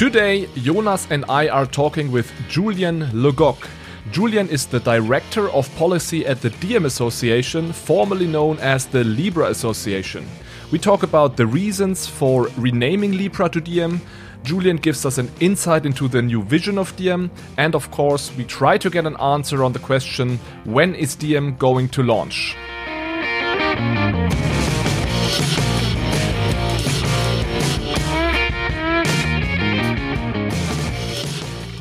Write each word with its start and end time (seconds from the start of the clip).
Today, 0.00 0.48
Jonas 0.54 1.06
and 1.10 1.26
I 1.28 1.48
are 1.48 1.66
talking 1.66 2.10
with 2.10 2.32
Julien 2.48 3.10
Le 3.12 3.32
Goc. 3.32 3.68
Julien 4.10 4.48
is 4.48 4.64
the 4.64 4.80
Director 4.80 5.50
of 5.50 5.68
Policy 5.76 6.24
at 6.24 6.40
the 6.40 6.48
Diem 6.48 6.86
Association, 6.86 7.70
formerly 7.70 8.26
known 8.26 8.56
as 8.60 8.86
the 8.86 9.04
Libra 9.04 9.50
Association. 9.50 10.26
We 10.72 10.78
talk 10.78 11.02
about 11.02 11.36
the 11.36 11.46
reasons 11.46 12.06
for 12.06 12.48
renaming 12.56 13.12
Libra 13.12 13.50
to 13.50 13.60
Diem. 13.60 14.00
Julien 14.42 14.78
gives 14.78 15.04
us 15.04 15.18
an 15.18 15.30
insight 15.38 15.84
into 15.84 16.08
the 16.08 16.22
new 16.22 16.44
vision 16.44 16.78
of 16.78 16.96
Diem, 16.96 17.30
and 17.58 17.74
of 17.74 17.90
course, 17.90 18.34
we 18.38 18.44
try 18.44 18.78
to 18.78 18.88
get 18.88 19.04
an 19.04 19.18
answer 19.18 19.62
on 19.62 19.74
the 19.74 19.80
question 19.80 20.38
when 20.64 20.94
is 20.94 21.14
Diem 21.14 21.56
going 21.56 21.90
to 21.90 22.02
launch? 22.02 22.56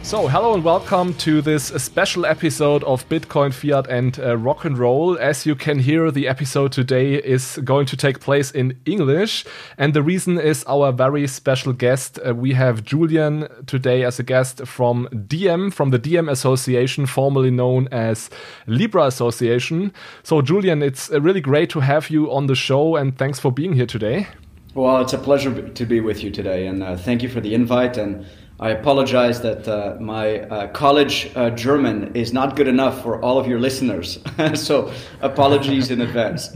So, 0.10 0.28
hello 0.28 0.56
and 0.56 0.64
welcome 0.64 1.14
to 1.20 1.40
this 1.40 1.66
special 1.66 2.26
episode 2.26 2.84
of 2.84 3.08
Bitcoin, 3.10 3.54
Fiat, 3.54 3.86
and 3.92 4.20
uh, 4.20 4.38
Rock 4.38 4.66
and 4.66 4.76
Roll. 4.76 5.20
As 5.20 5.46
you 5.46 5.54
can 5.54 5.78
hear, 5.78 6.10
the 6.10 6.28
episode 6.28 6.72
today 6.72 7.14
is 7.14 7.60
going 7.64 7.86
to 7.86 7.96
take 7.96 8.20
place 8.20 8.50
in 8.50 8.76
English, 8.86 9.46
and 9.78 9.94
the 9.94 10.02
reason 10.02 10.40
is 10.40 10.64
our 10.66 10.92
very 10.92 11.28
special 11.28 11.74
guest. 11.74 12.18
Uh, 12.28 12.34
we 12.34 12.54
have 12.54 12.84
Julien 12.84 13.48
today 13.68 14.04
as 14.04 14.18
a 14.18 14.24
guest 14.24 14.66
from 14.66 15.08
Diem, 15.28 15.70
from 15.70 15.92
the 15.92 16.00
Diem 16.00 16.28
Association, 16.28 17.06
formerly 17.06 17.52
known 17.52 17.88
as 17.92 18.32
Libra 18.66 19.06
Association. 19.06 19.94
So, 20.24 20.42
Julien, 20.42 20.82
it's 20.82 21.12
uh, 21.12 21.22
really 21.22 21.42
great 21.42 21.70
to 21.70 21.82
have 21.82 22.10
you 22.10 22.32
on 22.32 22.48
the 22.48 22.56
show, 22.56 22.96
and 22.96 23.16
thanks 23.16 23.40
for 23.40 23.52
being 23.52 23.74
here 23.74 23.86
today. 23.86 24.26
Well, 24.74 25.02
it's 25.02 25.14
a 25.14 25.20
pleasure 25.20 25.70
to 25.70 25.86
be 25.86 26.00
with 26.00 26.24
you 26.24 26.32
today, 26.32 26.66
and 26.66 26.82
uh, 26.82 26.98
thank 26.98 27.22
you 27.22 27.30
for 27.30 27.42
the 27.42 27.54
invite. 27.54 27.96
And 27.96 28.26
I 28.62 28.72
apologize 28.72 29.42
that 29.42 29.68
uh, 29.68 29.96
my 30.02 30.42
uh, 30.42 30.68
college 30.68 31.32
uh, 31.36 31.50
German 31.52 32.14
is 32.14 32.34
not 32.34 32.58
good 32.58 32.68
enough 32.68 33.02
for 33.02 33.22
all 33.22 33.40
of 33.40 33.48
your 33.48 33.60
listeners. 33.60 34.20
so 34.56 34.92
apologies 35.22 35.90
in 35.92 36.02
advance. 36.02 36.50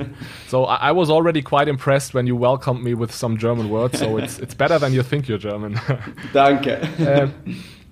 so 0.48 0.64
I 0.64 0.92
was 0.92 1.10
already 1.10 1.42
quite 1.42 1.68
impressed 1.68 2.14
when 2.14 2.26
you 2.26 2.34
welcomed 2.34 2.82
me 2.82 2.94
with 2.94 3.12
some 3.12 3.36
German 3.36 3.68
words. 3.68 3.98
So 3.98 4.16
it's 4.16 4.38
it's 4.38 4.54
better 4.54 4.78
than 4.78 4.94
you 4.94 5.02
think 5.02 5.28
you're 5.28 5.38
German. 5.38 5.74
Danke. 6.32 6.80
Um, 7.06 7.34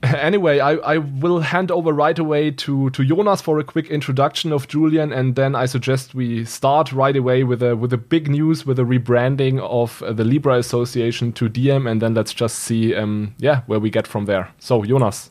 anyway, 0.16 0.60
I, 0.60 0.74
I 0.74 0.98
will 0.98 1.40
hand 1.40 1.70
over 1.70 1.92
right 1.92 2.18
away 2.18 2.50
to, 2.50 2.90
to 2.90 3.04
Jonas 3.04 3.40
for 3.40 3.58
a 3.58 3.64
quick 3.64 3.88
introduction 3.90 4.52
of 4.52 4.68
Julien, 4.68 5.12
and 5.12 5.34
then 5.36 5.54
I 5.54 5.66
suggest 5.66 6.14
we 6.14 6.44
start 6.44 6.92
right 6.92 7.16
away 7.16 7.44
with 7.44 7.62
a 7.62 7.76
with 7.76 7.92
a 7.92 7.98
big 7.98 8.28
news 8.28 8.64
with 8.64 8.78
a 8.78 8.82
rebranding 8.82 9.60
of 9.60 10.02
uh, 10.02 10.12
the 10.12 10.24
Libra 10.24 10.58
Association 10.58 11.32
to 11.34 11.48
Diem, 11.48 11.86
and 11.86 12.02
then 12.02 12.14
let's 12.14 12.32
just 12.32 12.60
see, 12.60 12.94
um, 12.94 13.34
yeah, 13.38 13.62
where 13.66 13.80
we 13.80 13.90
get 13.90 14.06
from 14.06 14.26
there. 14.26 14.50
So, 14.58 14.84
Jonas. 14.84 15.30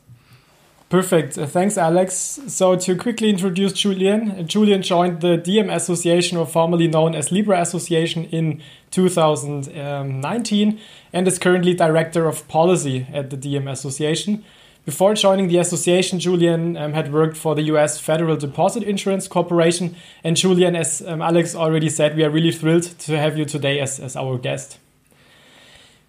Perfect. 0.88 1.36
Uh, 1.36 1.46
thanks, 1.46 1.76
Alex. 1.76 2.40
So, 2.46 2.74
to 2.76 2.96
quickly 2.96 3.28
introduce 3.28 3.74
Julien, 3.74 4.46
Julien 4.46 4.82
joined 4.82 5.20
the 5.20 5.36
Diem 5.36 5.68
Association, 5.68 6.38
or 6.38 6.46
formerly 6.46 6.88
known 6.88 7.14
as 7.14 7.30
Libra 7.30 7.60
Association, 7.60 8.24
in 8.24 8.62
2019 8.90 10.80
and 11.12 11.28
is 11.28 11.38
currently 11.38 11.74
Director 11.74 12.26
of 12.26 12.46
Policy 12.48 13.06
at 13.12 13.30
the 13.30 13.36
Diem 13.36 13.68
Association. 13.68 14.44
Before 14.88 15.12
joining 15.12 15.48
the 15.48 15.58
association, 15.58 16.18
Julien 16.18 16.74
um, 16.78 16.94
had 16.94 17.12
worked 17.12 17.36
for 17.36 17.54
the 17.54 17.60
US 17.74 18.00
Federal 18.00 18.38
Deposit 18.38 18.82
Insurance 18.82 19.28
Corporation. 19.28 19.94
And 20.24 20.34
Julien, 20.34 20.74
as 20.74 21.02
um, 21.06 21.20
Alex 21.20 21.54
already 21.54 21.90
said, 21.90 22.16
we 22.16 22.24
are 22.24 22.30
really 22.30 22.52
thrilled 22.52 22.84
to 23.00 23.18
have 23.18 23.36
you 23.36 23.44
today 23.44 23.80
as, 23.80 24.00
as 24.00 24.16
our 24.16 24.38
guest. 24.38 24.78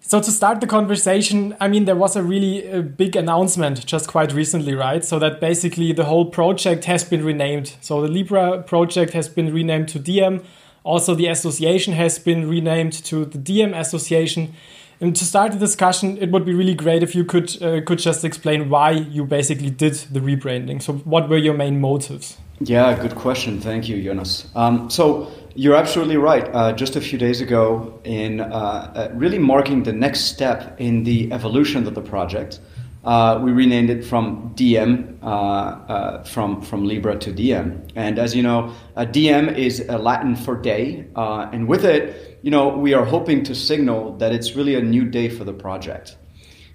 So, 0.00 0.18
to 0.18 0.30
start 0.30 0.62
the 0.62 0.66
conversation, 0.66 1.54
I 1.60 1.68
mean, 1.68 1.84
there 1.84 1.94
was 1.94 2.16
a 2.16 2.22
really 2.22 2.72
uh, 2.72 2.80
big 2.80 3.16
announcement 3.16 3.84
just 3.84 4.08
quite 4.08 4.32
recently, 4.32 4.74
right? 4.74 5.04
So, 5.04 5.18
that 5.18 5.42
basically 5.42 5.92
the 5.92 6.04
whole 6.04 6.24
project 6.24 6.86
has 6.86 7.04
been 7.04 7.22
renamed. 7.22 7.76
So, 7.82 8.00
the 8.00 8.08
Libra 8.08 8.62
project 8.62 9.12
has 9.12 9.28
been 9.28 9.52
renamed 9.52 9.90
to 9.90 9.98
Diem. 9.98 10.42
Also, 10.84 11.14
the 11.14 11.26
association 11.26 11.92
has 11.92 12.18
been 12.18 12.48
renamed 12.48 12.94
to 13.04 13.26
the 13.26 13.36
Diem 13.36 13.74
Association. 13.74 14.54
And 15.00 15.16
to 15.16 15.24
start 15.24 15.52
the 15.52 15.58
discussion, 15.58 16.18
it 16.18 16.30
would 16.30 16.44
be 16.44 16.52
really 16.52 16.74
great 16.74 17.02
if 17.02 17.14
you 17.14 17.24
could 17.24 17.62
uh, 17.62 17.80
could 17.86 17.98
just 17.98 18.24
explain 18.24 18.68
why 18.68 18.90
you 18.90 19.24
basically 19.24 19.70
did 19.70 19.94
the 20.12 20.20
rebranding. 20.20 20.82
So, 20.82 20.92
what 20.92 21.28
were 21.28 21.38
your 21.38 21.54
main 21.54 21.80
motives? 21.80 22.36
Yeah, 22.60 22.94
good 23.00 23.14
question. 23.14 23.60
Thank 23.60 23.88
you, 23.88 24.02
Jonas. 24.02 24.46
Um, 24.54 24.90
so 24.90 25.30
you're 25.54 25.74
absolutely 25.74 26.18
right. 26.18 26.46
Uh, 26.54 26.74
just 26.74 26.96
a 26.96 27.00
few 27.00 27.18
days 27.18 27.40
ago, 27.40 27.98
in 28.04 28.40
uh, 28.40 28.44
uh 28.44 29.08
really 29.14 29.38
marking 29.38 29.84
the 29.84 29.92
next 29.92 30.26
step 30.26 30.78
in 30.78 31.04
the 31.04 31.32
evolution 31.32 31.86
of 31.86 31.94
the 31.94 32.02
project, 32.02 32.60
uh, 33.04 33.40
we 33.42 33.52
renamed 33.52 33.90
it 33.90 34.04
from 34.04 34.52
Diem, 34.54 35.18
uh, 35.22 35.26
uh, 35.26 36.24
from, 36.24 36.60
from 36.60 36.84
Libra 36.84 37.18
to 37.18 37.32
Diem. 37.32 37.86
And 37.94 38.18
as 38.18 38.34
you 38.34 38.42
know, 38.42 38.74
Diem 39.10 39.48
is 39.48 39.86
Latin 39.88 40.36
for 40.36 40.56
day. 40.56 41.06
Uh, 41.16 41.48
and 41.52 41.66
with 41.66 41.84
it, 41.84 42.38
you 42.42 42.50
know, 42.50 42.68
we 42.68 42.94
are 42.94 43.04
hoping 43.04 43.42
to 43.44 43.54
signal 43.54 44.16
that 44.18 44.32
it's 44.32 44.54
really 44.54 44.74
a 44.74 44.82
new 44.82 45.04
day 45.04 45.28
for 45.28 45.44
the 45.44 45.52
project. 45.52 46.16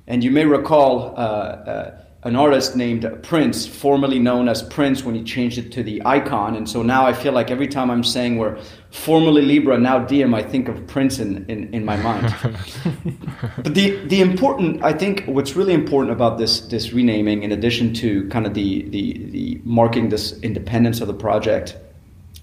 And 0.07 0.23
you 0.23 0.31
may 0.31 0.45
recall 0.45 1.13
uh, 1.15 1.19
uh, 1.19 2.04
an 2.25 2.35
artist 2.35 2.75
named 2.75 3.07
Prince, 3.21 3.67
formerly 3.67 4.17
known 4.17 4.49
as 4.49 4.63
Prince 4.63 5.03
when 5.03 5.13
he 5.13 5.23
changed 5.23 5.59
it 5.59 5.71
to 5.73 5.83
the 5.83 6.01
icon. 6.05 6.55
And 6.55 6.67
so 6.67 6.81
now 6.81 7.05
I 7.05 7.13
feel 7.13 7.33
like 7.33 7.51
every 7.51 7.67
time 7.67 7.91
I'm 7.91 8.03
saying 8.03 8.39
we're 8.39 8.57
formerly 8.89 9.43
Libra, 9.43 9.77
now 9.77 9.99
Diem, 9.99 10.33
I 10.33 10.41
think 10.41 10.67
of 10.67 10.87
Prince 10.87 11.19
in, 11.19 11.45
in, 11.47 11.71
in 11.71 11.85
my 11.85 11.97
mind. 11.97 12.33
but 13.57 13.75
the, 13.75 14.03
the 14.07 14.21
important, 14.21 14.83
I 14.83 14.91
think 14.91 15.23
what's 15.25 15.55
really 15.55 15.75
important 15.75 16.13
about 16.13 16.39
this, 16.39 16.61
this 16.61 16.91
renaming, 16.91 17.43
in 17.43 17.51
addition 17.51 17.93
to 17.95 18.27
kind 18.29 18.47
of 18.47 18.55
the, 18.55 18.81
the, 18.89 19.23
the 19.29 19.61
marking 19.63 20.09
this 20.09 20.39
independence 20.39 21.01
of 21.01 21.07
the 21.07 21.13
project, 21.13 21.77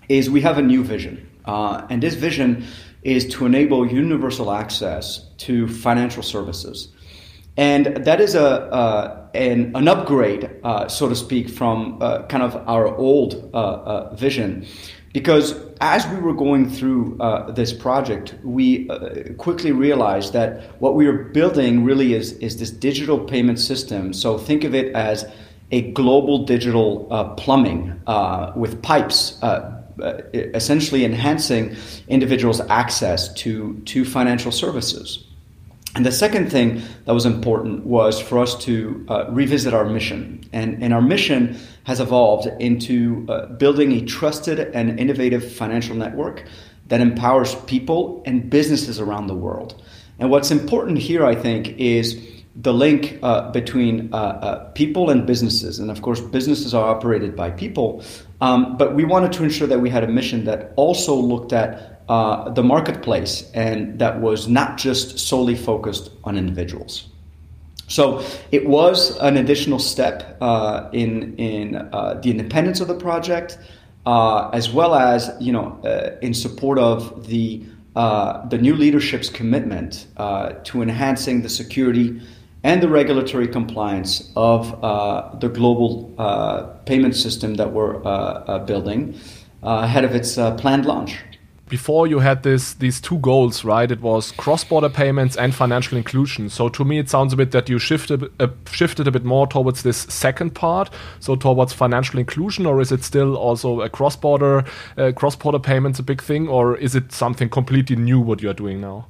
is 0.09 0.31
we 0.31 0.43
have 0.43 0.59
a 0.59 0.63
new 0.63 0.85
vision. 0.85 1.29
Uh, 1.45 1.85
and 1.91 2.01
this 2.01 2.15
vision 2.15 2.65
is 3.03 3.27
to 3.31 3.47
enable 3.47 3.85
universal 3.85 4.53
access 4.53 5.27
to 5.39 5.67
financial 5.67 6.23
services. 6.23 6.93
And 7.57 7.87
that 8.05 8.21
is 8.21 8.35
a, 8.35 8.73
uh, 8.73 9.27
an, 9.35 9.73
an 9.75 9.89
upgrade, 9.89 10.51
uh, 10.65 10.89
so 10.89 11.09
to 11.09 11.15
speak, 11.15 11.51
from 11.51 11.99
uh, 12.01 12.23
kind 12.27 12.43
of 12.43 12.57
our 12.67 12.95
old 12.97 13.51
uh, 13.53 13.57
uh, 13.57 14.15
vision. 14.15 14.67
Because 15.13 15.55
as 15.83 16.07
we 16.09 16.17
were 16.17 16.33
going 16.33 16.71
through 16.71 17.21
uh, 17.21 17.51
this 17.53 17.71
project, 17.71 18.35
we 18.43 18.87
quickly 19.37 19.71
realized 19.71 20.33
that 20.33 20.81
what 20.81 20.95
we 20.95 21.07
are 21.07 21.25
building 21.25 21.85
really 21.85 22.15
is, 22.15 22.33
is 22.39 22.57
this 22.59 22.71
digital 22.71 23.19
payment 23.19 23.61
system. 23.61 24.15
So 24.15 24.39
think 24.39 24.65
of 24.65 24.75
it 24.75 24.95
as 24.95 25.31
a 25.71 25.91
global 25.93 26.47
digital 26.47 27.35
plumbing 27.37 28.01
with 28.57 28.81
pipes 28.81 29.39
essentially 30.33 31.05
enhancing 31.05 31.77
individuals' 32.09 32.63
access 32.71 33.31
to, 33.35 33.79
to 33.85 34.07
financial 34.07 34.51
services. 34.51 35.27
And 35.95 36.07
the 36.07 36.13
second 36.13 36.51
thing 36.51 36.81
that 37.05 37.13
was 37.13 37.27
important 37.27 37.85
was 37.85 38.19
for 38.19 38.39
us 38.39 38.55
to 38.65 39.05
uh, 39.09 39.27
revisit 39.31 39.75
our 39.75 39.85
mission. 39.85 40.43
And, 40.53 40.83
and 40.83 40.95
our 40.95 41.03
mission 41.03 41.59
has 41.85 42.01
evolved 42.01 42.49
into 42.61 43.27
uh, 43.29 43.47
building 43.47 43.93
a 43.93 44.01
trusted 44.01 44.59
and 44.59 44.99
innovative 44.99 45.53
financial 45.53 45.95
network 45.95 46.45
that 46.87 47.01
empowers 47.01 47.55
people 47.67 48.23
and 48.25 48.49
businesses 48.49 49.01
around 49.01 49.27
the 49.27 49.35
world. 49.35 49.83
And 50.19 50.31
what's 50.31 50.51
important 50.51 50.99
here, 50.99 51.27
I 51.27 51.35
think, 51.35 51.79
is 51.79 52.19
the 52.55 52.73
link 52.73 53.19
uh, 53.23 53.51
between 53.51 54.13
uh, 54.13 54.17
uh, 54.17 54.71
people 54.73 55.11
and 55.11 55.27
businesses. 55.27 55.79
And 55.79 55.91
of 55.91 56.03
course, 56.03 56.21
businesses 56.21 56.75
are 56.75 56.89
operated 56.89 57.35
by 57.35 57.51
people. 57.51 58.05
Um, 58.41 58.77
but 58.77 58.95
we 58.95 59.05
wanted 59.05 59.33
to 59.35 59.45
ensure 59.45 59.67
that 59.69 59.81
we 59.81 59.89
had 59.91 60.05
a 60.05 60.09
mission 60.09 60.45
that 60.45 60.73
also 60.77 61.15
looked 61.15 61.53
at 61.53 61.92
uh, 62.09 62.51
the 62.51 62.63
marketplace 62.63 63.51
and 63.55 63.99
that 63.99 64.21
was 64.21 64.49
not 64.49 64.77
just 64.77 65.19
solely 65.19 65.55
focused 65.55 66.11
on 66.25 66.37
individuals. 66.37 67.09
So 67.93 68.25
it 68.51 68.67
was 68.67 69.19
an 69.19 69.37
additional 69.37 69.79
step 69.79 70.39
uh, 70.41 70.89
in 70.93 71.37
in 71.37 71.77
uh, 71.77 72.19
the 72.23 72.31
independence 72.31 72.81
of 72.81 72.89
the 72.89 72.95
project, 72.95 73.59
uh, 74.07 74.49
as 74.55 74.73
well 74.73 74.95
as 74.95 75.31
you 75.41 75.53
know 75.53 75.79
uh, 75.85 76.17
in 76.23 76.33
support 76.33 76.79
of 76.79 77.27
the 77.27 77.63
uh, 77.95 78.47
the 78.49 78.57
new 78.57 78.75
leadership's 78.75 79.29
commitment 79.29 80.07
to 80.65 80.83
enhancing 80.83 81.43
the 81.43 81.51
security 81.51 82.21
and 82.65 82.83
the 82.83 82.89
regulatory 82.89 83.47
compliance 83.47 84.33
of 84.37 84.71
the 85.41 85.49
global 85.49 86.11
payment 86.87 87.15
system 87.15 87.57
that 87.57 87.73
we're 87.73 87.99
building 88.61 89.15
ahead 89.63 90.05
of 90.05 90.15
its 90.15 90.37
planned 90.57 90.87
launch 90.87 91.19
before 91.73 92.07
you 92.07 92.19
had 92.19 92.43
this 92.43 92.75
these 92.75 93.01
two 93.01 93.19
goals, 93.21 93.65
right? 93.65 93.91
It 93.91 94.03
was 94.03 94.33
cross-border 94.33 94.91
payments 94.91 95.39
and 95.39 95.55
financial 95.55 95.97
inclusion. 95.97 96.51
So 96.51 96.69
to 96.69 96.85
me, 96.85 96.99
it 96.99 97.09
sounds 97.09 97.33
a 97.33 97.37
bit 97.37 97.51
that 97.53 97.71
you 97.71 97.79
shifted 97.79 98.31
uh, 98.41 98.49
shifted 98.71 99.09
a 99.09 99.11
bit 99.11 99.25
more 99.25 99.47
towards 99.47 99.83
this 99.83 99.97
second 99.97 100.55
part, 100.55 100.91
so 101.21 101.35
towards 101.35 101.73
financial 101.73 102.21
inclusion, 102.21 102.67
or 102.67 102.83
is 102.83 102.93
it 102.93 103.03
still 103.03 103.37
also 103.37 103.81
a 103.81 103.89
cross-border 103.89 104.65
uh, 104.99 105.13
cross-border 105.17 105.59
payments 105.59 105.99
a 105.99 106.03
big 106.03 106.23
thing, 106.23 106.47
or 106.47 106.77
is 106.77 106.95
it 106.95 107.11
something 107.11 107.49
completely 107.49 107.97
new 107.97 108.21
what 108.21 108.43
you're 108.43 108.61
doing 108.65 108.83
now? 108.83 109.07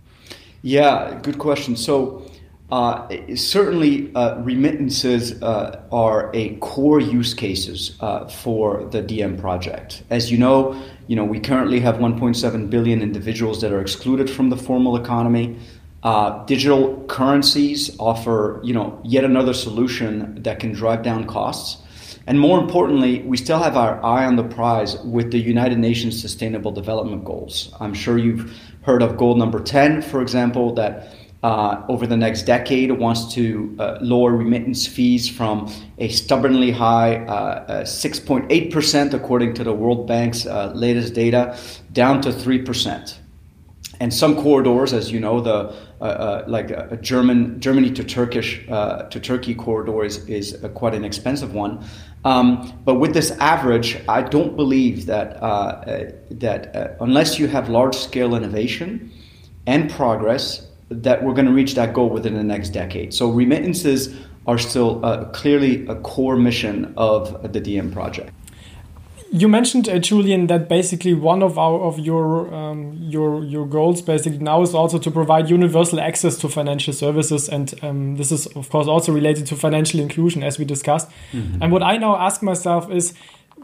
Yeah, 0.62 1.18
good 1.20 1.38
question. 1.38 1.74
So 1.76 2.22
uh, 2.70 3.08
certainly, 3.34 4.12
uh, 4.14 4.36
remittances 4.44 5.42
uh, 5.42 5.82
are 5.90 6.30
a 6.32 6.56
core 6.60 7.00
use 7.00 7.34
cases 7.34 7.98
for 8.44 8.84
the 8.92 9.02
Diem 9.02 9.36
project. 9.36 10.04
As 10.10 10.30
you 10.30 10.38
know, 10.38 10.74
you 11.12 11.16
know 11.16 11.26
we 11.26 11.38
currently 11.38 11.78
have 11.78 11.96
1.7 11.96 12.70
billion 12.70 13.02
individuals 13.02 13.60
that 13.60 13.70
are 13.70 13.82
excluded 13.82 14.30
from 14.30 14.48
the 14.48 14.56
formal 14.56 14.96
economy. 14.96 15.58
Uh, 16.02 16.42
digital 16.46 17.04
currencies 17.06 17.94
offer, 17.98 18.58
you 18.64 18.72
know, 18.72 18.98
yet 19.04 19.22
another 19.22 19.52
solution 19.52 20.42
that 20.42 20.58
can 20.58 20.72
drive 20.72 21.02
down 21.02 21.26
costs. 21.26 21.82
And 22.26 22.40
more 22.40 22.58
importantly, 22.58 23.20
we 23.24 23.36
still 23.36 23.58
have 23.58 23.76
our 23.76 24.02
eye 24.02 24.24
on 24.24 24.36
the 24.36 24.44
prize 24.44 24.96
with 25.00 25.30
the 25.32 25.38
United 25.38 25.76
Nations 25.76 26.18
Sustainable 26.18 26.72
Development 26.72 27.22
Goals. 27.26 27.74
I'm 27.78 27.92
sure 27.92 28.16
you've 28.16 28.58
heard 28.80 29.02
of 29.02 29.18
goal 29.18 29.34
number 29.36 29.60
10, 29.60 30.00
for 30.00 30.22
example, 30.22 30.72
that 30.76 31.14
uh, 31.42 31.82
over 31.88 32.06
the 32.06 32.16
next 32.16 32.42
decade 32.42 32.92
wants 32.92 33.34
to 33.34 33.74
uh, 33.80 33.98
lower 34.00 34.32
remittance 34.32 34.86
fees 34.86 35.28
from 35.28 35.72
a 35.98 36.08
stubbornly 36.08 36.70
high 36.70 37.16
uh, 37.26 37.82
6.8%, 37.82 39.12
uh, 39.12 39.16
according 39.16 39.52
to 39.54 39.64
the 39.64 39.72
World 39.72 40.06
Bank's 40.06 40.46
uh, 40.46 40.70
latest 40.74 41.14
data, 41.14 41.58
down 41.92 42.20
to 42.22 42.30
3% 42.30 43.18
and 44.00 44.12
some 44.12 44.34
corridors, 44.36 44.92
as 44.92 45.12
you 45.12 45.20
know, 45.20 45.40
the 45.40 45.74
like 46.48 46.70
a, 46.70 46.98
German 47.00 47.60
Germany 47.60 47.90
to 47.92 48.02
Turkish 48.02 48.66
to 48.66 49.20
Turkey 49.22 49.54
corridor 49.54 50.02
is, 50.02 50.26
is 50.26 50.58
quite 50.74 50.94
an 50.94 51.04
expensive 51.04 51.54
one. 51.54 51.84
Um, 52.24 52.80
but 52.84 52.94
with 52.94 53.14
this 53.14 53.30
average, 53.32 53.98
I 54.08 54.22
don't 54.22 54.56
believe 54.56 55.06
that 55.06 55.38
that 56.30 56.96
unless 57.00 57.38
you 57.38 57.46
have 57.46 57.68
large 57.68 57.94
scale 57.94 58.34
innovation 58.34 59.12
and 59.68 59.88
progress, 59.88 60.66
that 60.94 61.22
we're 61.22 61.34
going 61.34 61.46
to 61.46 61.52
reach 61.52 61.74
that 61.74 61.94
goal 61.94 62.10
within 62.10 62.34
the 62.34 62.44
next 62.44 62.70
decade. 62.70 63.14
So 63.14 63.30
remittances 63.30 64.14
are 64.46 64.58
still 64.58 65.04
uh, 65.04 65.26
clearly 65.26 65.86
a 65.86 65.94
core 65.96 66.36
mission 66.36 66.92
of 66.96 67.52
the 67.52 67.60
Diem 67.60 67.92
project 67.92 68.32
you 69.32 69.48
mentioned 69.48 69.88
uh, 69.88 69.98
Julien 69.98 70.46
that 70.48 70.68
basically 70.68 71.14
one 71.14 71.42
of 71.42 71.58
our 71.58 71.80
of 71.80 71.98
your 71.98 72.54
um, 72.54 72.92
your 73.00 73.42
your 73.42 73.66
goals 73.66 74.02
basically 74.02 74.38
now 74.38 74.60
is 74.60 74.74
also 74.74 74.98
to 74.98 75.10
provide 75.10 75.48
universal 75.48 75.98
access 75.98 76.36
to 76.38 76.48
financial 76.48 76.92
services, 76.92 77.48
and 77.48 77.74
um, 77.82 78.16
this 78.16 78.30
is 78.30 78.46
of 78.48 78.68
course 78.68 78.86
also 78.86 79.10
related 79.10 79.46
to 79.46 79.56
financial 79.56 80.00
inclusion 80.00 80.42
as 80.42 80.58
we 80.58 80.66
discussed. 80.66 81.08
Mm 81.32 81.40
-hmm. 81.40 81.62
And 81.62 81.72
what 81.72 81.82
I 81.82 81.98
now 81.98 82.14
ask 82.14 82.42
myself 82.42 82.90
is, 82.90 83.14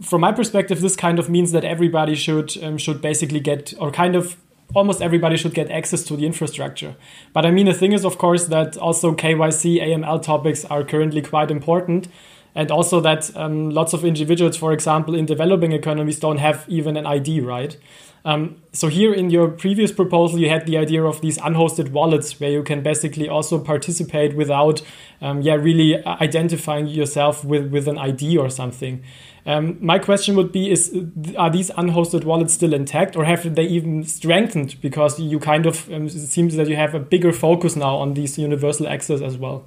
from 0.00 0.20
my 0.20 0.32
perspective, 0.32 0.80
this 0.80 0.96
kind 0.96 1.19
of 1.19 1.28
means 1.28 1.50
that 1.50 1.64
everybody 1.64 2.14
should 2.14 2.56
um, 2.62 2.78
should 2.78 3.00
basically 3.00 3.40
get 3.40 3.75
or 3.78 3.90
kind 3.90 4.16
of 4.16 4.36
almost 4.75 5.00
everybody 5.00 5.37
should 5.37 5.55
get 5.55 5.70
access 5.70 6.05
to 6.05 6.17
the 6.17 6.26
infrastructure. 6.26 6.94
But 7.32 7.47
I 7.47 7.50
mean, 7.50 7.67
the 7.67 7.75
thing 7.75 7.93
is, 7.93 8.05
of 8.05 8.19
course, 8.19 8.47
that 8.47 8.76
also 8.76 9.15
KYC, 9.15 9.82
AML 9.82 10.23
topics 10.23 10.65
are 10.67 10.85
currently 10.85 11.23
quite 11.23 11.50
important 11.50 12.09
and 12.55 12.70
also 12.70 13.00
that 13.00 13.31
um, 13.37 13.70
lots 13.70 13.93
of 13.93 14.05
individuals, 14.05 14.56
for 14.56 14.73
example, 14.73 15.15
in 15.15 15.26
developing 15.26 15.73
economies, 15.73 16.19
don't 16.19 16.38
have 16.38 16.65
even 16.69 16.97
an 16.97 17.06
ID, 17.06 17.41
right? 17.41 17.76
Um, 18.25 18.56
so 18.73 18.88
here 18.88 19.15
in 19.15 19.31
your 19.31 19.49
previous 19.49 19.93
proposal, 19.93 20.38
you 20.38 20.49
had 20.49 20.67
the 20.67 20.76
idea 20.76 21.05
of 21.05 21.20
these 21.20 21.38
unhosted 21.38 21.91
wallets 21.93 22.38
where 22.41 22.50
you 22.50 22.62
can 22.62 22.82
basically 22.82 23.29
also 23.29 23.59
participate 23.59 24.37
without, 24.37 24.82
um, 25.23 25.41
yeah, 25.43 25.55
really 25.55 26.05
identifying 26.05 26.87
yourself 26.87 27.44
with, 27.44 27.70
with 27.70 27.88
an 27.88 27.99
ID 27.99 28.37
or 28.37 28.50
something. 28.50 29.03
Um, 29.47 29.79
my 29.81 29.99
question 29.99 30.37
would 30.37 30.53
be: 30.53 30.70
Is 30.70 30.94
are 31.38 31.49
these 31.49 31.70
unhosted 31.70 32.25
wallets 32.25 32.53
still 32.53 32.75
intact, 32.75 33.17
or 33.17 33.25
have 33.25 33.55
they 33.55 33.65
even 33.65 34.05
strengthened? 34.05 34.79
Because 34.82 35.19
you 35.19 35.38
kind 35.38 35.64
of 35.64 35.91
um, 35.91 36.05
it 36.05 36.11
seems 36.11 36.55
that 36.56 36.69
you 36.69 36.76
have 36.76 36.94
a 36.94 37.00
bigger 37.00 37.32
focus 37.32 37.75
now 37.75 37.97
on 37.97 38.12
these 38.12 38.37
universal 38.37 38.87
access 38.87 39.23
as 39.23 39.38
well. 39.38 39.64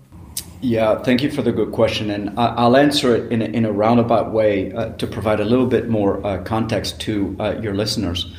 Yeah, 0.61 1.01
thank 1.01 1.23
you 1.23 1.31
for 1.31 1.41
the 1.41 1.51
good 1.51 1.71
question. 1.71 2.11
And 2.11 2.39
I'll 2.39 2.77
answer 2.77 3.15
it 3.15 3.31
in 3.31 3.41
a, 3.41 3.45
in 3.45 3.65
a 3.65 3.71
roundabout 3.71 4.31
way 4.31 4.71
uh, 4.71 4.89
to 4.93 5.07
provide 5.07 5.39
a 5.39 5.45
little 5.45 5.65
bit 5.65 5.89
more 5.89 6.25
uh, 6.25 6.43
context 6.43 7.01
to 7.01 7.35
uh, 7.39 7.59
your 7.59 7.73
listeners. 7.73 8.31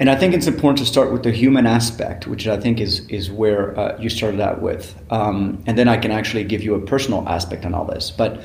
And 0.00 0.08
I 0.08 0.16
think 0.16 0.32
it's 0.34 0.46
important 0.46 0.78
to 0.78 0.86
start 0.86 1.12
with 1.12 1.22
the 1.22 1.30
human 1.30 1.66
aspect, 1.66 2.26
which 2.26 2.48
I 2.48 2.58
think 2.58 2.80
is, 2.80 3.06
is 3.08 3.30
where 3.30 3.78
uh, 3.78 4.00
you 4.00 4.08
started 4.08 4.40
out 4.40 4.62
with. 4.62 4.98
Um, 5.10 5.62
and 5.66 5.76
then 5.76 5.88
I 5.88 5.98
can 5.98 6.10
actually 6.10 6.44
give 6.44 6.62
you 6.62 6.74
a 6.74 6.80
personal 6.80 7.28
aspect 7.28 7.66
on 7.66 7.74
all 7.74 7.84
this. 7.84 8.10
But 8.10 8.42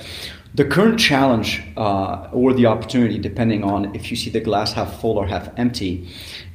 the 0.54 0.66
current 0.66 1.00
challenge 1.00 1.64
uh, 1.78 2.28
or 2.34 2.54
the 2.54 2.66
opportunity, 2.66 3.18
depending 3.18 3.64
on 3.64 3.96
if 3.96 4.12
you 4.12 4.18
see 4.18 4.30
the 4.30 4.42
glass 4.42 4.74
half 4.74 5.00
full 5.00 5.18
or 5.18 5.26
half 5.26 5.50
empty, 5.58 6.08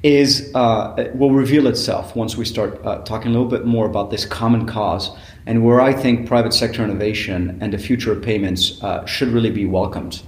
is 0.02 0.50
uh, 0.54 1.10
will 1.14 1.30
reveal 1.30 1.66
itself 1.66 2.16
once 2.16 2.36
we 2.36 2.44
start 2.44 2.82
talking 3.06 3.28
a 3.28 3.30
little 3.30 3.48
bit 3.48 3.64
more 3.64 3.86
about 3.86 4.10
this 4.10 4.24
common 4.24 4.66
cause 4.66 5.16
and 5.46 5.64
where 5.64 5.80
I 5.80 5.92
think 5.92 6.26
private 6.26 6.54
sector 6.54 6.84
innovation 6.84 7.58
and 7.60 7.72
the 7.72 7.78
future 7.78 8.12
of 8.12 8.22
payments 8.22 8.82
uh, 8.82 9.04
should 9.06 9.28
really 9.28 9.50
be 9.50 9.66
welcomed. 9.66 10.22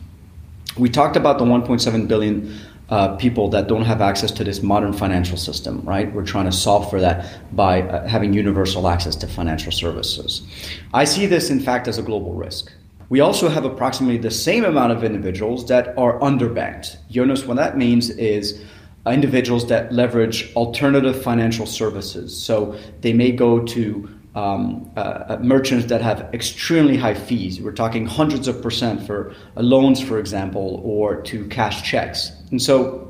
We 0.77 0.89
talked 0.89 1.17
about 1.17 1.39
the 1.39 1.45
1.7 1.45 2.09
billion 2.09 2.59
uh, 2.91 3.17
people 3.17 3.49
that 3.49 3.69
don't 3.69 3.85
have 3.85 4.01
access 4.01 4.31
to 4.33 4.45
this 4.45 4.63
modern 4.63 4.93
financial 4.93 5.37
system, 5.37 5.81
right? 5.83 6.13
We're 6.13 6.27
trying 6.27 6.47
to 6.47 6.53
solve 6.53 6.91
for 6.91 7.01
that 7.01 7.39
by 7.55 7.83
uh, 7.83 8.07
having 8.07 8.33
universal 8.33 8.89
access 8.89 9.17
to 9.17 9.27
financial 9.27 9.73
services. 9.73 10.47
I 10.93 11.05
see 11.05 11.27
this, 11.27 11.51
in 11.51 11.61
fact, 11.61 11.89
as 11.89 11.99
a 11.99 12.03
global 12.03 12.35
risk. 12.35 12.73
We 13.09 13.21
also 13.21 13.49
have 13.49 13.65
approximately 13.65 14.19
the 14.19 14.31
same 14.31 14.65
amount 14.65 14.93
of 14.93 15.05
individuals 15.05 15.67
that 15.69 15.97
are 15.97 16.19
underbanked. 16.21 16.97
Jonas, 17.11 17.45
what 17.45 17.57
that 17.57 17.79
means 17.79 18.11
is 18.11 18.65
individuals 19.13 19.67
that 19.69 19.93
leverage 19.93 20.53
alternative 20.55 21.23
financial 21.23 21.67
services. 21.67 22.37
So 22.37 22.79
they 23.01 23.13
may 23.13 23.33
go 23.33 23.63
to 23.65 24.09
um, 24.35 24.91
uh, 24.97 25.01
uh, 25.01 25.39
merchants 25.41 25.87
that 25.87 26.03
have 26.03 26.29
extremely 26.35 26.97
high 26.97 27.15
fees. 27.15 27.61
We're 27.61 27.73
talking 27.73 28.07
hundreds 28.07 28.49
of 28.49 28.61
percent 28.61 29.07
for 29.07 29.33
uh, 29.57 29.63
loans, 29.63 30.01
for 30.01 30.19
example, 30.19 30.81
or 30.85 31.23
to 31.23 31.47
cash 31.49 31.89
checks. 31.89 32.33
And 32.51 32.61
so, 32.61 33.01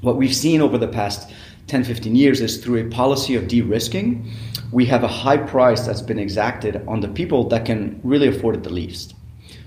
what 0.00 0.16
we've 0.16 0.34
seen 0.34 0.62
over 0.62 0.78
the 0.78 0.88
past 0.88 1.30
10, 1.66 1.84
15 1.84 2.14
years 2.16 2.40
is 2.40 2.62
through 2.62 2.86
a 2.86 2.90
policy 2.90 3.34
of 3.34 3.48
de 3.48 3.60
risking, 3.60 4.30
we 4.72 4.86
have 4.86 5.02
a 5.02 5.08
high 5.08 5.36
price 5.36 5.84
that's 5.84 6.02
been 6.02 6.18
exacted 6.18 6.82
on 6.86 7.00
the 7.00 7.08
people 7.08 7.48
that 7.48 7.66
can 7.66 8.00
really 8.04 8.28
afford 8.28 8.54
it 8.56 8.62
the 8.62 8.70
least. 8.70 9.14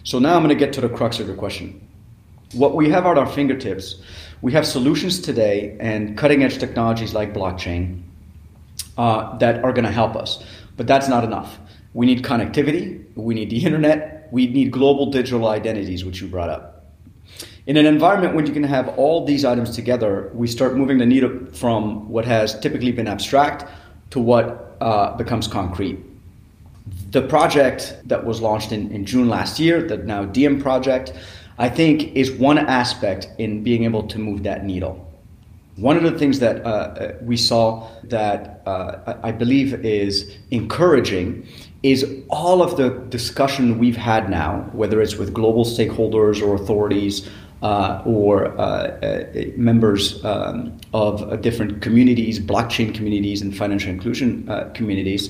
So, 0.04 0.20
now 0.20 0.36
I'm 0.36 0.44
going 0.44 0.58
to 0.58 0.66
get 0.66 0.74
to 0.74 0.82
the 0.82 0.90
crux 0.90 1.20
of 1.20 1.28
your 1.28 1.36
question. 1.36 1.86
What 2.54 2.76
we 2.76 2.90
have 2.90 3.06
at 3.06 3.18
our 3.18 3.26
fingertips, 3.26 3.96
we 4.42 4.52
have 4.54 4.66
solutions 4.66 5.20
today 5.20 5.76
and 5.80 6.16
cutting 6.18 6.44
edge 6.44 6.60
technologies 6.60 7.14
like 7.14 7.34
blockchain 7.34 8.04
uh, 8.98 9.38
that 9.40 9.64
are 9.64 9.74
going 9.74 9.86
to 9.86 9.92
help 9.92 10.16
us. 10.16 10.44
But 10.78 10.86
that's 10.86 11.08
not 11.08 11.24
enough. 11.24 11.58
We 11.94 12.06
need 12.06 12.24
connectivity, 12.24 13.04
we 13.16 13.34
need 13.34 13.50
the 13.50 13.64
internet, 13.66 14.28
we 14.32 14.48
need 14.48 14.72
global 14.72 15.12
digital 15.12 15.48
identities, 15.48 16.06
which 16.06 16.22
you 16.22 16.28
brought 16.28 16.50
up. 16.50 16.86
In 17.66 17.78
an 17.78 17.86
environment 17.86 18.36
when 18.36 18.46
you 18.46 18.54
can 18.54 18.64
have 18.64 18.90
all 18.98 19.26
these 19.26 19.46
items 19.46 19.76
together, 19.76 20.30
we 20.34 20.48
start 20.48 20.76
moving 20.76 20.98
the 20.98 21.06
needle 21.06 21.48
from 21.54 22.10
what 22.10 22.26
has 22.26 22.60
typically 22.60 22.92
been 22.92 23.08
abstract 23.08 23.66
to 24.12 24.20
what 24.20 24.76
uh, 24.82 25.16
becomes 25.16 25.48
concrete. 25.48 25.98
The 27.12 27.22
project 27.22 27.96
that 28.06 28.26
was 28.26 28.42
launched 28.42 28.72
in, 28.72 28.92
in 28.92 29.06
June 29.06 29.30
last 29.30 29.60
year, 29.60 29.82
the 29.82 29.98
now 29.98 30.26
Diem 30.26 30.62
project, 30.62 31.14
I 31.58 31.70
think 31.70 32.16
is 32.16 32.32
one 32.32 32.58
aspect 32.58 33.30
in 33.38 33.64
being 33.64 33.84
able 33.84 34.04
to 34.08 34.20
move 34.20 34.44
that 34.44 34.66
needle. 34.66 35.10
One 35.76 35.98
of 35.98 36.04
the 36.04 36.18
things 36.18 36.40
that 36.40 36.64
uh, 36.64 36.70
uh, 36.70 37.14
we 37.22 37.36
saw 37.36 37.90
that 38.04 38.62
uh, 38.66 39.16
I 39.24 39.32
believe 39.32 39.74
is 39.86 40.38
encouraging 40.52 41.48
is 41.82 42.06
all 42.30 42.62
of 42.62 42.78
the 42.78 42.90
discussion 43.10 43.80
we've 43.80 43.98
had 43.98 44.30
now, 44.30 44.70
whether 44.74 45.02
it's 45.02 45.16
with 45.16 45.34
global 45.34 45.66
stakeholders 45.66 46.42
or 46.42 46.56
authorities 46.56 47.30
uh, 47.64 48.02
or 48.06 48.48
uh, 48.60 48.62
uh, 48.62 49.46
members 49.56 50.24
um, 50.26 50.78
of 50.94 51.42
different 51.42 51.82
communities, 51.82 52.40
blockchain 52.40 52.94
communities, 52.94 53.42
and 53.42 53.56
financial 53.56 53.90
inclusion 53.90 54.46
communities, 54.74 55.30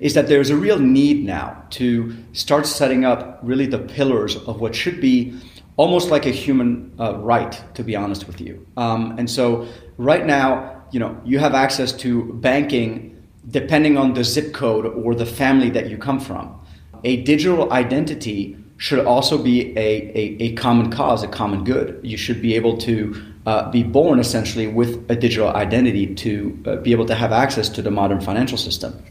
is 0.00 0.14
that 0.14 0.28
there's 0.28 0.50
a 0.50 0.56
real 0.56 0.78
need 0.78 1.24
now 1.24 1.62
to 1.70 2.14
start 2.32 2.66
setting 2.66 3.04
up 3.04 3.38
really 3.42 3.66
the 3.66 3.78
pillars 3.78 4.36
of 4.36 4.60
what 4.60 4.74
should 4.74 5.00
be 5.00 5.38
almost 5.76 6.10
like 6.10 6.26
a 6.26 6.30
human 6.30 6.92
uh, 6.98 7.16
right, 7.18 7.62
to 7.74 7.82
be 7.82 7.96
honest 7.96 8.26
with 8.26 8.40
you. 8.40 8.66
Um, 8.76 9.18
and 9.18 9.30
so 9.30 9.66
right 9.96 10.26
now, 10.26 10.82
you 10.90 11.00
know, 11.00 11.20
you 11.24 11.38
have 11.38 11.54
access 11.54 11.92
to 11.92 12.32
banking 12.34 13.14
depending 13.50 13.96
on 13.96 14.12
the 14.14 14.24
zip 14.24 14.52
code 14.52 14.86
or 14.86 15.14
the 15.14 15.26
family 15.26 15.70
that 15.70 15.88
you 15.88 15.96
come 15.96 16.20
from. 16.20 16.60
A 17.04 17.22
digital 17.22 17.72
identity 17.72 18.56
should 18.76 19.04
also 19.04 19.38
be 19.38 19.76
a, 19.76 20.10
a, 20.14 20.36
a 20.40 20.52
common 20.54 20.90
cause, 20.90 21.22
a 21.22 21.28
common 21.28 21.64
good. 21.64 21.98
You 22.02 22.16
should 22.16 22.42
be 22.42 22.54
able 22.54 22.76
to 22.78 23.20
uh, 23.46 23.70
be 23.70 23.82
born 23.82 24.18
essentially 24.18 24.66
with 24.66 25.10
a 25.10 25.16
digital 25.16 25.48
identity 25.48 26.14
to 26.14 26.62
uh, 26.66 26.76
be 26.76 26.92
able 26.92 27.06
to 27.06 27.14
have 27.14 27.32
access 27.32 27.68
to 27.70 27.82
the 27.82 27.90
modern 27.90 28.20
financial 28.20 28.58
system. 28.58 29.02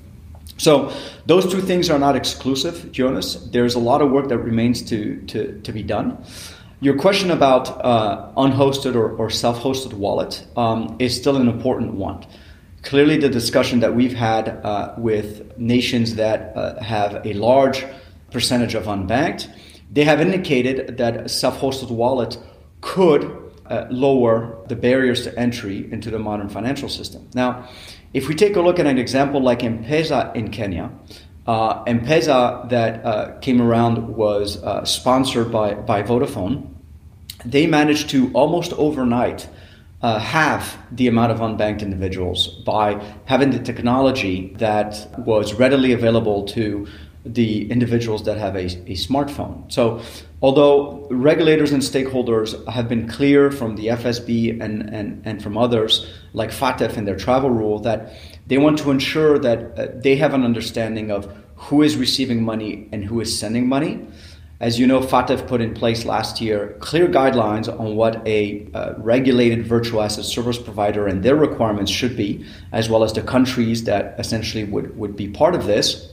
So 0.57 0.91
those 1.25 1.49
two 1.51 1.61
things 1.61 1.89
are 1.89 1.99
not 1.99 2.15
exclusive, 2.15 2.91
Jonas. 2.91 3.35
There's 3.51 3.75
a 3.75 3.79
lot 3.79 4.01
of 4.01 4.11
work 4.11 4.27
that 4.29 4.39
remains 4.39 4.81
to, 4.89 5.21
to, 5.27 5.59
to 5.61 5.71
be 5.71 5.83
done. 5.83 6.23
Your 6.79 6.97
question 6.97 7.31
about 7.31 7.69
uh, 7.83 8.31
unhosted 8.37 8.95
or, 8.95 9.11
or 9.17 9.29
self 9.29 9.59
hosted 9.59 9.93
wallet 9.93 10.45
um, 10.55 10.95
is 10.99 11.15
still 11.15 11.35
an 11.35 11.47
important 11.47 11.93
one. 11.93 12.25
clearly 12.87 13.17
the 13.17 13.29
discussion 13.29 13.81
that 13.81 13.93
we've 13.93 14.13
had 14.13 14.47
uh, 14.63 14.93
with 14.97 15.57
nations 15.57 16.15
that 16.15 16.55
uh, 16.55 16.81
have 16.81 17.25
a 17.25 17.33
large 17.33 17.85
percentage 18.31 18.75
of 18.75 18.85
unbanked, 18.85 19.49
they 19.91 20.03
have 20.03 20.21
indicated 20.21 20.97
that 20.97 21.17
a 21.17 21.29
self-hosted 21.29 21.89
wallet 21.89 22.37
could 22.81 23.23
uh, 23.65 23.85
lower 23.89 24.57
the 24.67 24.75
barriers 24.75 25.23
to 25.23 25.37
entry 25.37 25.91
into 25.91 26.09
the 26.09 26.19
modern 26.19 26.47
financial 26.47 26.87
system. 26.87 27.27
Now, 27.33 27.67
if 28.13 28.27
we 28.27 28.35
take 28.35 28.55
a 28.55 28.61
look 28.61 28.79
at 28.79 28.85
an 28.85 28.97
example 28.97 29.41
like 29.41 29.63
M-Pesa 29.63 30.35
in 30.35 30.49
Kenya, 30.49 30.91
uh, 31.45 31.83
M-Pesa 31.87 32.69
that 32.69 33.05
uh, 33.05 33.37
came 33.39 33.61
around 33.61 34.15
was 34.15 34.61
uh, 34.63 34.83
sponsored 34.85 35.51
by, 35.51 35.73
by 35.73 36.03
Vodafone. 36.03 36.67
They 37.45 37.67
managed 37.67 38.09
to 38.09 38.31
almost 38.33 38.73
overnight 38.73 39.47
uh, 40.01 40.19
halve 40.19 40.77
the 40.91 41.07
amount 41.07 41.31
of 41.31 41.39
unbanked 41.39 41.81
individuals 41.81 42.47
by 42.65 43.01
having 43.25 43.51
the 43.51 43.59
technology 43.59 44.53
that 44.57 45.07
was 45.17 45.53
readily 45.53 45.91
available 45.91 46.45
to 46.45 46.87
the 47.25 47.69
individuals 47.71 48.23
that 48.23 48.37
have 48.37 48.55
a, 48.55 48.65
a 48.65 48.95
smartphone. 48.95 49.71
So, 49.71 50.01
although 50.41 51.07
regulators 51.09 51.71
and 51.71 51.81
stakeholders 51.81 52.67
have 52.67 52.87
been 52.87 53.07
clear 53.07 53.51
from 53.51 53.75
the 53.75 53.87
FSB 53.87 54.61
and, 54.61 54.89
and, 54.93 55.21
and 55.25 55.41
from 55.41 55.57
others, 55.57 56.07
like 56.33 56.51
FATF 56.51 56.97
and 56.97 57.07
their 57.07 57.17
travel 57.17 57.49
rule, 57.49 57.79
that 57.79 58.13
they 58.47 58.57
want 58.57 58.77
to 58.79 58.91
ensure 58.91 59.39
that 59.39 59.77
uh, 59.77 59.87
they 59.95 60.15
have 60.15 60.33
an 60.33 60.43
understanding 60.43 61.11
of 61.11 61.33
who 61.55 61.81
is 61.81 61.95
receiving 61.97 62.43
money 62.43 62.87
and 62.91 63.03
who 63.03 63.19
is 63.19 63.37
sending 63.37 63.67
money. 63.67 64.05
As 64.59 64.79
you 64.79 64.87
know, 64.87 65.01
FATF 65.01 65.47
put 65.47 65.61
in 65.61 65.73
place 65.73 66.03
last 66.05 66.41
year 66.41 66.75
clear 66.79 67.07
guidelines 67.07 67.67
on 67.79 67.95
what 67.95 68.27
a 68.27 68.67
uh, 68.73 68.93
regulated 68.97 69.67
virtual 69.67 70.01
asset 70.01 70.25
service 70.25 70.57
provider 70.57 71.07
and 71.07 71.23
their 71.23 71.35
requirements 71.35 71.91
should 71.91 72.17
be, 72.17 72.45
as 72.71 72.89
well 72.89 73.03
as 73.03 73.13
the 73.13 73.21
countries 73.21 73.83
that 73.83 74.19
essentially 74.19 74.63
would, 74.63 74.97
would 74.97 75.15
be 75.15 75.27
part 75.27 75.53
of 75.53 75.65
this 75.65 76.11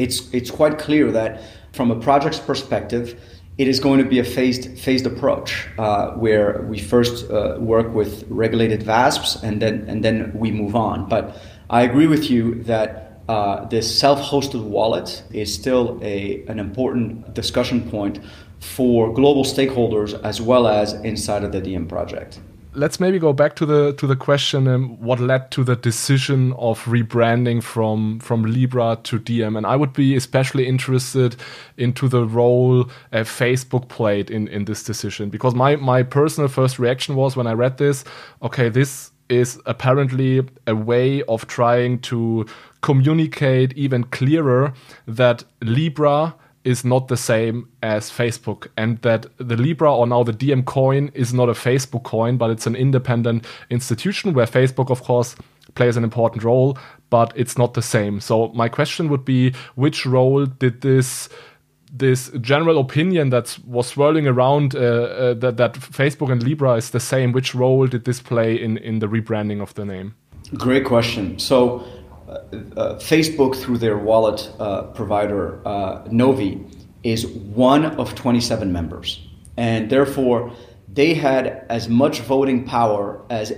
it's 0.00 0.32
it's 0.32 0.50
quite 0.50 0.78
clear 0.78 1.12
that 1.12 1.42
from 1.72 1.90
a 1.90 2.00
project's 2.00 2.38
perspective, 2.38 3.20
it 3.60 3.68
is 3.68 3.78
going 3.78 3.98
to 3.98 4.08
be 4.08 4.18
a 4.18 4.24
phased 4.24 4.64
phased 4.78 5.06
approach 5.06 5.68
uh, 5.78 6.12
where 6.12 6.62
we 6.70 6.78
first 6.78 7.30
uh, 7.30 7.56
work 7.58 7.94
with 7.94 8.24
regulated 8.30 8.80
VASPs 8.80 9.42
and 9.42 9.60
then 9.60 9.84
and 9.86 10.02
then 10.02 10.32
we 10.34 10.50
move 10.50 10.74
on. 10.74 11.06
But 11.08 11.24
I 11.68 11.82
agree 11.82 12.06
with 12.06 12.30
you 12.30 12.62
that. 12.64 13.06
Uh, 13.28 13.64
this 13.68 13.86
self-hosted 14.00 14.64
wallet 14.64 15.22
is 15.32 15.54
still 15.54 16.00
a, 16.02 16.42
an 16.48 16.58
important 16.58 17.32
discussion 17.32 17.88
point 17.88 18.18
for 18.58 19.14
global 19.14 19.44
stakeholders 19.44 20.20
as 20.24 20.40
well 20.42 20.66
as 20.66 20.94
inside 21.04 21.44
of 21.44 21.52
the 21.52 21.60
Diem 21.60 21.86
project 21.86 22.40
let's 22.72 23.00
maybe 23.00 23.18
go 23.18 23.32
back 23.32 23.56
to 23.56 23.66
the 23.66 23.92
to 23.94 24.06
the 24.06 24.16
question 24.16 24.68
um, 24.68 25.00
what 25.00 25.18
led 25.18 25.50
to 25.50 25.64
the 25.64 25.76
decision 25.76 26.52
of 26.54 26.84
rebranding 26.84 27.62
from 27.62 28.20
from 28.20 28.44
Libra 28.44 28.98
to 29.04 29.18
Diem 29.18 29.56
and 29.56 29.66
I 29.66 29.76
would 29.76 29.92
be 29.92 30.14
especially 30.14 30.66
interested 30.66 31.36
into 31.76 32.08
the 32.08 32.24
role 32.24 32.82
uh, 33.12 33.24
Facebook 33.24 33.88
played 33.88 34.30
in 34.30 34.48
in 34.48 34.64
this 34.64 34.84
decision. 34.84 35.30
Because 35.30 35.54
my 35.54 35.76
my 35.76 36.02
personal 36.02 36.48
first 36.48 36.78
reaction 36.78 37.16
was 37.16 37.36
when 37.36 37.46
I 37.46 37.52
read 37.52 37.78
this 37.78 38.04
okay 38.42 38.68
this 38.68 39.10
is 39.28 39.60
apparently 39.66 40.46
a 40.66 40.74
way 40.74 41.22
of 41.22 41.46
trying 41.46 42.00
to 42.00 42.44
communicate 42.82 43.72
even 43.74 44.04
clearer 44.04 44.72
that 45.06 45.44
Libra 45.62 46.34
is 46.64 46.84
not 46.84 47.08
the 47.08 47.16
same 47.16 47.68
as 47.82 48.10
Facebook, 48.10 48.68
and 48.76 49.00
that 49.02 49.26
the 49.38 49.56
Libra 49.56 49.94
or 49.94 50.06
now 50.06 50.22
the 50.22 50.32
Diem 50.32 50.62
coin 50.62 51.10
is 51.14 51.32
not 51.32 51.48
a 51.48 51.52
Facebook 51.52 52.02
coin, 52.02 52.36
but 52.36 52.50
it's 52.50 52.66
an 52.66 52.76
independent 52.76 53.46
institution 53.70 54.34
where 54.34 54.46
Facebook, 54.46 54.90
of 54.90 55.02
course, 55.02 55.36
plays 55.74 55.96
an 55.96 56.04
important 56.04 56.44
role, 56.44 56.76
but 57.08 57.32
it's 57.34 57.56
not 57.56 57.74
the 57.74 57.82
same. 57.82 58.20
So 58.20 58.48
my 58.48 58.68
question 58.68 59.08
would 59.08 59.24
be, 59.24 59.54
which 59.74 60.06
role 60.06 60.46
did 60.46 60.80
this 60.80 61.28
this 61.92 62.30
general 62.40 62.78
opinion 62.78 63.30
that 63.30 63.58
was 63.66 63.88
swirling 63.88 64.28
around 64.28 64.76
uh, 64.76 64.78
uh, 64.78 65.34
that, 65.34 65.56
that 65.56 65.74
Facebook 65.74 66.30
and 66.30 66.40
Libra 66.40 66.74
is 66.74 66.90
the 66.90 67.00
same? 67.00 67.32
Which 67.32 67.52
role 67.52 67.86
did 67.86 68.04
this 68.04 68.20
play 68.20 68.54
in 68.54 68.76
in 68.78 68.98
the 68.98 69.06
rebranding 69.06 69.60
of 69.60 69.74
the 69.74 69.84
name? 69.84 70.14
Great 70.54 70.84
question. 70.84 71.38
So 71.38 71.84
Facebook, 72.98 73.56
through 73.56 73.78
their 73.78 73.98
wallet 73.98 74.50
uh, 74.58 74.82
provider 74.94 75.66
uh, 75.66 76.02
Novi, 76.10 76.64
is 77.02 77.26
one 77.26 77.84
of 77.84 78.14
27 78.14 78.72
members. 78.72 79.26
And 79.56 79.90
therefore, 79.90 80.52
they 80.92 81.14
had 81.14 81.64
as 81.68 81.88
much 81.88 82.20
voting 82.20 82.64
power 82.64 83.22
as 83.30 83.52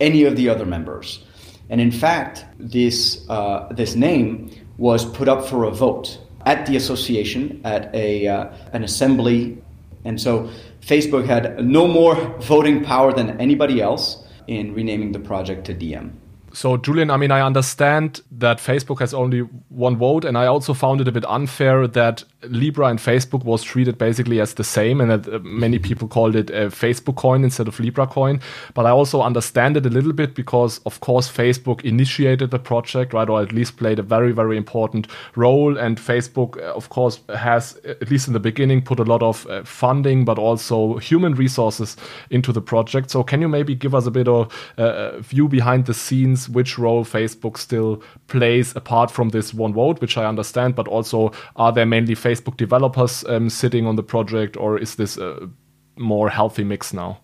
any 0.00 0.24
of 0.24 0.36
the 0.36 0.48
other 0.48 0.66
members. 0.66 1.24
And 1.70 1.80
in 1.80 1.90
fact, 1.90 2.44
this, 2.58 3.28
uh, 3.28 3.68
this 3.72 3.94
name 3.94 4.50
was 4.78 5.04
put 5.04 5.28
up 5.28 5.46
for 5.46 5.64
a 5.64 5.70
vote 5.70 6.18
at 6.46 6.66
the 6.66 6.76
association, 6.76 7.60
at 7.64 7.94
a, 7.94 8.26
uh, 8.26 8.48
an 8.72 8.84
assembly. 8.84 9.58
And 10.04 10.20
so 10.20 10.50
Facebook 10.80 11.26
had 11.26 11.64
no 11.64 11.86
more 11.86 12.14
voting 12.40 12.84
power 12.84 13.12
than 13.12 13.40
anybody 13.40 13.80
else 13.80 14.24
in 14.46 14.72
renaming 14.72 15.12
the 15.12 15.18
project 15.18 15.66
to 15.66 15.74
Diem. 15.74 16.18
So, 16.52 16.76
Julien, 16.76 17.10
I 17.10 17.16
mean, 17.16 17.30
I 17.30 17.40
understand 17.40 18.22
that 18.30 18.58
Facebook 18.58 19.00
has 19.00 19.12
only 19.12 19.40
one 19.68 19.96
vote, 19.96 20.24
and 20.24 20.36
I 20.36 20.46
also 20.46 20.74
found 20.74 21.00
it 21.00 21.08
a 21.08 21.12
bit 21.12 21.24
unfair 21.26 21.86
that 21.88 22.24
Libra 22.42 22.86
and 22.86 22.98
Facebook 22.98 23.44
was 23.44 23.62
treated 23.62 23.98
basically 23.98 24.40
as 24.40 24.54
the 24.54 24.64
same, 24.64 25.00
and 25.00 25.10
that 25.10 25.32
uh, 25.32 25.38
many 25.40 25.78
people 25.78 26.06
called 26.06 26.36
it 26.36 26.50
a 26.50 26.68
Facebook 26.68 27.16
coin 27.16 27.42
instead 27.42 27.66
of 27.66 27.80
Libra 27.80 28.06
coin. 28.06 28.40
But 28.74 28.86
I 28.86 28.90
also 28.90 29.22
understand 29.22 29.76
it 29.76 29.86
a 29.86 29.90
little 29.90 30.12
bit 30.12 30.34
because, 30.34 30.78
of 30.86 31.00
course, 31.00 31.30
Facebook 31.30 31.84
initiated 31.84 32.50
the 32.50 32.58
project, 32.58 33.12
right, 33.12 33.28
or 33.28 33.40
at 33.42 33.52
least 33.52 33.76
played 33.76 33.98
a 33.98 34.02
very, 34.02 34.32
very 34.32 34.56
important 34.56 35.08
role. 35.34 35.76
And 35.78 35.98
Facebook, 35.98 36.58
uh, 36.58 36.72
of 36.74 36.90
course, 36.90 37.20
has, 37.34 37.78
uh, 37.84 37.94
at 38.00 38.10
least 38.10 38.26
in 38.28 38.34
the 38.34 38.40
beginning, 38.40 38.82
put 38.82 39.00
a 39.00 39.04
lot 39.04 39.22
of 39.22 39.46
uh, 39.46 39.64
funding, 39.64 40.24
but 40.24 40.38
also 40.38 40.98
human 40.98 41.34
resources 41.34 41.96
into 42.30 42.52
the 42.52 42.62
project. 42.62 43.10
So, 43.10 43.22
can 43.22 43.40
you 43.40 43.48
maybe 43.48 43.74
give 43.74 43.94
us 43.94 44.06
a 44.06 44.10
bit 44.10 44.28
of 44.28 44.52
uh, 44.76 45.18
view 45.20 45.48
behind 45.48 45.86
the 45.86 45.94
scenes? 45.94 46.48
which 46.48 46.78
role 46.78 47.04
Facebook 47.04 47.56
still 47.56 48.02
plays 48.26 48.74
apart 48.76 49.10
from 49.10 49.30
this 49.30 49.54
one 49.54 49.72
vote, 49.72 50.00
which 50.00 50.16
I 50.16 50.26
understand, 50.26 50.74
but 50.74 50.88
also 50.88 51.32
are 51.56 51.72
there 51.72 51.86
mainly 51.86 52.14
Facebook 52.14 52.27
developers 52.56 53.24
um, 53.24 53.50
sitting 53.50 53.86
on 53.86 53.96
the 53.96 54.02
project, 54.02 54.56
or 54.56 54.78
is 54.78 54.94
this 54.96 55.16
a 55.16 55.48
more 55.96 56.28
healthy 56.28 56.64
mix 56.64 56.92
now? 56.92 57.18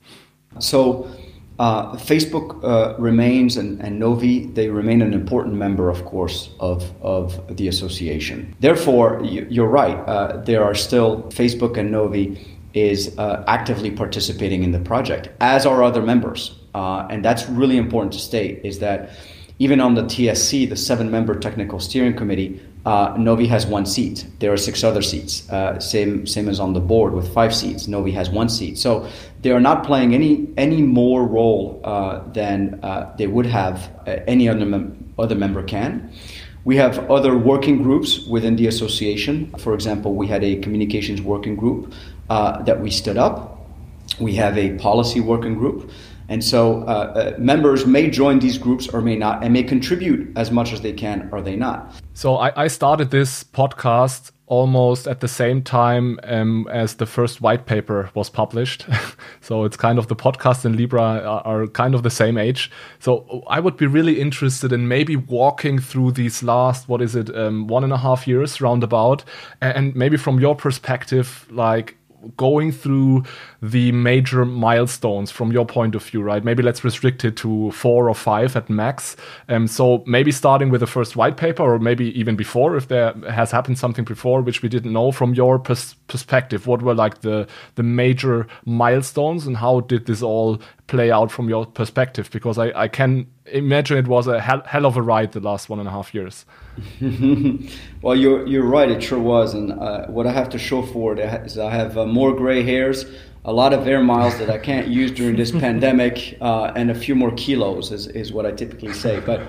So, 0.58 1.08
uh, 1.58 1.92
Facebook 1.96 2.62
uh, 2.64 2.96
remains 2.98 3.56
and, 3.56 3.80
and, 3.80 4.00
Novi, 4.00 4.46
they 4.46 4.70
remain 4.70 5.02
an 5.02 5.12
important 5.12 5.54
member, 5.54 5.88
of 5.88 6.04
course, 6.04 6.50
of, 6.58 6.92
of 7.00 7.56
the 7.56 7.68
association. 7.68 8.56
Therefore, 8.58 9.20
you're 9.22 9.68
right, 9.68 9.96
uh, 10.08 10.38
there 10.38 10.64
are 10.64 10.74
still 10.74 11.22
Facebook 11.24 11.76
and 11.76 11.92
Novi 11.92 12.58
is 12.74 13.16
uh, 13.18 13.44
actively 13.46 13.90
participating 13.90 14.64
in 14.64 14.72
the 14.72 14.80
project, 14.80 15.28
as 15.40 15.64
are 15.64 15.84
other 15.84 16.02
members. 16.02 16.58
Uh, 16.74 17.06
and 17.08 17.24
that's 17.24 17.48
really 17.48 17.76
important 17.76 18.12
to 18.12 18.18
state 18.18 18.60
is 18.64 18.80
that 18.80 19.10
even 19.60 19.80
on 19.80 19.94
the 19.94 20.02
TSC, 20.02 20.68
the 20.68 20.76
seven 20.76 21.08
member 21.08 21.38
technical 21.38 21.78
steering 21.78 22.16
committee, 22.16 22.60
uh, 22.84 23.14
Novi 23.18 23.46
has 23.46 23.66
one 23.66 23.86
seat. 23.86 24.26
There 24.40 24.52
are 24.52 24.56
six 24.56 24.84
other 24.84 25.00
seats, 25.00 25.48
uh, 25.50 25.80
same 25.80 26.26
same 26.26 26.48
as 26.48 26.60
on 26.60 26.74
the 26.74 26.80
board 26.80 27.14
with 27.14 27.32
five 27.32 27.54
seats. 27.54 27.88
Novi 27.88 28.10
has 28.12 28.28
one 28.28 28.48
seat, 28.48 28.76
so 28.78 29.08
they 29.40 29.52
are 29.52 29.60
not 29.60 29.84
playing 29.84 30.14
any 30.14 30.48
any 30.56 30.82
more 30.82 31.26
role 31.26 31.80
uh, 31.84 32.20
than 32.32 32.80
uh, 32.82 33.14
they 33.16 33.26
would 33.26 33.46
have 33.46 33.90
uh, 34.06 34.16
any 34.26 34.48
other 34.48 34.66
mem- 34.66 35.14
other 35.18 35.34
member 35.34 35.62
can. 35.62 36.12
We 36.64 36.76
have 36.76 37.10
other 37.10 37.36
working 37.36 37.82
groups 37.82 38.26
within 38.26 38.56
the 38.56 38.66
association. 38.66 39.54
For 39.58 39.74
example, 39.74 40.14
we 40.14 40.26
had 40.26 40.42
a 40.42 40.56
communications 40.56 41.20
working 41.20 41.56
group 41.56 41.92
uh, 42.30 42.62
that 42.62 42.80
we 42.80 42.90
stood 42.90 43.18
up. 43.18 43.66
We 44.18 44.34
have 44.36 44.56
a 44.56 44.76
policy 44.76 45.20
working 45.20 45.54
group. 45.54 45.90
And 46.28 46.42
so 46.42 46.82
uh, 46.82 46.84
uh, 46.84 47.34
members 47.38 47.86
may 47.86 48.10
join 48.10 48.38
these 48.38 48.58
groups 48.58 48.88
or 48.88 49.00
may 49.00 49.16
not, 49.16 49.42
and 49.42 49.52
may 49.52 49.62
contribute 49.62 50.36
as 50.36 50.50
much 50.50 50.72
as 50.72 50.80
they 50.80 50.92
can 50.92 51.28
or 51.32 51.40
they 51.40 51.56
not. 51.56 51.94
So 52.14 52.36
I, 52.36 52.64
I 52.64 52.68
started 52.68 53.10
this 53.10 53.44
podcast 53.44 54.30
almost 54.46 55.08
at 55.08 55.20
the 55.20 55.28
same 55.28 55.62
time 55.62 56.20
um, 56.24 56.68
as 56.70 56.96
the 56.96 57.06
first 57.06 57.40
white 57.40 57.64
paper 57.64 58.10
was 58.14 58.28
published. 58.28 58.86
so 59.40 59.64
it's 59.64 59.76
kind 59.76 59.98
of 59.98 60.08
the 60.08 60.16
podcast 60.16 60.64
and 60.64 60.76
Libra 60.76 61.00
are, 61.02 61.46
are, 61.46 61.66
kind 61.68 61.94
of 61.94 62.02
the 62.02 62.10
same 62.10 62.36
age. 62.36 62.70
So 62.98 63.42
I 63.48 63.60
would 63.60 63.76
be 63.76 63.86
really 63.86 64.20
interested 64.20 64.72
in 64.72 64.86
maybe 64.86 65.16
walking 65.16 65.78
through 65.78 66.12
these 66.12 66.42
last, 66.42 66.88
what 66.88 67.00
is 67.00 67.16
it, 67.16 67.34
um, 67.34 67.66
one 67.68 67.84
and 67.84 67.92
a 67.92 67.98
half 67.98 68.28
years 68.28 68.60
roundabout, 68.60 69.24
and 69.62 69.94
maybe 69.96 70.16
from 70.18 70.38
your 70.38 70.54
perspective, 70.54 71.46
like 71.50 71.96
going 72.36 72.72
through 72.72 73.24
the 73.62 73.92
major 73.92 74.44
milestones 74.44 75.30
from 75.30 75.52
your 75.52 75.64
point 75.66 75.94
of 75.94 76.04
view, 76.04 76.22
right? 76.22 76.44
Maybe 76.44 76.62
let's 76.62 76.84
restrict 76.84 77.24
it 77.24 77.36
to 77.38 77.70
four 77.72 78.08
or 78.08 78.14
five 78.14 78.56
at 78.56 78.68
max. 78.70 79.16
Um, 79.48 79.66
so 79.66 80.02
maybe 80.06 80.32
starting 80.32 80.70
with 80.70 80.80
the 80.80 80.86
first 80.86 81.16
white 81.16 81.36
paper, 81.36 81.62
or 81.62 81.78
maybe 81.78 82.18
even 82.18 82.36
before, 82.36 82.76
if 82.76 82.88
there 82.88 83.12
has 83.30 83.50
happened 83.50 83.78
something 83.78 84.04
before 84.04 84.42
which 84.42 84.62
we 84.62 84.68
didn't 84.68 84.92
know. 84.92 85.12
From 85.12 85.34
your 85.34 85.58
pers- 85.58 85.94
perspective, 86.08 86.66
what 86.66 86.82
were 86.82 86.94
like 86.94 87.20
the 87.20 87.46
the 87.74 87.82
major 87.82 88.46
milestones, 88.64 89.46
and 89.46 89.56
how 89.56 89.80
did 89.80 90.06
this 90.06 90.22
all 90.22 90.60
play 90.86 91.10
out 91.10 91.30
from 91.30 91.48
your 91.48 91.66
perspective? 91.66 92.30
Because 92.30 92.58
I, 92.58 92.72
I 92.74 92.88
can 92.88 93.26
imagine 93.46 93.98
it 93.98 94.08
was 94.08 94.26
a 94.26 94.40
hell, 94.40 94.62
hell 94.66 94.86
of 94.86 94.96
a 94.96 95.02
ride 95.02 95.32
the 95.32 95.40
last 95.40 95.68
one 95.68 95.78
and 95.78 95.88
a 95.88 95.92
half 95.92 96.14
years. 96.14 96.44
well, 98.02 98.16
you're 98.16 98.46
you're 98.46 98.64
right. 98.64 98.90
It 98.90 99.02
sure 99.02 99.18
was, 99.18 99.54
and 99.54 99.72
uh, 99.72 100.06
what 100.06 100.26
I 100.26 100.32
have 100.32 100.48
to 100.50 100.58
show 100.58 100.82
for 100.82 101.12
it 101.12 101.18
is 101.46 101.58
I 101.58 101.70
have 101.70 101.96
uh, 101.96 102.06
more 102.06 102.34
gray 102.34 102.62
hairs, 102.62 103.04
a 103.44 103.52
lot 103.52 103.74
of 103.74 103.86
air 103.86 104.02
miles 104.02 104.38
that 104.38 104.48
I 104.48 104.58
can't 104.58 104.88
use 104.88 105.10
during 105.10 105.36
this 105.36 105.50
pandemic, 105.50 106.36
uh, 106.40 106.72
and 106.74 106.90
a 106.90 106.94
few 106.94 107.14
more 107.14 107.30
kilos 107.32 107.92
is, 107.92 108.06
is 108.06 108.32
what 108.32 108.46
I 108.46 108.52
typically 108.52 108.94
say. 108.94 109.20
But 109.20 109.42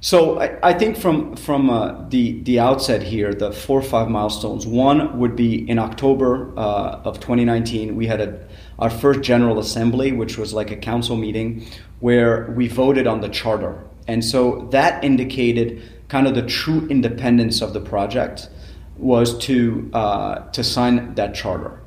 so 0.00 0.40
I, 0.40 0.70
I 0.70 0.72
think 0.72 0.96
from 0.96 1.34
from 1.36 1.68
uh, 1.68 2.08
the 2.08 2.40
the 2.42 2.60
outset 2.60 3.02
here, 3.02 3.34
the 3.34 3.52
four 3.52 3.80
or 3.80 3.82
five 3.82 4.08
milestones. 4.08 4.66
One 4.66 5.18
would 5.18 5.34
be 5.34 5.68
in 5.68 5.78
October 5.78 6.52
uh, 6.56 7.02
of 7.04 7.18
2019, 7.18 7.96
we 7.96 8.06
had 8.06 8.20
a 8.20 8.40
our 8.78 8.90
first 8.90 9.20
general 9.20 9.58
assembly, 9.58 10.12
which 10.12 10.38
was 10.38 10.54
like 10.54 10.70
a 10.70 10.76
council 10.76 11.16
meeting, 11.16 11.66
where 11.98 12.52
we 12.56 12.68
voted 12.68 13.06
on 13.06 13.20
the 13.20 13.28
charter, 13.28 13.82
and 14.06 14.24
so 14.24 14.68
that 14.70 15.02
indicated 15.02 15.82
kind 16.10 16.26
of 16.26 16.34
the 16.34 16.42
true 16.42 16.86
independence 16.88 17.62
of 17.62 17.72
the 17.72 17.80
project 17.80 18.50
was 18.98 19.38
to 19.38 19.88
uh, 19.94 20.50
to 20.50 20.62
sign 20.62 21.14
that 21.14 21.34
charter. 21.34 21.80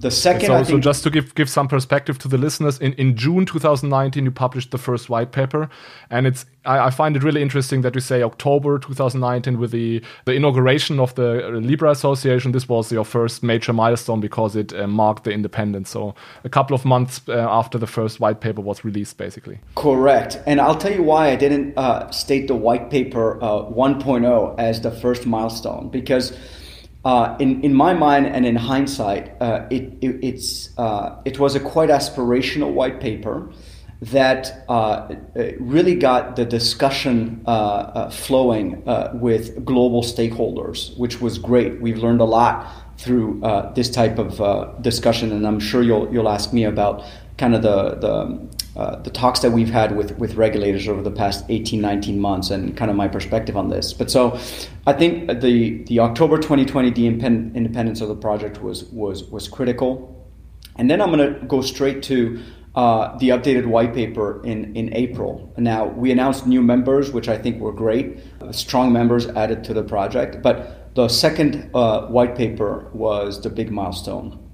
The 0.00 0.10
second, 0.10 0.46
so, 0.46 0.62
so 0.64 0.78
just 0.78 1.02
to 1.02 1.10
give 1.10 1.34
give 1.34 1.50
some 1.50 1.68
perspective 1.68 2.18
to 2.20 2.28
the 2.28 2.38
listeners, 2.38 2.78
in, 2.78 2.94
in 2.94 3.16
June 3.16 3.44
2019, 3.44 4.24
you 4.24 4.30
published 4.30 4.70
the 4.70 4.78
first 4.78 5.10
white 5.10 5.30
paper, 5.30 5.68
and 6.08 6.26
it's 6.26 6.46
I, 6.64 6.86
I, 6.86 6.90
find 6.90 7.16
it 7.16 7.22
really 7.22 7.42
interesting 7.42 7.82
that 7.82 7.94
you 7.94 8.00
say 8.00 8.22
October 8.22 8.78
2019 8.78 9.58
with 9.58 9.72
the 9.72 10.02
the 10.24 10.32
inauguration 10.32 10.98
of 11.00 11.14
the 11.16 11.50
Libra 11.50 11.90
Association. 11.90 12.52
This 12.52 12.66
was 12.66 12.90
your 12.90 13.04
first 13.04 13.42
major 13.42 13.74
milestone 13.74 14.20
because 14.20 14.56
it 14.56 14.72
uh, 14.72 14.86
marked 14.86 15.24
the 15.24 15.32
independence. 15.32 15.90
So 15.90 16.14
a 16.44 16.48
couple 16.48 16.74
of 16.74 16.86
months 16.86 17.20
uh, 17.28 17.32
after 17.50 17.76
the 17.76 17.86
first 17.86 18.20
white 18.20 18.40
paper 18.40 18.62
was 18.62 18.82
released, 18.86 19.18
basically. 19.18 19.58
Correct, 19.74 20.40
and 20.46 20.62
I'll 20.62 20.78
tell 20.78 20.94
you 20.94 21.02
why 21.02 21.28
I 21.28 21.36
didn't 21.36 21.76
uh, 21.76 22.10
state 22.10 22.48
the 22.48 22.56
white 22.56 22.90
paper 22.90 23.36
uh, 23.42 23.64
1.0 23.64 24.58
as 24.58 24.80
the 24.80 24.90
first 24.90 25.26
milestone 25.26 25.90
because 25.90 26.32
uh, 27.04 27.36
in, 27.38 27.62
in 27.62 27.74
my 27.74 27.94
mind 27.94 28.26
and 28.26 28.44
in 28.44 28.56
hindsight, 28.56 29.32
uh, 29.40 29.66
it, 29.70 29.94
it, 30.00 30.18
it's, 30.22 30.76
uh, 30.78 31.20
it 31.24 31.38
was 31.38 31.54
a 31.54 31.60
quite 31.60 31.88
aspirational 31.88 32.72
white 32.72 33.00
paper 33.00 33.50
that 34.02 34.64
uh, 34.68 35.14
really 35.58 35.94
got 35.94 36.36
the 36.36 36.44
discussion 36.44 37.42
uh, 37.46 37.50
uh, 37.50 38.10
flowing 38.10 38.82
with 39.20 39.62
global 39.64 40.02
stakeholders, 40.02 40.96
which 40.98 41.20
was 41.20 41.38
great. 41.38 41.80
We've 41.80 41.98
learned 41.98 42.22
a 42.22 42.24
lot 42.24 42.70
through 42.96 43.40
this 43.74 43.90
type 43.90 44.18
of 44.18 44.82
discussion, 44.82 45.32
and 45.32 45.46
I'm 45.46 45.60
sure 45.60 45.82
you'll, 45.82 46.10
you'll 46.12 46.30
ask 46.30 46.52
me 46.52 46.64
about 46.64 47.04
kind 47.36 47.54
of 47.54 47.62
the, 47.62 47.94
the 47.96 48.59
uh, 48.76 48.96
the 48.96 49.10
talks 49.10 49.40
that 49.40 49.50
we've 49.50 49.70
had 49.70 49.96
with, 49.96 50.16
with 50.18 50.34
regulators 50.34 50.86
over 50.88 51.02
the 51.02 51.10
past 51.10 51.44
18, 51.48 51.80
19 51.80 52.20
months 52.20 52.50
and 52.50 52.76
kind 52.76 52.90
of 52.90 52.96
my 52.96 53.08
perspective 53.08 53.56
on 53.56 53.68
this. 53.68 53.92
But 53.92 54.10
so 54.10 54.38
I 54.86 54.92
think 54.92 55.40
the, 55.40 55.82
the 55.84 56.00
October 56.00 56.36
2020 56.36 56.90
the 56.90 57.06
independence 57.06 58.00
of 58.00 58.08
the 58.08 58.14
project 58.14 58.62
was, 58.62 58.84
was, 58.84 59.24
was 59.24 59.48
critical. 59.48 60.16
And 60.76 60.88
then 60.88 61.00
I'm 61.00 61.10
going 61.10 61.34
to 61.34 61.46
go 61.46 61.62
straight 61.62 62.02
to 62.04 62.40
uh, 62.76 63.18
the 63.18 63.30
updated 63.30 63.66
white 63.66 63.92
paper 63.92 64.40
in, 64.44 64.76
in 64.76 64.94
April. 64.94 65.52
Now, 65.58 65.86
we 65.86 66.12
announced 66.12 66.46
new 66.46 66.62
members, 66.62 67.10
which 67.10 67.28
I 67.28 67.36
think 67.36 67.60
were 67.60 67.72
great, 67.72 68.20
strong 68.52 68.92
members 68.92 69.26
added 69.26 69.64
to 69.64 69.74
the 69.74 69.82
project. 69.82 70.42
But 70.42 70.94
the 70.94 71.08
second 71.08 71.70
uh, 71.74 72.06
white 72.06 72.36
paper 72.36 72.88
was 72.92 73.42
the 73.42 73.50
big 73.50 73.70
milestone. 73.70 74.49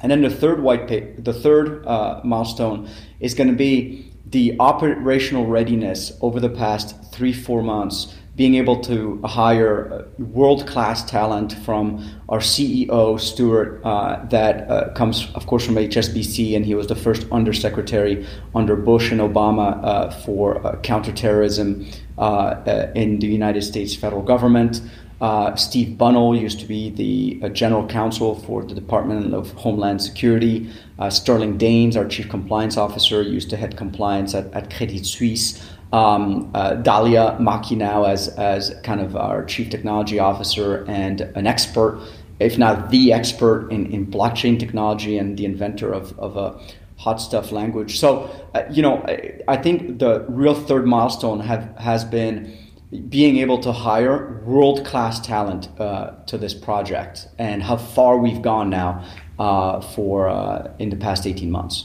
And 0.00 0.12
then 0.12 0.22
the 0.22 0.30
third 0.30 0.62
white 0.62 0.88
paper, 0.88 1.20
the 1.20 1.32
third 1.32 1.86
uh, 1.86 2.20
milestone 2.24 2.88
is 3.20 3.34
going 3.34 3.48
to 3.48 3.56
be 3.56 4.12
the 4.26 4.56
operational 4.58 5.46
readiness 5.46 6.12
over 6.20 6.40
the 6.40 6.48
past 6.48 6.94
three, 7.12 7.32
four 7.32 7.62
months, 7.62 8.14
being 8.34 8.56
able 8.56 8.78
to 8.82 9.18
hire 9.22 10.06
world 10.18 10.66
class 10.66 11.02
talent 11.08 11.54
from 11.64 12.04
our 12.28 12.40
CEO, 12.40 13.18
Stuart, 13.18 13.80
uh, 13.82 14.22
that 14.26 14.70
uh, 14.70 14.90
comes, 14.90 15.32
of 15.34 15.46
course, 15.46 15.64
from 15.64 15.76
HSBC, 15.76 16.54
and 16.54 16.66
he 16.66 16.74
was 16.74 16.88
the 16.88 16.96
first 16.96 17.26
undersecretary 17.32 18.26
under 18.54 18.76
Bush 18.76 19.10
and 19.10 19.20
Obama 19.20 19.82
uh, 19.82 20.10
for 20.10 20.64
uh, 20.66 20.76
counterterrorism 20.80 21.86
uh, 22.18 22.20
uh, 22.20 22.92
in 22.94 23.20
the 23.20 23.26
United 23.26 23.62
States 23.62 23.94
federal 23.94 24.22
government. 24.22 24.82
Uh, 25.20 25.54
Steve 25.56 25.96
Bunnell 25.96 26.36
used 26.38 26.60
to 26.60 26.66
be 26.66 26.90
the 26.90 27.40
uh, 27.42 27.48
general 27.48 27.86
counsel 27.86 28.34
for 28.40 28.62
the 28.62 28.74
Department 28.74 29.32
of 29.32 29.50
Homeland 29.52 30.02
Security. 30.02 30.70
Uh, 30.98 31.08
Sterling 31.08 31.58
Daines, 31.58 31.96
our 31.96 32.06
chief 32.06 32.28
compliance 32.28 32.76
officer, 32.76 33.22
used 33.22 33.48
to 33.50 33.56
head 33.56 33.76
compliance 33.76 34.34
at, 34.34 34.52
at 34.52 34.74
Credit 34.74 35.06
Suisse. 35.06 35.66
Um, 35.92 36.50
uh, 36.54 36.74
Dahlia 36.74 37.38
Malkhi 37.40 37.76
now 37.76 38.04
as, 38.04 38.28
as 38.28 38.74
kind 38.82 39.00
of 39.00 39.16
our 39.16 39.44
chief 39.44 39.70
technology 39.70 40.18
officer 40.18 40.84
and 40.88 41.22
an 41.22 41.46
expert, 41.46 42.00
if 42.38 42.58
not 42.58 42.90
the 42.90 43.12
expert 43.12 43.70
in, 43.70 43.86
in 43.86 44.06
blockchain 44.06 44.58
technology 44.58 45.16
and 45.16 45.38
the 45.38 45.46
inventor 45.46 45.92
of, 45.92 46.18
of 46.18 46.36
a 46.36 46.60
HotStuff 47.00 47.52
language. 47.52 47.98
So, 47.98 48.30
uh, 48.54 48.64
you 48.70 48.82
know, 48.82 48.98
I, 49.06 49.40
I, 49.48 49.56
think 49.58 49.98
the 49.98 50.24
real 50.28 50.54
third 50.54 50.86
milestone 50.86 51.40
have, 51.40 51.74
has 51.76 52.04
been 52.04 52.56
being 53.08 53.38
able 53.38 53.58
to 53.58 53.72
hire 53.72 54.42
world 54.44 54.84
class 54.84 55.20
talent 55.20 55.68
uh, 55.78 56.12
to 56.26 56.38
this 56.38 56.54
project 56.54 57.28
and 57.38 57.62
how 57.62 57.76
far 57.76 58.18
we've 58.18 58.42
gone 58.42 58.70
now 58.70 59.04
uh, 59.38 59.80
for 59.80 60.28
uh, 60.28 60.70
in 60.78 60.90
the 60.90 60.96
past 60.96 61.26
18 61.26 61.50
months. 61.50 61.84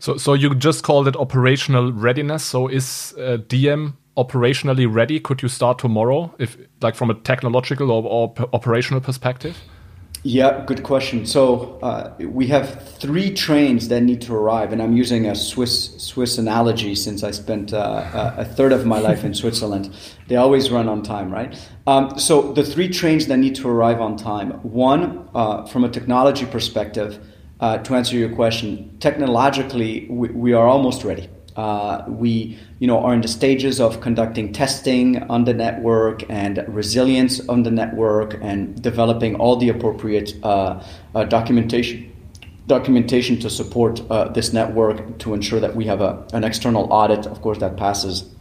So, 0.00 0.16
so 0.16 0.34
you 0.34 0.54
just 0.54 0.82
called 0.82 1.08
it 1.08 1.16
operational 1.16 1.92
readiness. 1.92 2.44
So, 2.44 2.68
is 2.68 3.14
uh, 3.18 3.38
Diem 3.48 3.96
operationally 4.16 4.92
ready? 4.92 5.20
Could 5.20 5.42
you 5.42 5.48
start 5.48 5.78
tomorrow, 5.78 6.34
if 6.38 6.56
like 6.80 6.94
from 6.94 7.10
a 7.10 7.14
technological 7.14 7.90
or, 7.90 8.02
or 8.04 8.48
operational 8.52 9.00
perspective? 9.00 9.56
Yeah, 10.28 10.62
good 10.66 10.82
question. 10.82 11.24
So 11.24 11.78
uh, 11.80 12.12
we 12.20 12.48
have 12.48 12.86
three 12.98 13.32
trains 13.32 13.88
that 13.88 14.02
need 14.02 14.20
to 14.22 14.34
arrive, 14.34 14.74
and 14.74 14.82
I'm 14.82 14.94
using 14.94 15.24
a 15.24 15.34
Swiss 15.34 15.96
Swiss 15.96 16.36
analogy 16.36 16.94
since 16.96 17.24
I 17.24 17.30
spent 17.30 17.72
uh, 17.72 18.34
a 18.36 18.44
third 18.44 18.72
of 18.72 18.84
my 18.84 18.98
life 18.98 19.24
in 19.24 19.32
Switzerland. 19.42 19.88
They 20.26 20.36
always 20.36 20.70
run 20.70 20.86
on 20.86 21.02
time, 21.02 21.32
right? 21.32 21.58
Um, 21.86 22.18
so 22.18 22.52
the 22.52 22.62
three 22.62 22.90
trains 22.90 23.26
that 23.28 23.38
need 23.38 23.54
to 23.54 23.70
arrive 23.70 24.02
on 24.02 24.18
time. 24.18 24.50
One, 24.62 25.30
uh, 25.34 25.64
from 25.64 25.84
a 25.84 25.88
technology 25.88 26.44
perspective, 26.44 27.26
uh, 27.60 27.78
to 27.78 27.94
answer 27.94 28.14
your 28.14 28.34
question, 28.34 28.98
technologically 29.00 30.08
we, 30.10 30.28
we 30.28 30.52
are 30.52 30.66
almost 30.66 31.04
ready. 31.04 31.30
Uh, 31.58 32.04
we, 32.06 32.56
you 32.78 32.86
know, 32.86 33.00
are 33.00 33.12
in 33.12 33.20
the 33.20 33.26
stages 33.26 33.80
of 33.80 34.00
conducting 34.00 34.52
testing 34.52 35.20
on 35.24 35.44
the 35.44 35.52
network 35.52 36.22
and 36.30 36.64
resilience 36.68 37.40
on 37.48 37.64
the 37.64 37.70
network 37.70 38.38
and 38.40 38.80
developing 38.80 39.34
all 39.34 39.56
the 39.56 39.68
appropriate 39.68 40.34
uh, 40.44 40.80
uh, 41.16 41.24
documentation 41.24 42.04
documentation 42.68 43.40
to 43.40 43.50
support 43.50 44.00
uh, 44.08 44.28
this 44.28 44.52
network 44.52 45.18
to 45.18 45.34
ensure 45.34 45.58
that 45.58 45.74
we 45.74 45.84
have 45.86 46.00
a, 46.00 46.24
an 46.32 46.44
external 46.44 46.86
audit, 46.92 47.26
of 47.26 47.40
course, 47.42 47.58
that 47.58 47.76
passes. 47.76 48.32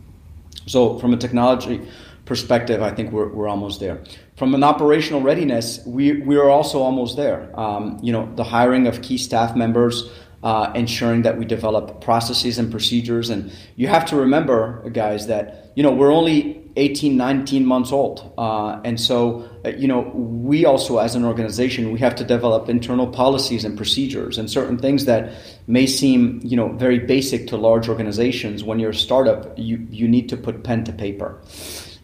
So, 0.67 0.99
from 0.99 1.13
a 1.13 1.17
technology 1.17 1.87
perspective, 2.25 2.83
I 2.83 2.91
think 2.91 3.11
we're, 3.11 3.29
we're 3.29 3.47
almost 3.47 3.79
there. 3.79 4.03
From 4.35 4.53
an 4.53 4.63
operational 4.63 5.21
readiness, 5.21 5.79
we, 5.87 6.21
we 6.21 6.35
are 6.35 6.49
also 6.49 6.81
almost 6.81 7.15
there. 7.15 7.57
Um, 7.59 7.97
you 8.03 8.11
know, 8.11 8.31
the 8.35 8.43
hiring 8.43 8.85
of 8.85 9.01
key 9.01 9.17
staff 9.17 9.55
members 9.55 10.11
uh, 10.43 10.71
ensuring 10.75 11.23
that 11.23 11.37
we 11.37 11.45
develop 11.45 12.01
processes 12.01 12.57
and 12.57 12.71
procedures. 12.71 13.29
And 13.29 13.51
you 13.75 13.87
have 13.87 14.05
to 14.07 14.15
remember, 14.15 14.87
guys, 14.91 15.27
that 15.27 15.71
you 15.75 15.83
know 15.83 15.91
we're 15.91 16.11
only 16.11 16.63
18, 16.75 17.17
19 17.17 17.65
months 17.65 17.91
old, 17.91 18.33
uh, 18.37 18.79
and 18.83 18.99
so 19.01 19.49
uh, 19.65 19.69
you 19.69 19.87
know 19.87 20.01
we 20.13 20.65
also, 20.65 20.99
as 20.99 21.15
an 21.15 21.25
organization, 21.25 21.91
we 21.91 21.99
have 21.99 22.15
to 22.15 22.23
develop 22.23 22.69
internal 22.69 23.07
policies 23.07 23.65
and 23.65 23.75
procedures 23.75 24.37
and 24.37 24.49
certain 24.49 24.77
things 24.77 25.05
that 25.05 25.33
may 25.65 25.87
seem 25.87 26.39
you 26.43 26.55
know 26.55 26.69
very 26.73 26.99
basic 26.99 27.47
to 27.47 27.57
large 27.57 27.89
organizations. 27.89 28.63
When 28.63 28.79
you're 28.79 28.91
a 28.91 28.95
startup, 28.95 29.57
you 29.57 29.87
you 29.89 30.07
need 30.07 30.29
to 30.29 30.37
put 30.37 30.63
pen 30.63 30.83
to 30.83 30.91
paper. 30.91 31.41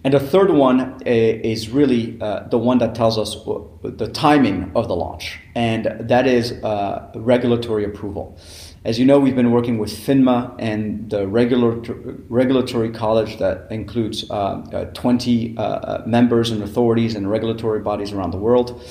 And 0.03 0.13
the 0.13 0.19
third 0.19 0.51
one 0.51 1.01
eh, 1.05 1.39
is 1.43 1.69
really 1.69 2.17
uh, 2.19 2.47
the 2.49 2.57
one 2.57 2.77
that 2.79 2.93
tells 2.93 3.17
us 3.17 3.35
the 3.83 4.09
timing 4.09 4.71
of 4.75 4.89
the 4.89 4.95
launch, 4.95 5.39
and 5.55 5.85
that 6.01 6.27
is 6.27 6.51
uh, 6.63 7.09
regulatory 7.15 7.85
approval. 7.85 8.37
As 8.83 8.99
you 8.99 9.05
know, 9.05 9.17
we've 9.17 9.35
been 9.35 9.51
working 9.51 9.77
with 9.77 9.91
FINMA 9.91 10.55
and 10.59 11.09
the 11.09 11.25
regulatory 11.25 12.91
college 12.91 13.37
that 13.37 13.67
includes 13.71 14.29
uh, 14.29 14.33
uh 14.33 14.85
20 14.93 15.57
uh, 15.57 15.61
uh, 15.61 16.03
members 16.05 16.51
and 16.51 16.61
authorities 16.61 17.15
and 17.15 17.31
regulatory 17.31 17.79
bodies 17.79 18.11
around 18.11 18.31
the 18.31 18.37
world. 18.37 18.83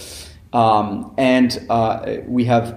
Um, 0.55 1.15
and 1.19 1.61
we 2.27 2.45
have 2.47 2.75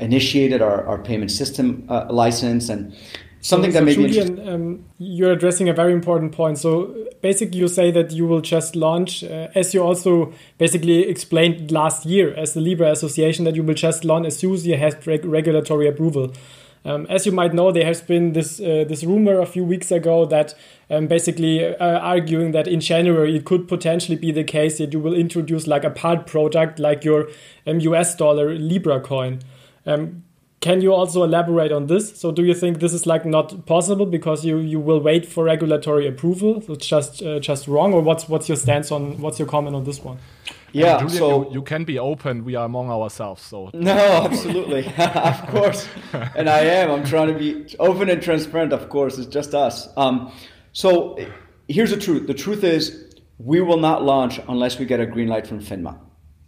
initiated 0.00 0.60
our, 0.60 0.86
our, 0.86 0.98
payment 0.98 1.32
system 1.32 1.86
license 2.08 2.68
and 2.68 2.94
something 3.40 3.72
so, 3.72 3.84
that 3.84 3.94
so 3.94 4.06
Julien, 4.08 4.48
um, 4.48 4.84
you're 4.98 5.32
addressing 5.32 5.68
a 5.68 5.72
very 5.72 5.92
important 5.92 6.32
point. 6.32 6.58
So 6.58 6.94
basically, 7.20 7.58
you 7.58 7.68
say 7.68 7.90
that 7.90 8.12
you 8.12 8.26
will 8.26 8.40
just 8.40 8.76
launch, 8.76 9.22
uh, 9.24 9.48
as 9.54 9.74
you 9.74 9.82
also 9.82 10.32
basically 10.58 11.08
explained 11.08 11.70
last 11.70 12.06
year 12.06 12.34
as 12.34 12.54
the 12.54 12.60
Libra 12.60 12.90
Association, 12.90 13.44
that 13.44 13.54
you 13.54 13.62
will 13.62 13.74
just 13.74 14.04
launch 14.04 14.26
as 14.26 14.38
soon 14.38 14.54
as 14.54 14.66
you 14.66 14.76
have 14.76 15.06
reg 15.06 15.24
regulatory 15.24 15.86
approval. 15.86 16.32
Um, 16.84 17.06
as 17.10 17.26
you 17.26 17.32
might 17.32 17.52
know, 17.52 17.72
there 17.72 17.84
has 17.84 18.00
been 18.00 18.32
this 18.32 18.58
uh, 18.58 18.84
this 18.88 19.04
rumor 19.04 19.38
a 19.38 19.46
few 19.46 19.64
weeks 19.64 19.90
ago 19.90 20.24
that 20.26 20.54
um, 20.88 21.08
basically 21.08 21.64
uh, 21.64 21.98
arguing 21.98 22.52
that 22.52 22.66
in 22.66 22.80
January 22.80 23.36
it 23.36 23.44
could 23.44 23.68
potentially 23.68 24.16
be 24.16 24.32
the 24.32 24.44
case 24.44 24.78
that 24.78 24.92
you 24.92 24.98
will 24.98 25.14
introduce 25.14 25.66
like 25.66 25.84
a 25.84 25.90
part 25.90 26.26
product 26.26 26.78
like 26.78 27.04
your 27.04 27.28
US 27.66 28.12
um, 28.12 28.16
dollar 28.16 28.54
Libra 28.54 29.00
coin. 29.00 29.40
Um, 29.84 30.24
can 30.60 30.82
you 30.82 30.92
also 30.92 31.24
elaborate 31.24 31.72
on 31.72 31.86
this? 31.86 32.20
So, 32.20 32.32
do 32.32 32.44
you 32.44 32.54
think 32.54 32.80
this 32.80 32.92
is 32.92 33.06
like 33.06 33.24
not 33.24 33.64
possible 33.64 34.04
because 34.04 34.44
you, 34.44 34.58
you 34.58 34.78
will 34.78 35.00
wait 35.00 35.24
for 35.24 35.44
regulatory 35.44 36.06
approval? 36.06 36.60
So 36.60 36.74
it's 36.74 36.86
just 36.86 37.22
uh, 37.22 37.40
just 37.40 37.66
wrong, 37.66 37.94
or 37.94 38.02
what's 38.02 38.28
what's 38.28 38.48
your 38.48 38.56
stance 38.56 38.92
on 38.92 39.18
what's 39.20 39.38
your 39.38 39.48
comment 39.48 39.74
on 39.74 39.84
this 39.84 40.00
one? 40.00 40.18
Yeah, 40.72 40.98
Julien, 40.98 41.16
so 41.16 41.48
you, 41.48 41.54
you, 41.54 41.62
can 41.62 41.84
be 41.84 41.98
open. 41.98 42.44
We 42.44 42.54
are 42.54 42.66
among 42.66 42.90
ourselves, 42.90 43.42
so 43.42 43.70
no, 43.74 43.96
absolutely, 43.96 44.86
of 44.98 45.46
course, 45.48 45.88
and 46.36 46.48
I 46.48 46.60
am. 46.60 46.90
I'm 46.90 47.04
trying 47.04 47.28
to 47.28 47.38
be 47.38 47.74
open 47.78 48.10
and 48.10 48.22
transparent. 48.22 48.72
Of 48.72 48.88
course, 48.90 49.16
it's 49.18 49.28
just 49.28 49.54
us. 49.54 49.88
Um, 49.96 50.30
so 50.72 51.18
here's 51.68 51.90
the 51.90 51.96
truth. 51.96 52.26
The 52.26 52.34
truth 52.34 52.64
is, 52.64 53.14
we 53.38 53.62
will 53.62 53.78
not 53.78 54.04
launch 54.04 54.38
unless 54.46 54.78
we 54.78 54.84
get 54.84 55.00
a 55.00 55.06
green 55.06 55.28
light 55.28 55.46
from 55.46 55.60
FINMA. 55.60 55.98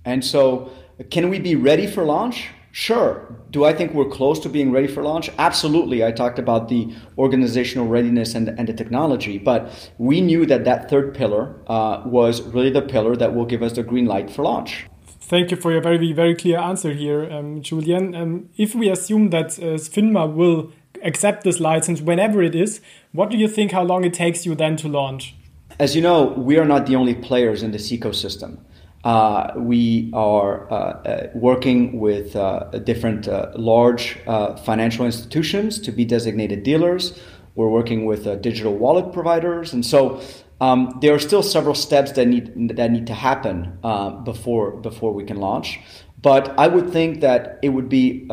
And 0.04 0.22
so, 0.22 0.70
can 1.10 1.30
we 1.30 1.38
be 1.38 1.56
ready 1.56 1.86
for 1.86 2.04
launch? 2.04 2.48
Sure. 2.72 3.36
Do 3.50 3.64
I 3.64 3.74
think 3.74 3.92
we're 3.92 4.08
close 4.08 4.40
to 4.40 4.48
being 4.48 4.72
ready 4.72 4.88
for 4.88 5.02
launch? 5.02 5.30
Absolutely. 5.38 6.02
I 6.02 6.10
talked 6.10 6.38
about 6.38 6.70
the 6.70 6.90
organizational 7.18 7.86
readiness 7.86 8.34
and, 8.34 8.48
and 8.48 8.66
the 8.66 8.72
technology, 8.72 9.36
but 9.36 9.92
we 9.98 10.22
knew 10.22 10.46
that 10.46 10.64
that 10.64 10.88
third 10.88 11.14
pillar 11.14 11.54
uh, 11.66 12.02
was 12.06 12.40
really 12.40 12.70
the 12.70 12.80
pillar 12.80 13.14
that 13.16 13.34
will 13.34 13.44
give 13.44 13.62
us 13.62 13.74
the 13.74 13.82
green 13.82 14.06
light 14.06 14.30
for 14.30 14.42
launch. 14.42 14.86
Thank 15.06 15.50
you 15.50 15.58
for 15.58 15.70
your 15.70 15.82
very, 15.82 16.12
very 16.12 16.34
clear 16.34 16.58
answer 16.58 16.92
here, 16.94 17.30
um, 17.30 17.60
Julien. 17.60 18.14
Um, 18.14 18.48
if 18.56 18.74
we 18.74 18.88
assume 18.88 19.30
that 19.30 19.58
uh, 19.58 19.76
FINMA 19.78 20.32
will 20.34 20.72
accept 21.02 21.44
this 21.44 21.60
license 21.60 22.00
whenever 22.00 22.42
it 22.42 22.54
is, 22.54 22.80
what 23.12 23.30
do 23.30 23.36
you 23.36 23.48
think 23.48 23.72
how 23.72 23.82
long 23.82 24.04
it 24.04 24.14
takes 24.14 24.46
you 24.46 24.54
then 24.54 24.76
to 24.78 24.88
launch? 24.88 25.34
As 25.78 25.94
you 25.94 26.00
know, 26.00 26.24
we 26.24 26.58
are 26.58 26.64
not 26.64 26.86
the 26.86 26.96
only 26.96 27.14
players 27.14 27.62
in 27.62 27.70
this 27.70 27.90
ecosystem. 27.92 28.58
Uh, 29.04 29.52
we 29.56 30.10
are 30.12 30.72
uh, 30.72 30.76
uh, 30.76 31.30
working 31.34 31.98
with 31.98 32.36
uh, 32.36 32.64
different 32.84 33.26
uh, 33.26 33.50
large 33.56 34.18
uh, 34.28 34.54
financial 34.56 35.04
institutions 35.04 35.80
to 35.80 35.90
be 35.90 36.04
designated 36.04 36.62
dealers. 36.62 37.18
We're 37.56 37.68
working 37.68 38.06
with 38.06 38.24
digital 38.40 38.74
wallet 38.74 39.12
providers, 39.12 39.72
and 39.72 39.84
so 39.84 40.22
um, 40.60 40.96
there 41.02 41.12
are 41.12 41.18
still 41.18 41.42
several 41.42 41.74
steps 41.74 42.12
that 42.12 42.26
need 42.26 42.76
that 42.76 42.90
need 42.90 43.06
to 43.08 43.14
happen 43.14 43.78
before 44.24 44.70
before 44.70 45.12
we 45.12 45.24
can 45.24 45.36
launch. 45.36 45.78
But 46.22 46.58
I 46.58 46.68
would 46.68 46.90
think 46.90 47.20
that 47.20 47.58
it 47.60 47.70
would 47.70 47.90
be 47.90 48.26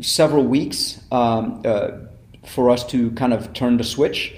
several 0.00 0.44
weeks 0.44 1.00
um, 1.10 1.62
for 2.44 2.68
us 2.68 2.84
to 2.88 3.10
kind 3.12 3.32
of 3.32 3.54
turn 3.54 3.78
the 3.78 3.84
switch. 3.84 4.34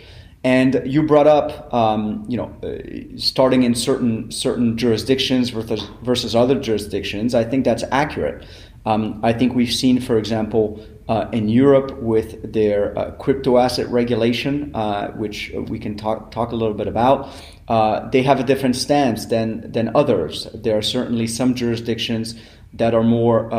And 0.49 0.81
you 0.87 1.03
brought 1.03 1.27
up, 1.27 1.75
um, 1.75 2.25
you 2.27 2.39
know, 2.39 2.49
uh, 2.63 3.19
starting 3.19 3.65
in 3.65 3.75
certain 3.75 4.31
certain 4.31 4.79
jurisdictions 4.79 5.51
versus, 5.51 5.83
versus 6.03 6.35
other 6.35 6.59
jurisdictions. 6.59 7.35
I 7.35 7.45
think 7.45 7.67
that's 7.67 7.85
accurate. 7.91 8.47
Um, 8.87 9.21
I 9.23 9.35
think 9.35 9.55
we've 9.55 9.77
seen, 9.83 10.01
for 10.01 10.17
example, 10.17 10.65
uh, 11.07 11.29
in 11.33 11.51
Europe 11.51 11.91
with 12.01 12.51
their 12.51 12.99
uh, 12.99 13.11
crypto 13.25 13.59
asset 13.59 13.89
regulation, 13.91 14.75
uh, 14.75 15.09
which 15.23 15.53
we 15.69 15.79
can 15.79 15.99
talk 15.99 16.31
talk 16.31 16.53
a 16.53 16.57
little 16.57 16.79
bit 16.83 16.89
about. 16.89 17.29
Uh, 17.69 18.09
they 18.09 18.23
have 18.23 18.41
a 18.41 18.45
different 18.45 18.77
stance 18.77 19.27
than 19.27 19.71
than 19.71 19.95
others. 19.95 20.47
There 20.55 20.79
are 20.79 20.87
certainly 20.97 21.27
some 21.27 21.55
jurisdictions 21.55 22.37
that 22.73 22.95
are 22.95 23.05
more, 23.05 23.53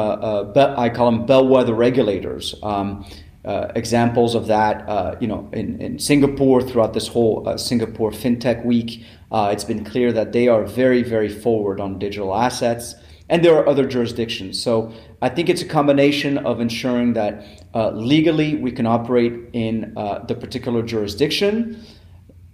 I 0.84 0.90
call 0.90 1.12
them 1.12 1.26
bellwether 1.26 1.74
regulators. 1.74 2.56
Um, 2.64 3.06
uh, 3.46 3.72
examples 3.76 4.36
of 4.36 4.48
that, 4.48 4.88
uh, 4.90 5.16
you 5.20 5.28
know, 5.28 5.50
in, 5.54 5.80
in 5.82 5.98
Singapore 5.98 6.62
throughout 6.62 6.94
this 6.94 7.08
whole 7.08 7.48
uh, 7.48 7.58
Singapore 7.58 8.12
FinTech 8.12 8.66
Week, 8.66 9.04
uh, 9.32 9.50
it's 9.54 9.64
been 9.64 9.86
clear 9.86 10.12
that 10.12 10.34
they 10.34 10.48
are 10.48 10.66
very, 10.66 11.04
very 11.04 11.30
forward 11.30 11.80
on 11.80 12.00
digital 12.00 12.36
assets. 12.36 12.96
And 13.30 13.46
there 13.46 13.56
are 13.56 13.68
other 13.70 13.88
jurisdictions. 13.88 14.62
So 14.62 14.92
I 15.22 15.30
think 15.30 15.50
it's 15.50 15.62
a 15.62 15.68
combination 15.68 16.40
of 16.40 16.60
ensuring 16.60 17.14
that 17.14 17.46
uh, 17.76 17.92
legally 17.92 18.56
we 18.56 18.72
can 18.72 18.88
operate 18.88 19.34
in 19.54 19.94
the 19.94 20.36
particular 20.36 20.82
jurisdiction, 20.82 21.82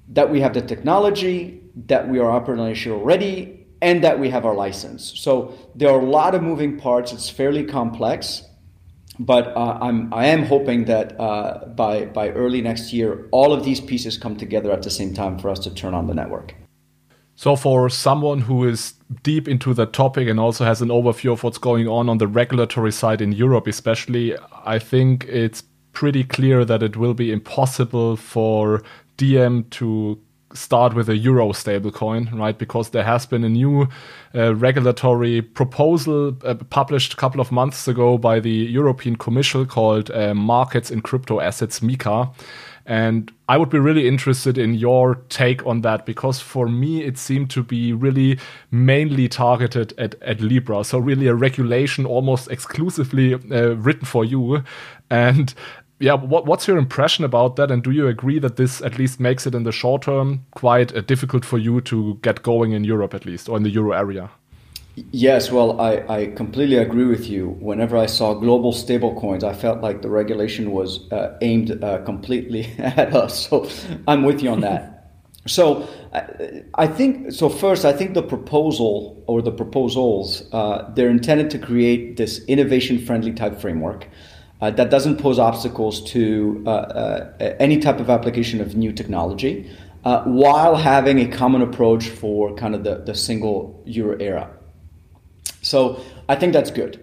that 0.10 0.30
we 0.30 0.41
have 0.41 0.54
the 0.54 0.62
technology, 0.62 1.62
that 1.88 2.10
we 2.10 2.19
are 2.19 2.30
operational 2.30 3.02
ready, 3.04 3.65
and 3.82 4.04
that 4.04 4.19
we 4.19 4.30
have 4.30 4.45
our 4.45 4.54
license. 4.54 5.13
So 5.15 5.58
there 5.76 5.89
are 5.89 6.00
a 6.00 6.06
lot 6.06 6.36
of 6.36 6.43
moving 6.43 6.78
parts. 6.78 7.13
It's 7.13 7.30
fairly 7.30 7.63
complex 7.63 8.43
but 9.19 9.56
uh, 9.56 9.78
I'm 9.82 10.13
I 10.13 10.28
am 10.28 10.43
hoping 10.43 10.86
that 10.86 11.19
uh, 11.19 11.65
by 11.67 12.06
by 12.06 12.30
early 12.30 12.62
next 12.62 12.93
year, 12.93 13.28
all 13.32 13.54
of 13.54 13.63
these 13.63 13.80
pieces 13.80 14.17
come 14.17 14.36
together 14.36 14.71
at 14.71 14.84
the 14.84 14.89
same 14.89 15.13
time 15.13 15.39
for 15.39 15.49
us 15.49 15.60
to 15.60 15.73
turn 15.73 15.93
on 15.93 16.08
the 16.08 16.13
network. 16.13 16.56
So, 17.36 17.56
for 17.56 17.89
someone 17.89 18.41
who 18.41 18.65
is 18.65 18.93
deep 19.23 19.47
into 19.47 19.73
the 19.73 19.86
topic 19.86 20.30
and 20.30 20.39
also 20.39 20.63
has 20.63 20.82
an 20.82 20.88
overview 20.88 21.34
of 21.34 21.43
what's 21.43 21.58
going 21.58 21.88
on 21.88 22.08
on 22.08 22.17
the 22.17 22.28
regulatory 22.28 22.93
side 22.93 23.21
in 23.21 23.34
Europe, 23.34 23.67
especially, 23.67 24.36
I 24.65 24.80
think 24.80 25.25
it's 25.25 25.63
pretty 25.91 26.23
clear 26.23 26.63
that 26.63 26.82
it 26.82 26.95
will 26.95 27.13
be 27.13 27.32
impossible 27.32 28.15
for 28.15 28.84
Diem 29.17 29.65
to 29.71 30.19
start 30.56 30.94
with 30.94 31.10
a 31.10 31.18
euro 31.18 31.50
stablecoin, 31.50 32.34
right? 32.38 32.58
Because 32.58 32.89
there 32.89 33.04
has 33.04 33.26
been 33.26 33.44
a 33.44 33.50
new 33.50 33.88
uh, 34.34 34.56
regulatory 34.56 35.41
proposal 35.41 36.36
uh, 36.44 36.56
published 36.70 37.13
a 37.13 37.18
couple 37.18 37.41
of 37.41 37.52
months 37.52 37.88
ago 37.88 38.18
by 38.18 38.39
the 38.39 38.50
European 38.50 39.15
Commission 39.15 39.65
called 39.65 40.10
uh, 40.12 40.34
Markets 40.34 40.89
in 40.89 41.02
Crypto 41.02 41.39
Assets 41.39 41.82
MiCA. 41.82 42.34
And 42.88 43.32
I 43.50 43.58
would 43.58 43.70
be 43.70 43.80
really 43.80 44.08
interested 44.08 44.60
in 44.60 44.76
your 44.76 45.15
take 45.30 45.65
on 45.65 45.82
that 45.82 46.06
because 46.06 46.39
for 46.39 46.68
me, 46.68 47.04
it 47.04 47.18
seemed 47.18 47.50
to 47.52 47.63
be 47.63 47.94
really 47.94 48.38
mainly 48.70 49.28
targeted 49.28 49.94
at, 49.98 50.22
at 50.22 50.39
Libra. 50.39 50.84
So, 50.84 51.00
really, 51.00 51.26
a 51.26 51.34
regulation 51.34 52.06
almost 52.06 52.48
exclusively 52.52 53.34
uh, 53.34 53.76
written 53.76 54.06
for 54.06 54.24
you. 54.24 54.63
And 55.10 55.54
yeah, 55.99 56.13
what, 56.13 56.45
what's 56.45 56.67
your 56.67 56.77
impression 56.77 57.23
about 57.23 57.55
that? 57.55 57.71
And 57.71 57.84
do 57.84 57.91
you 57.91 58.08
agree 58.08 58.39
that 58.39 58.58
this 58.58 58.81
at 58.81 58.97
least 58.97 59.19
makes 59.19 59.47
it 59.47 59.55
in 59.55 59.63
the 59.63 59.71
short 59.71 60.03
term 60.03 60.45
quite 60.51 60.95
uh, 60.95 61.01
difficult 61.01 61.45
for 61.45 61.58
you 61.58 61.81
to 61.81 62.19
get 62.21 62.43
going 62.43 62.73
in 62.73 62.84
Europe, 62.84 63.13
at 63.13 63.25
least, 63.25 63.47
or 63.47 63.58
in 63.58 63.63
the 63.63 63.69
euro 63.69 63.93
area? 63.93 64.29
Yes, 65.12 65.51
well, 65.51 65.79
I, 65.79 66.03
I 66.08 66.25
completely 66.27 66.77
agree 66.77 67.05
with 67.05 67.27
you. 67.27 67.49
Whenever 67.60 67.97
I 67.97 68.05
saw 68.05 68.34
global 68.34 68.71
stablecoins, 68.71 69.43
I 69.43 69.53
felt 69.53 69.81
like 69.81 70.01
the 70.01 70.10
regulation 70.10 70.71
was 70.71 71.12
uh, 71.12 71.38
aimed 71.41 71.84
uh, 71.84 71.99
completely 72.03 72.65
at 72.77 73.13
us. 73.13 73.47
So 73.47 73.69
I'm 74.08 74.23
with 74.23 74.41
you 74.41 74.49
on 74.49 74.62
that. 74.62 75.12
so 75.47 75.88
I 76.73 76.88
think 76.88 77.31
so. 77.31 77.49
First, 77.49 77.86
I 77.86 77.93
think 77.93 78.13
the 78.13 78.23
proposal 78.23 79.23
or 79.27 79.41
the 79.41 79.51
proposals 79.51 80.43
uh, 80.53 80.89
they're 80.95 81.10
intended 81.10 81.49
to 81.51 81.60
create 81.60 82.17
this 82.17 82.43
innovation-friendly 82.45 83.34
type 83.34 83.60
framework 83.60 84.08
uh, 84.62 84.72
that 84.72 84.89
doesn't 84.89 85.18
pose 85.18 85.39
obstacles 85.39 86.02
to 86.12 86.63
uh, 86.65 86.70
uh, 86.70 87.56
any 87.60 87.78
type 87.78 88.00
of 88.00 88.10
application 88.10 88.62
of 88.62 88.76
new 88.76 88.91
technology 88.91 89.70
uh, 90.06 90.24
while 90.24 90.76
having 90.76 91.20
a 91.20 91.28
common 91.28 91.62
approach 91.62 92.08
for 92.08 92.54
kind 92.56 92.76
of 92.76 92.84
the, 92.84 92.96
the 93.06 93.15
single 93.15 93.82
euro 93.86 94.18
era. 94.20 94.50
So 95.62 96.00
I 96.30 96.36
think 96.36 96.54
that's 96.54 96.72
good. 96.72 97.02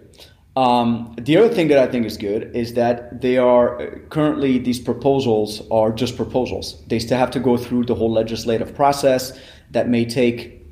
Um, 0.55 1.15
the 1.19 1.35
other 1.37 1.49
thing 1.49 1.67
that 1.69 1.79
I 1.79 1.87
think 1.87 2.05
is 2.05 2.15
good 2.15 2.55
is 2.55 2.75
that 2.75 3.21
they 3.21 3.37
are 3.37 3.81
uh, 3.81 3.99
currently 4.09 4.59
these 4.59 4.79
proposals 4.79 5.61
are 5.71 5.91
just 5.91 6.15
proposals. 6.15 6.83
They 6.87 6.99
still 6.99 7.17
have 7.17 7.31
to 7.31 7.39
go 7.39 7.57
through 7.57 7.85
the 7.85 7.95
whole 7.95 8.11
legislative 8.11 8.75
process 8.75 9.37
that 9.71 9.89
may 9.89 10.05
take 10.05 10.62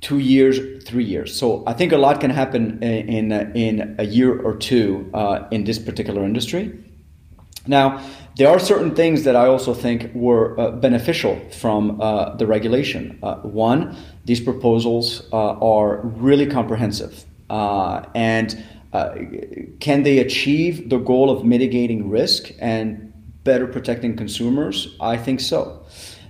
two 0.00 0.18
years, 0.18 0.82
three 0.84 1.04
years. 1.04 1.38
So 1.38 1.62
I 1.66 1.72
think 1.72 1.92
a 1.92 1.98
lot 1.98 2.20
can 2.20 2.30
happen 2.30 2.82
in 2.82 3.32
in, 3.32 3.96
a 3.98 4.04
year 4.04 4.40
or 4.40 4.56
two 4.56 5.10
uh, 5.14 5.46
in 5.50 5.64
this 5.64 5.78
particular 5.78 6.24
industry. 6.24 6.72
Now, 7.66 8.02
there 8.36 8.48
are 8.48 8.58
certain 8.58 8.94
things 8.94 9.24
that 9.24 9.36
I 9.36 9.46
also 9.46 9.74
think 9.74 10.10
were 10.14 10.58
uh, 10.58 10.70
beneficial 10.70 11.38
from 11.50 12.00
uh, 12.00 12.34
the 12.36 12.46
regulation. 12.46 13.18
Uh, 13.22 13.36
one, 13.36 13.96
these 14.24 14.40
proposals 14.40 15.28
uh, 15.32 15.36
are 15.58 16.00
really 16.00 16.46
comprehensive, 16.46 17.24
uh, 17.50 18.02
and 18.14 18.64
can 19.78 20.02
they 20.02 20.18
achieve 20.18 20.88
the 20.88 20.98
goal 20.98 21.30
of 21.30 21.44
mitigating 21.44 22.10
risk 22.10 22.50
and 22.58 23.12
better 23.44 23.66
protecting 23.66 24.16
consumers? 24.16 24.96
I 25.00 25.16
think 25.16 25.38
so. 25.38 25.84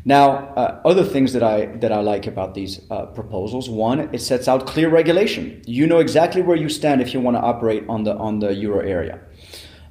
Now, 0.04 0.54
uh, 0.54 0.80
other 0.84 1.04
things 1.04 1.32
that 1.34 1.42
I 1.42 1.66
that 1.76 1.92
I 1.92 2.00
like 2.00 2.26
about 2.26 2.54
these 2.54 2.80
uh, 2.90 3.06
proposals: 3.06 3.68
one, 3.68 4.08
it 4.14 4.20
sets 4.20 4.48
out 4.48 4.66
clear 4.66 4.88
regulation. 4.88 5.62
You 5.66 5.86
know 5.86 5.98
exactly 5.98 6.42
where 6.42 6.56
you 6.56 6.68
stand 6.68 7.00
if 7.00 7.12
you 7.12 7.20
want 7.20 7.36
to 7.36 7.40
operate 7.40 7.84
on 7.88 8.04
the 8.04 8.16
on 8.16 8.38
the 8.38 8.54
euro 8.54 8.80
area. 8.80 9.20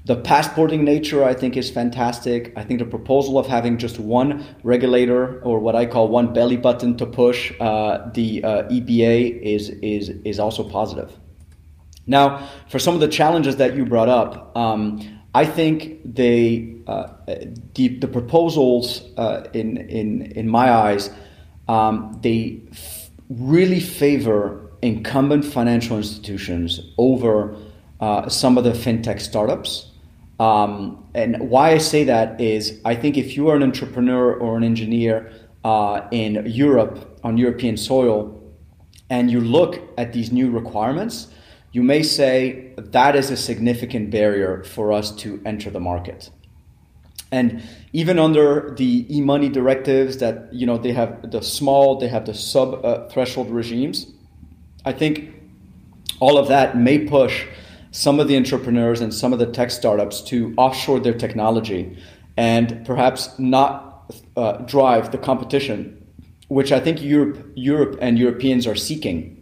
The 0.05 0.15
passporting 0.15 0.83
nature, 0.83 1.23
I 1.23 1.35
think, 1.35 1.55
is 1.55 1.69
fantastic. 1.69 2.51
I 2.55 2.63
think 2.63 2.79
the 2.79 2.85
proposal 2.85 3.37
of 3.37 3.45
having 3.45 3.77
just 3.77 3.99
one 3.99 4.43
regulator 4.63 5.39
or 5.43 5.59
what 5.59 5.75
I 5.75 5.85
call 5.85 6.07
one 6.07 6.33
belly 6.33 6.57
button 6.57 6.97
to 6.97 7.05
push 7.05 7.53
uh, 7.59 8.09
the 8.13 8.43
uh, 8.43 8.63
EBA 8.63 9.39
is 9.41 9.69
is 9.69 10.09
is 10.25 10.39
also 10.39 10.67
positive. 10.67 11.11
Now, 12.07 12.49
for 12.67 12.79
some 12.79 12.95
of 12.95 13.01
the 13.01 13.07
challenges 13.07 13.57
that 13.57 13.75
you 13.75 13.85
brought 13.85 14.09
up. 14.09 14.57
Um, 14.57 15.18
I 15.33 15.45
think 15.45 16.01
they 16.03 16.75
uh, 16.87 17.07
the, 17.75 17.87
the 17.99 18.07
proposals 18.07 19.03
uh, 19.17 19.47
in 19.53 19.77
in 19.77 20.23
in 20.23 20.47
my 20.47 20.71
eyes 20.71 21.11
um, 21.67 22.17
they 22.21 22.61
f- 22.71 23.09
really 23.29 23.79
favor 23.79 24.71
incumbent 24.81 25.45
financial 25.45 25.97
institutions 25.97 26.81
over 26.97 27.55
uh, 27.99 28.27
some 28.29 28.57
of 28.57 28.63
the 28.63 28.71
fintech 28.71 29.21
startups. 29.21 29.91
Um, 30.39 31.03
and 31.13 31.49
why 31.49 31.71
I 31.71 31.77
say 31.79 32.05
that 32.05 32.39
is 32.39 32.79
I 32.85 32.95
think 32.95 33.17
if 33.17 33.35
you 33.35 33.49
are 33.49 33.55
an 33.55 33.63
entrepreneur 33.63 34.33
or 34.33 34.57
an 34.57 34.63
engineer 34.63 35.31
uh, 35.63 36.07
in 36.11 36.45
Europe 36.45 37.19
on 37.23 37.37
European 37.37 37.77
soil 37.77 38.35
and 39.09 39.29
you 39.29 39.41
look 39.41 39.79
at 39.97 40.13
these 40.13 40.31
new 40.31 40.49
requirements, 40.49 41.27
you 41.71 41.83
may 41.83 42.03
say 42.03 42.73
that 42.77 43.15
is 43.15 43.29
a 43.29 43.37
significant 43.37 44.09
barrier 44.09 44.63
for 44.63 44.91
us 44.91 45.11
to 45.17 45.41
enter 45.45 45.69
the 45.69 45.79
market. 45.79 46.29
And 47.31 47.61
even 47.93 48.17
under 48.17 48.73
the 48.75 49.05
e-money 49.15 49.49
directives 49.49 50.17
that 50.17 50.51
you 50.51 50.65
know 50.65 50.77
they 50.77 50.93
have 50.93 51.29
the 51.29 51.41
small, 51.41 51.99
they 51.99 52.07
have 52.07 52.25
the 52.25 52.33
sub 52.33 52.83
uh, 52.83 53.07
threshold 53.09 53.51
regimes. 53.51 54.07
I 54.83 54.93
think 54.93 55.33
all 56.19 56.37
of 56.37 56.47
that 56.47 56.75
may 56.75 57.05
push 57.05 57.45
some 57.91 58.19
of 58.19 58.27
the 58.27 58.37
entrepreneurs 58.37 59.01
and 59.01 59.13
some 59.13 59.33
of 59.33 59.39
the 59.39 59.45
tech 59.45 59.71
startups 59.71 60.21
to 60.21 60.53
offshore 60.57 60.99
their 60.99 61.13
technology 61.13 61.97
and 62.37 62.85
perhaps 62.85 63.37
not 63.37 64.13
uh, 64.37 64.53
drive 64.59 65.11
the 65.11 65.17
competition, 65.17 66.07
which 66.47 66.71
I 66.71 66.79
think 66.79 67.01
Europe, 67.01 67.51
Europe 67.55 67.97
and 68.01 68.17
Europeans 68.17 68.65
are 68.65 68.75
seeking. 68.75 69.38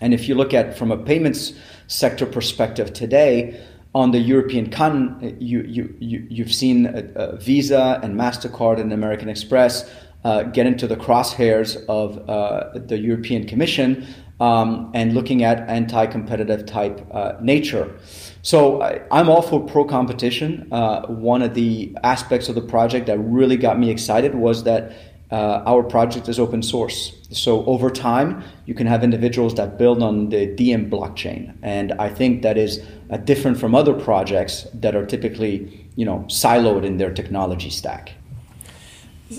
And 0.00 0.14
if 0.14 0.28
you 0.28 0.34
look 0.34 0.54
at 0.54 0.76
from 0.76 0.90
a 0.90 0.96
payments 0.96 1.52
sector 1.86 2.26
perspective 2.26 2.92
today, 2.92 3.60
on 3.94 4.12
the 4.12 4.18
European 4.18 4.70
continent, 4.70 5.42
you, 5.42 5.62
you, 5.62 5.94
you, 5.98 6.24
you've 6.30 6.52
seen 6.52 7.12
Visa 7.40 7.98
and 8.02 8.14
MasterCard 8.14 8.80
and 8.80 8.92
American 8.92 9.28
Express 9.28 9.90
uh, 10.22 10.44
get 10.44 10.66
into 10.66 10.86
the 10.86 10.96
crosshairs 10.96 11.84
of 11.88 12.28
uh, 12.28 12.78
the 12.78 12.98
European 12.98 13.46
Commission 13.46 14.06
um, 14.38 14.90
and 14.94 15.14
looking 15.14 15.44
at 15.44 15.68
anti 15.68 16.06
competitive 16.06 16.66
type 16.66 17.06
uh, 17.10 17.32
nature. 17.40 17.98
So 18.42 18.80
I, 18.80 19.00
am 19.10 19.28
all 19.28 19.42
for 19.42 19.60
pro 19.60 19.84
competition. 19.84 20.68
Uh, 20.72 21.06
one 21.06 21.42
of 21.42 21.54
the 21.54 21.96
aspects 22.02 22.48
of 22.48 22.54
the 22.54 22.62
project 22.62 23.06
that 23.06 23.18
really 23.18 23.56
got 23.56 23.78
me 23.78 23.90
excited 23.90 24.34
was 24.34 24.64
that 24.64 24.92
uh, 25.30 25.62
our 25.66 25.82
project 25.82 26.28
is 26.28 26.38
open 26.38 26.62
source. 26.62 27.16
So 27.30 27.64
over 27.66 27.90
time, 27.90 28.42
you 28.66 28.74
can 28.74 28.86
have 28.86 29.04
individuals 29.04 29.54
that 29.54 29.78
build 29.78 30.02
on 30.02 30.30
the 30.30 30.46
Diem 30.46 30.90
blockchain, 30.90 31.54
and 31.62 31.92
I 31.92 32.08
think 32.08 32.42
that 32.42 32.58
is 32.58 32.84
uh, 33.10 33.16
different 33.18 33.58
from 33.58 33.74
other 33.74 33.94
projects 33.94 34.66
that 34.74 34.96
are 34.96 35.06
typically, 35.06 35.88
you 35.94 36.04
know, 36.04 36.24
siloed 36.28 36.84
in 36.84 36.96
their 36.96 37.12
technology 37.12 37.70
stack. 37.70 38.12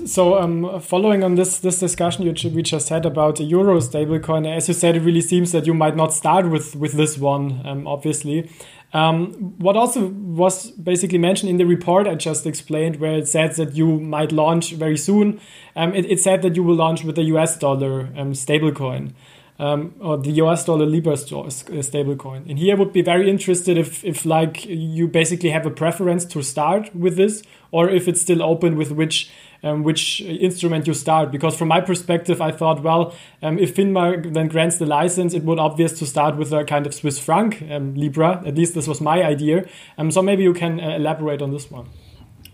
So, 0.06 0.39
um, 0.39 0.80
following 0.80 1.21
on 1.21 1.36
this 1.36 1.60
this 1.60 1.80
discussion 1.80 2.23
you 2.23 2.34
we 2.51 2.62
just 2.62 2.88
had 2.88 3.06
about 3.06 3.36
the 3.36 3.43
euro 3.43 3.77
stablecoin, 3.82 4.47
as 4.47 4.69
you 4.69 4.73
said, 4.73 4.95
it 4.95 5.01
really 5.01 5.19
seems 5.19 5.51
that 5.51 5.67
you 5.67 5.73
might 5.73 5.97
not 5.97 6.13
start 6.13 6.49
with 6.49 6.77
with 6.77 6.93
this 6.93 7.17
one, 7.17 7.62
um, 7.65 7.86
obviously. 7.86 8.49
Um, 8.93 9.56
what 9.58 9.77
also 9.77 10.08
was 10.08 10.71
basically 10.71 11.17
mentioned 11.17 11.49
in 11.49 11.58
the 11.58 11.65
report 11.65 12.08
I 12.08 12.15
just 12.15 12.45
explained, 12.45 12.97
where 12.97 13.13
it 13.13 13.27
said 13.27 13.56
that 13.56 13.75
you 13.75 13.99
might 13.99 14.32
launch 14.32 14.73
very 14.73 14.97
soon, 14.97 15.39
um, 15.75 15.93
it, 15.93 16.06
it, 16.12 16.19
said 16.19 16.41
that 16.41 16.58
you 16.58 16.63
will 16.63 16.75
launch 16.75 17.04
with 17.04 17.15
the 17.15 17.23
US 17.23 17.58
dollar 17.58 18.10
um, 18.17 18.34
stablecoin. 18.34 19.13
Um, 19.60 19.93
or 20.01 20.17
the 20.17 20.32
US 20.43 20.65
dollar 20.65 20.88
Libra 20.88 21.13
uh, 21.13 21.15
stablecoin. 21.15 22.49
And 22.49 22.58
here 22.58 22.75
I 22.75 22.80
would 22.80 22.91
be 22.91 23.04
very 23.04 23.30
interested 23.30 23.77
if, 23.77 24.04
if 24.04 24.25
like 24.25 24.65
you 24.65 25.08
basically 25.08 25.51
have 25.51 25.67
a 25.67 25.69
preference 25.69 26.25
to 26.25 26.41
start 26.41 26.93
with 26.95 27.15
this, 27.15 27.43
or 27.69 27.88
if 27.88 28.08
it's 28.08 28.19
still 28.19 28.41
open 28.41 28.75
with 28.75 28.91
which 28.91 29.30
um, 29.63 29.84
which 29.84 30.21
instrument 30.21 30.88
you 30.88 30.93
start. 30.93 31.32
Because 31.32 31.56
from 31.56 31.67
my 31.67 31.82
perspective, 31.82 32.41
I 32.41 32.52
thought, 32.52 32.84
well, 32.84 33.13
um, 33.41 33.60
if 33.60 33.76
FINMA 33.76 34.34
then 34.34 34.47
grants 34.47 34.78
the 34.78 34.86
license, 34.86 35.34
it 35.34 35.43
would 35.43 35.60
obvious 35.60 35.97
to 36.00 36.06
start 36.06 36.38
with 36.38 36.52
a 36.52 36.63
kind 36.63 36.86
of 36.86 36.93
Swiss 36.93 37.19
franc 37.19 37.62
um, 37.69 37.95
Libra. 37.95 38.41
At 38.45 38.56
least 38.56 38.74
this 38.74 38.88
was 38.88 39.02
my 39.02 39.24
idea. 39.24 39.67
Um, 39.97 40.12
so 40.12 40.21
maybe 40.21 40.43
you 40.43 40.54
can 40.54 40.80
uh, 40.80 40.95
elaborate 40.95 41.41
on 41.41 41.52
this 41.52 41.69
one. 41.69 41.89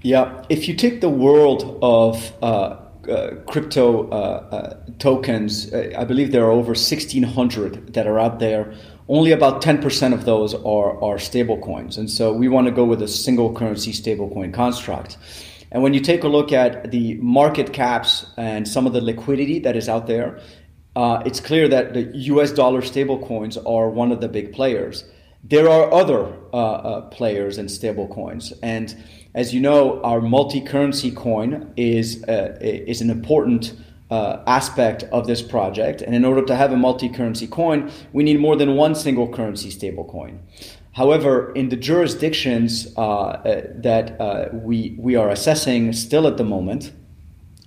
Yeah, 0.01 0.45
if 0.49 0.67
you 0.67 0.75
take 0.75 1.01
the 1.01 1.09
world 1.09 1.79
of 1.81 2.31
uh, 2.41 2.77
uh, 3.09 3.35
crypto 3.47 4.09
uh, 4.09 4.13
uh 4.13 4.77
tokens, 4.99 5.73
uh, 5.73 5.91
I 5.97 6.03
believe 6.03 6.31
there 6.31 6.43
are 6.43 6.51
over 6.51 6.69
1,600 6.69 7.93
that 7.93 8.05
are 8.05 8.19
out 8.19 8.39
there. 8.39 8.73
Only 9.09 9.31
about 9.31 9.61
10% 9.61 10.13
of 10.13 10.25
those 10.25 10.53
are, 10.53 11.01
are 11.01 11.17
stable 11.17 11.57
coins. 11.59 11.97
And 11.97 12.11
so 12.11 12.33
we 12.33 12.49
want 12.49 12.67
to 12.67 12.71
go 12.71 12.83
with 12.83 13.01
a 13.01 13.07
single 13.07 13.53
currency 13.53 13.93
stablecoin 13.93 14.53
construct. 14.53 15.17
And 15.71 15.83
when 15.83 15.93
you 15.93 15.99
take 15.99 16.23
a 16.23 16.27
look 16.27 16.51
at 16.51 16.91
the 16.91 17.15
market 17.15 17.73
caps 17.73 18.25
and 18.37 18.67
some 18.67 18.87
of 18.87 18.93
the 18.93 19.01
liquidity 19.01 19.59
that 19.59 19.75
is 19.75 19.89
out 19.89 20.07
there, 20.07 20.39
uh, 20.95 21.21
it's 21.25 21.39
clear 21.39 21.67
that 21.67 21.93
the 21.93 22.03
US 22.31 22.51
dollar 22.51 22.81
stablecoins 22.81 23.57
are 23.65 23.89
one 23.89 24.11
of 24.11 24.21
the 24.21 24.27
big 24.27 24.53
players. 24.53 25.03
There 25.43 25.69
are 25.69 25.93
other 25.93 26.33
uh, 26.51 26.57
uh, 26.57 27.01
players 27.09 27.57
in 27.57 27.67
stablecoins. 27.67 28.53
And 28.63 28.95
as 29.35 29.53
you 29.53 29.61
know, 29.61 30.01
our 30.01 30.21
multi 30.21 30.61
currency 30.61 31.11
coin 31.11 31.71
is, 31.77 32.23
uh, 32.23 32.57
is 32.59 33.01
an 33.01 33.09
important 33.09 33.73
uh, 34.09 34.41
aspect 34.47 35.03
of 35.11 35.27
this 35.27 35.41
project. 35.41 36.01
And 36.01 36.15
in 36.15 36.25
order 36.25 36.43
to 36.45 36.55
have 36.55 36.71
a 36.71 36.77
multi 36.77 37.09
currency 37.09 37.47
coin, 37.47 37.91
we 38.13 38.23
need 38.23 38.39
more 38.39 38.55
than 38.55 38.75
one 38.75 38.95
single 38.95 39.31
currency 39.31 39.69
stablecoin. 39.69 40.39
However, 40.97 41.51
in 41.53 41.69
the 41.69 41.75
jurisdictions 41.75 42.87
uh, 42.97 43.01
uh, 43.01 43.61
that 43.75 44.19
uh, 44.19 44.49
we, 44.51 44.95
we 44.97 45.15
are 45.15 45.29
assessing 45.29 45.93
still 45.93 46.25
at 46.25 46.37
the 46.37 46.43
moment, 46.43 46.91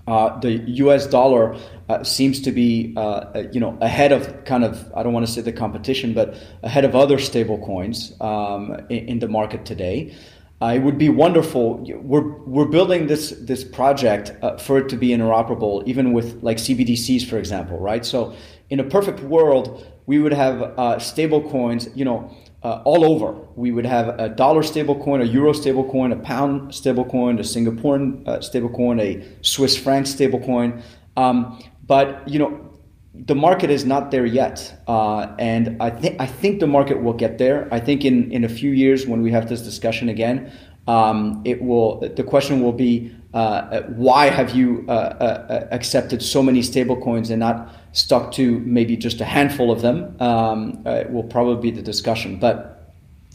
uh, 0.08 0.36
the 0.40 0.54
U.S. 0.82 1.06
dollar 1.06 1.56
uh, 1.88 2.02
seems 2.02 2.40
to 2.40 2.50
be, 2.50 2.92
uh, 2.96 3.44
you 3.52 3.60
know, 3.60 3.78
ahead 3.80 4.10
of 4.10 4.44
kind 4.46 4.64
of 4.64 4.92
I 4.96 5.04
don't 5.04 5.12
want 5.12 5.24
to 5.26 5.32
say 5.32 5.42
the 5.42 5.52
competition, 5.52 6.12
but 6.12 6.36
ahead 6.64 6.84
of 6.84 6.96
other 6.96 7.18
stable 7.20 7.64
coins 7.64 8.12
um, 8.20 8.74
in, 8.88 9.08
in, 9.10 9.18
the 9.20 9.28
market 9.28 9.64
today. 9.64 10.12
it 10.60 10.82
would 10.82 10.98
be 10.98 11.08
wonderful. 11.08 11.86
We're, 12.02 12.36
we're 12.46 12.64
building 12.64 13.06
this 13.06 13.30
this 13.30 13.62
project 13.62 14.32
for 14.60 14.78
it 14.78 14.88
to 14.88 14.96
be 14.96 15.10
interoperable, 15.10 15.86
even 15.86 16.12
with 16.12 16.42
like 16.42 16.56
CBDCs, 16.56 17.24
for 17.30 17.38
example, 17.38 17.78
right? 17.78 18.04
So, 18.04 18.34
in 18.70 18.80
a 18.80 18.84
perfect 18.84 19.20
world, 19.20 19.86
we 20.06 20.18
would 20.18 20.32
have 20.32 21.00
stable 21.00 21.48
coins, 21.48 21.88
you 21.94 22.04
know 22.04 22.28
uh, 22.62 22.82
all 22.84 23.04
over. 23.04 23.32
We 23.56 23.72
would 23.72 23.86
have 23.86 24.18
a 24.18 24.28
dollar 24.28 24.62
stablecoin, 24.62 25.22
a 25.22 25.26
euro 25.26 25.52
stablecoin, 25.52 26.12
a 26.12 26.16
pound 26.16 26.72
stablecoin, 26.72 27.38
a 27.38 27.42
Singaporean 27.42 28.26
uh, 28.28 28.38
stablecoin, 28.38 29.00
a 29.00 29.42
Swiss 29.42 29.76
franc 29.76 30.06
stablecoin. 30.06 30.82
Um, 31.16 31.62
but 31.86 32.26
you 32.28 32.38
know, 32.38 32.70
the 33.14 33.34
market 33.34 33.70
is 33.70 33.84
not 33.84 34.10
there 34.10 34.26
yet, 34.26 34.82
uh, 34.86 35.34
and 35.38 35.76
I 35.80 35.90
think 35.90 36.20
I 36.20 36.26
think 36.26 36.60
the 36.60 36.66
market 36.66 37.02
will 37.02 37.12
get 37.12 37.38
there. 37.38 37.68
I 37.72 37.80
think 37.80 38.04
in 38.04 38.30
in 38.30 38.44
a 38.44 38.48
few 38.48 38.70
years 38.70 39.06
when 39.06 39.22
we 39.22 39.30
have 39.32 39.48
this 39.48 39.62
discussion 39.62 40.08
again, 40.08 40.52
um, 40.86 41.42
it 41.44 41.60
will. 41.60 42.00
The 42.00 42.22
question 42.22 42.62
will 42.62 42.72
be 42.72 43.14
uh, 43.32 43.82
why 43.82 44.26
have 44.26 44.56
you 44.56 44.84
uh, 44.88 44.92
uh, 44.92 45.68
accepted 45.70 46.22
so 46.22 46.42
many 46.42 46.60
stablecoins 46.60 47.30
and 47.30 47.38
not 47.38 47.72
stuck 47.92 48.32
to 48.32 48.58
maybe 48.60 48.96
just 48.96 49.20
a 49.20 49.24
handful 49.24 49.70
of 49.70 49.82
them? 49.82 50.16
Um, 50.20 50.82
will 51.10 51.28
probably 51.28 51.70
be 51.70 51.76
the 51.76 51.82
discussion. 51.82 52.40
But 52.40 52.92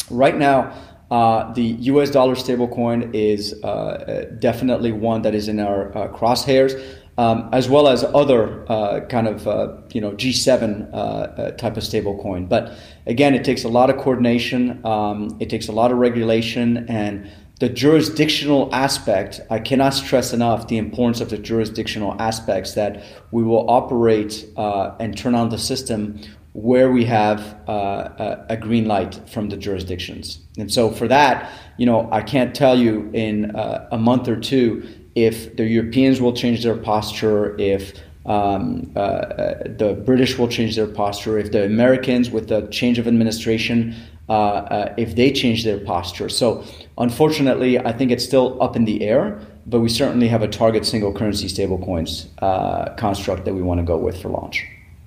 right 0.09 0.37
now, 0.37 0.73
uh, 1.11 1.53
the 1.53 1.63
U.S. 1.63 2.09
dollar 2.09 2.35
stablecoin 2.35 3.13
is 3.13 3.63
uh, 3.63 4.35
definitely 4.39 4.91
one 4.91 5.21
that 5.21 5.33
is 5.33 5.47
in 5.47 5.59
our 5.59 5.95
uh, 5.97 6.07
crosshairs, 6.09 6.83
um, 7.17 7.47
as 7.53 7.69
well 7.69 7.87
as 7.87 8.03
other 8.03 8.65
kind 9.09 9.27
of 9.27 9.45
you 9.93 10.01
know 10.01 10.11
G7 10.11 11.57
type 11.57 11.77
of 11.77 11.83
stablecoin. 11.83 12.49
But 12.49 12.73
again, 13.05 13.33
it 13.33 13.45
takes 13.45 13.63
a 13.63 13.69
lot 13.69 13.89
of 13.89 13.97
coordination. 13.97 14.85
Um, 14.85 15.37
it 15.39 15.49
takes 15.49 15.69
a 15.69 15.71
lot 15.71 15.91
of 15.91 15.99
regulation 15.99 16.85
and 16.89 17.31
the 17.59 17.69
jurisdictional 17.69 18.73
aspect, 18.73 19.39
I 19.49 19.59
cannot 19.59 19.93
stress 19.93 20.33
enough 20.33 20.67
the 20.67 20.77
importance 20.77 21.21
of 21.21 21.29
the 21.29 21.37
jurisdictional 21.37 22.19
aspects 22.19 22.73
that 22.73 23.03
we 23.31 23.43
will 23.43 23.69
operate 23.69 24.45
uh, 24.57 24.91
and 24.99 25.17
turn 25.17 25.35
on 25.35 25.49
the 25.49 25.57
system 25.57 26.19
where 26.51 26.91
we 26.91 27.05
have 27.05 27.39
uh, 27.67 28.45
a 28.49 28.57
green 28.57 28.85
light 28.87 29.19
from 29.29 29.49
the 29.49 29.57
jurisdictions. 29.57 30.39
And 30.57 30.71
so 30.71 30.89
for 30.89 31.07
that, 31.07 31.51
you 31.77 31.85
know, 31.85 32.09
I 32.11 32.21
can't 32.21 32.55
tell 32.55 32.77
you 32.77 33.09
in 33.13 33.55
uh, 33.55 33.87
a 33.91 33.97
month 33.97 34.27
or 34.27 34.37
two 34.37 34.87
if 35.15 35.55
the 35.55 35.65
Europeans 35.65 36.19
will 36.21 36.33
change 36.33 36.63
their 36.63 36.77
posture, 36.77 37.57
if 37.59 37.93
um, 38.25 38.91
uh, 38.95 38.99
uh, 38.99 39.63
the 39.77 40.01
British 40.05 40.37
will 40.37 40.47
change 40.47 40.75
their 40.75 40.87
posture, 40.87 41.37
if 41.37 41.51
the 41.51 41.65
Americans, 41.65 42.29
with 42.29 42.47
the 42.47 42.67
change 42.67 42.99
of 42.99 43.07
administration, 43.07 43.93
uh, 43.93 43.95
uh, 43.95 44.14
if 44.29 45.15
they 45.15 45.31
change 45.31 45.63
their 45.63 45.79
posture. 45.79 46.29
So, 46.29 46.63
unfortunately, 46.97 47.79
I 47.79 47.91
think 47.91 48.11
it's 48.11 48.23
still 48.23 48.61
up 48.61 48.75
in 48.75 48.85
the 48.85 49.03
air, 49.03 49.39
but 49.65 49.79
we 49.79 49.89
certainly 49.89 50.27
have 50.27 50.41
a 50.41 50.47
target 50.47 50.85
single 50.85 51.13
currency 51.13 51.47
stablecoins 51.47 52.27
uh, 52.39 52.93
construct 52.95 53.45
that 53.45 53.53
we 53.53 53.61
want 53.61 53.79
to 53.79 53.85
go 53.85 53.97
with 53.97 54.21
for 54.21 54.29
launch. 54.29 54.65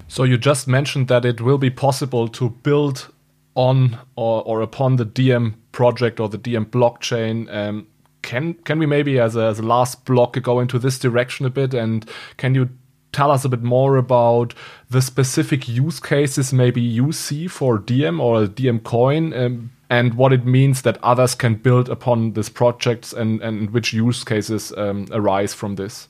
So, 0.09 0.25
you 0.25 0.39
just 0.39 0.69
mentioned 0.69 1.09
that 1.09 1.25
it 1.25 1.41
will 1.41 1.59
be 1.59 1.71
possible 1.71 2.29
to 2.29 2.51
build 2.51 3.09
on 3.55 3.99
or, 4.15 4.43
or 4.45 4.61
upon 4.61 4.97
the 4.97 5.05
Diem 5.05 5.61
project 5.73 6.21
or 6.21 6.29
the 6.29 6.39
Diem 6.39 6.65
blockchain. 6.65 7.53
Um, 7.53 7.89
can 8.23 8.55
can 8.55 8.79
we 8.79 8.87
maybe 8.87 9.19
as 9.19 9.37
a, 9.37 9.43
as 9.43 9.59
a 9.59 9.63
last 9.63 10.05
block 10.05 10.41
go 10.43 10.61
into 10.61 10.79
this 10.79 10.99
direction 10.99 11.47
a 11.47 11.51
bit 11.51 11.75
and 11.75 12.09
can 12.37 12.55
you 12.55 12.69
tell 13.13 13.31
us 13.31 13.45
a 13.45 13.49
bit 13.49 13.63
more 13.63 13.97
about 13.97 14.55
the 14.91 15.03
specific 15.03 15.69
use 15.69 16.01
cases 16.01 16.53
maybe 16.53 16.81
you 16.81 17.13
see 17.13 17.47
for 17.47 17.79
Diem 17.79 18.21
or 18.21 18.47
Diem 18.47 18.81
coin 18.81 19.33
um, 19.35 19.71
and 19.91 20.15
what 20.15 20.33
it 20.33 20.45
means 20.45 20.83
that 20.83 20.99
others 21.03 21.35
can 21.35 21.55
build 21.55 21.89
upon 21.89 22.33
these 22.33 22.49
projects 22.49 23.13
and, 23.13 23.41
and 23.41 23.71
which 23.71 23.93
use 23.93 24.23
cases 24.25 24.73
um, 24.77 25.07
arise 25.13 25.55
from 25.55 25.77
this? 25.77 26.09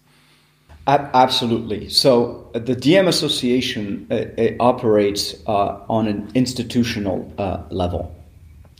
Absolutely. 0.88 1.88
So 1.90 2.50
uh, 2.54 2.60
the 2.60 2.74
Diem 2.74 3.08
Association 3.08 4.06
uh, 4.10 4.24
operates 4.58 5.34
uh, 5.46 5.80
on 5.88 6.08
an 6.08 6.30
institutional 6.34 7.30
uh, 7.38 7.62
level. 7.70 8.14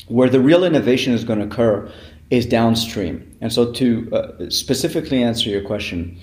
Where 0.06 0.30
the 0.30 0.40
real 0.40 0.64
innovation 0.64 1.12
is 1.12 1.22
going 1.22 1.38
to 1.38 1.44
occur 1.44 1.92
is 2.30 2.46
downstream. 2.46 3.36
And 3.40 3.52
so, 3.52 3.72
to 3.72 4.10
uh, 4.12 4.50
specifically 4.50 5.22
answer 5.22 5.50
your 5.50 5.62
question, 5.62 6.18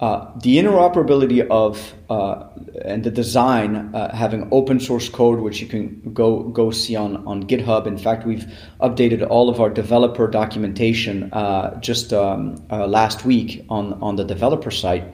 uh, 0.00 0.30
the 0.42 0.58
interoperability 0.58 1.46
of 1.48 1.94
uh, 2.08 2.46
and 2.84 3.02
the 3.02 3.10
design 3.10 3.92
uh, 3.94 4.14
having 4.14 4.48
open 4.52 4.78
source 4.78 5.08
code, 5.08 5.40
which 5.40 5.60
you 5.60 5.66
can 5.66 6.12
go 6.12 6.44
go 6.44 6.70
see 6.70 6.94
on, 6.94 7.26
on 7.26 7.42
GitHub. 7.44 7.86
In 7.86 7.98
fact, 7.98 8.24
we've 8.24 8.46
updated 8.80 9.26
all 9.28 9.48
of 9.48 9.60
our 9.60 9.68
developer 9.68 10.28
documentation 10.28 11.32
uh, 11.32 11.80
just 11.80 12.12
um, 12.12 12.64
uh, 12.70 12.86
last 12.86 13.24
week 13.24 13.64
on 13.68 13.94
on 14.02 14.14
the 14.14 14.24
developer 14.24 14.70
site. 14.70 15.04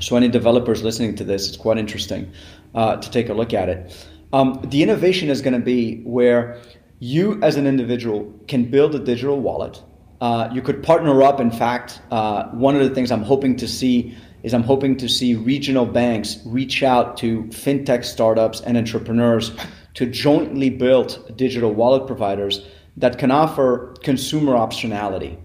So 0.00 0.16
any 0.16 0.28
developers 0.28 0.82
listening 0.82 1.16
to 1.16 1.24
this, 1.24 1.48
it's 1.48 1.56
quite 1.56 1.78
interesting 1.78 2.30
to 2.74 3.08
take 3.10 3.28
a 3.28 3.34
look 3.34 3.54
at 3.54 3.68
it. 3.68 4.08
Um, 4.32 4.60
the 4.64 4.82
innovation 4.82 5.30
is 5.30 5.42
going 5.42 5.54
to 5.54 5.64
be 5.64 6.02
where 6.02 6.58
you, 6.98 7.40
as 7.42 7.56
an 7.56 7.66
individual, 7.66 8.32
can 8.48 8.70
build 8.70 8.94
a 8.94 8.98
digital 8.98 9.40
wallet 9.40 9.82
uh, 10.22 10.48
you 10.52 10.62
could 10.62 10.84
partner 10.84 11.20
up. 11.20 11.40
In 11.40 11.50
fact, 11.50 12.00
uh, 12.12 12.44
one 12.50 12.76
of 12.76 12.88
the 12.88 12.94
things 12.94 13.10
I'm 13.10 13.24
hoping 13.24 13.56
to 13.56 13.66
see 13.66 14.16
is 14.44 14.54
I'm 14.54 14.62
hoping 14.62 14.96
to 14.98 15.08
see 15.08 15.34
regional 15.34 15.84
banks 15.84 16.38
reach 16.46 16.84
out 16.84 17.16
to 17.18 17.42
fintech 17.46 18.04
startups 18.04 18.60
and 18.60 18.76
entrepreneurs 18.76 19.50
to 19.94 20.06
jointly 20.06 20.70
build 20.70 21.36
digital 21.36 21.74
wallet 21.74 22.06
providers 22.06 22.64
that 22.96 23.18
can 23.18 23.32
offer 23.32 23.96
consumer 24.04 24.52
optionality. 24.52 25.36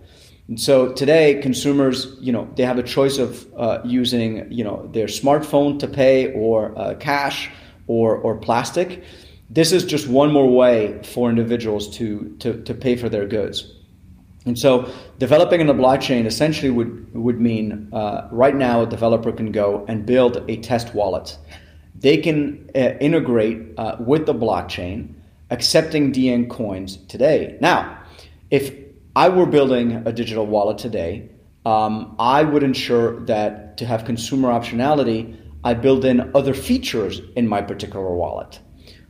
And 0.48 0.62
so 0.62 0.94
today, 0.94 1.42
consumers, 1.42 2.16
you 2.20 2.32
know, 2.32 2.48
they 2.56 2.64
have 2.64 2.78
a 2.78 2.84
choice 2.84 3.18
of 3.18 3.48
uh, 3.58 3.80
using, 3.84 4.46
you 4.52 4.64
know, 4.64 4.88
their 4.94 5.08
smartphone 5.08 5.80
to 5.80 5.88
pay 5.88 6.32
or 6.34 6.78
uh, 6.78 6.94
cash 7.00 7.50
or 7.88 8.16
or 8.16 8.38
plastic. 8.38 9.04
This 9.50 9.72
is 9.72 9.86
just 9.86 10.08
one 10.08 10.32
more 10.32 10.48
way 10.48 11.02
for 11.02 11.32
individuals 11.32 11.90
to 11.98 12.36
to, 12.40 12.62
to 12.62 12.76
pay 12.76 12.96
for 12.96 13.10
their 13.10 13.28
goods. 13.28 13.74
And 14.48 14.58
so 14.58 14.92
developing 15.20 15.62
in 15.62 15.68
the 15.68 15.74
blockchain 15.74 16.26
essentially 16.26 16.72
would, 16.72 17.14
would 17.14 17.40
mean 17.40 17.90
uh, 17.94 18.28
right 18.32 18.56
now 18.56 18.82
a 18.82 18.86
developer 18.88 19.32
can 19.32 19.52
go 19.52 19.86
and 19.88 20.06
build 20.06 20.44
a 20.50 20.58
test 20.58 20.94
wallet. 20.96 21.38
They 21.96 22.18
can 22.18 22.70
uh, 22.76 22.94
integrate 23.00 23.78
uh, 23.78 23.98
with 24.00 24.26
the 24.26 24.34
blockchain, 24.34 25.14
accepting 25.50 26.12
Diem 26.12 26.48
coins 26.50 26.98
today. 27.08 27.58
Now, 27.60 28.00
if 28.50 28.74
I 29.16 29.30
were 29.30 29.46
building 29.46 30.04
a 30.06 30.12
digital 30.12 30.46
wallet 30.46 30.78
today, 30.78 31.30
um, 31.66 32.16
I 32.20 32.44
would 32.44 32.64
ensure 32.64 33.20
that 33.26 33.78
to 33.78 33.86
have 33.86 34.06
consumer 34.06 34.50
optionality, 34.50 35.38
I 35.64 35.74
build 35.74 36.06
in 36.06 36.32
other 36.34 36.54
features 36.54 37.20
in 37.36 37.48
my 37.48 37.62
particular 37.62 38.16
wallet. 38.16 38.60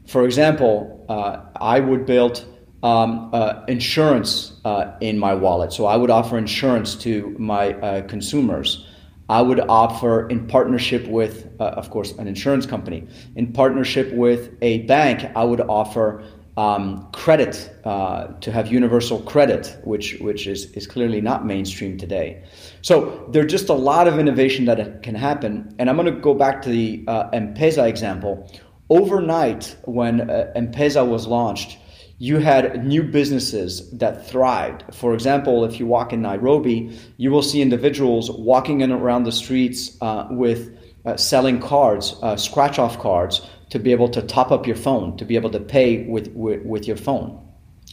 For 0.08 0.24
example, 0.26 1.06
uh, 1.10 1.42
I 1.58 1.82
would 1.82 2.06
build 2.06 2.46
um, 2.84 3.30
uh, 3.34 3.64
insurance 3.68 4.54
uh, 4.66 4.96
in 5.02 5.18
my 5.18 5.34
wallet. 5.34 5.74
So 5.74 5.86
I 5.86 5.96
would 5.96 6.12
offer 6.12 6.38
insurance 6.38 6.96
to 6.98 7.36
my 7.40 7.74
uh, 7.74 8.08
consumers. 8.08 8.88
I 9.30 9.42
would 9.42 9.60
offer, 9.68 10.28
in 10.30 10.48
partnership 10.48 11.06
with, 11.08 11.50
uh, 11.60 11.64
of 11.64 11.90
course, 11.90 12.14
an 12.14 12.28
insurance 12.28 12.66
company, 12.66 13.08
in 13.36 13.52
partnership 13.52 14.14
with 14.14 14.52
a 14.62 14.84
bank, 14.84 15.30
I 15.36 15.44
would 15.44 15.62
offer 15.62 16.24
um, 16.56 17.08
credit 17.12 17.70
uh, 17.84 18.28
to 18.28 18.52
have 18.52 18.72
universal 18.72 19.22
credit, 19.22 19.78
which 19.84 20.18
which 20.20 20.48
is 20.48 20.72
is 20.72 20.88
clearly 20.88 21.22
not 21.22 21.46
mainstream 21.46 21.98
today. 21.98 22.44
So 22.82 23.28
there's 23.32 23.52
just 23.52 23.70
a 23.70 23.74
lot 23.74 24.08
of 24.08 24.18
innovation 24.18 24.66
that 24.66 25.04
can 25.04 25.14
happen. 25.14 25.76
And 25.78 25.90
I'm 25.90 25.98
going 25.98 26.14
to 26.14 26.20
go 26.20 26.34
back 26.34 26.64
to 26.64 26.70
the 26.70 27.04
uh, 27.08 27.30
M-Pesa 27.32 27.88
example. 27.88 28.50
Overnight, 28.90 29.76
when 29.84 30.30
M-Pesa 30.32 31.06
was 31.06 31.28
launched 31.28 31.78
you 32.20 32.38
had 32.40 32.86
new 32.86 33.04
businesses 33.04 33.92
that 33.92 34.28
thrived. 34.28 34.84
For 34.94 35.14
example, 35.14 35.66
if 35.66 35.80
you 35.80 35.86
walk 35.86 36.14
in 36.14 36.22
Nairobi, 36.22 36.98
you 37.18 37.30
will 37.30 37.44
see 37.44 37.62
individuals 37.62 38.32
walking 38.32 38.82
in 38.82 38.92
around 38.92 39.24
the 39.24 39.32
streets 39.32 39.98
uh, 40.02 40.28
with 40.32 40.76
uh, 41.06 41.16
selling 41.16 41.60
cards, 41.60 42.16
uh, 42.24 42.36
scratch 42.36 42.80
off 42.80 43.00
cards, 43.00 43.48
to 43.70 43.80
be 43.80 43.92
able 43.92 44.10
to 44.10 44.22
top 44.22 44.52
up 44.52 44.66
your 44.66 44.76
phone, 44.76 45.16
to 45.18 45.26
be 45.26 45.36
able 45.36 45.50
to 45.52 45.60
pay 45.60 46.06
with, 46.06 46.30
with, 46.30 46.64
with 46.64 46.88
your 46.88 46.98
phone. 46.98 47.44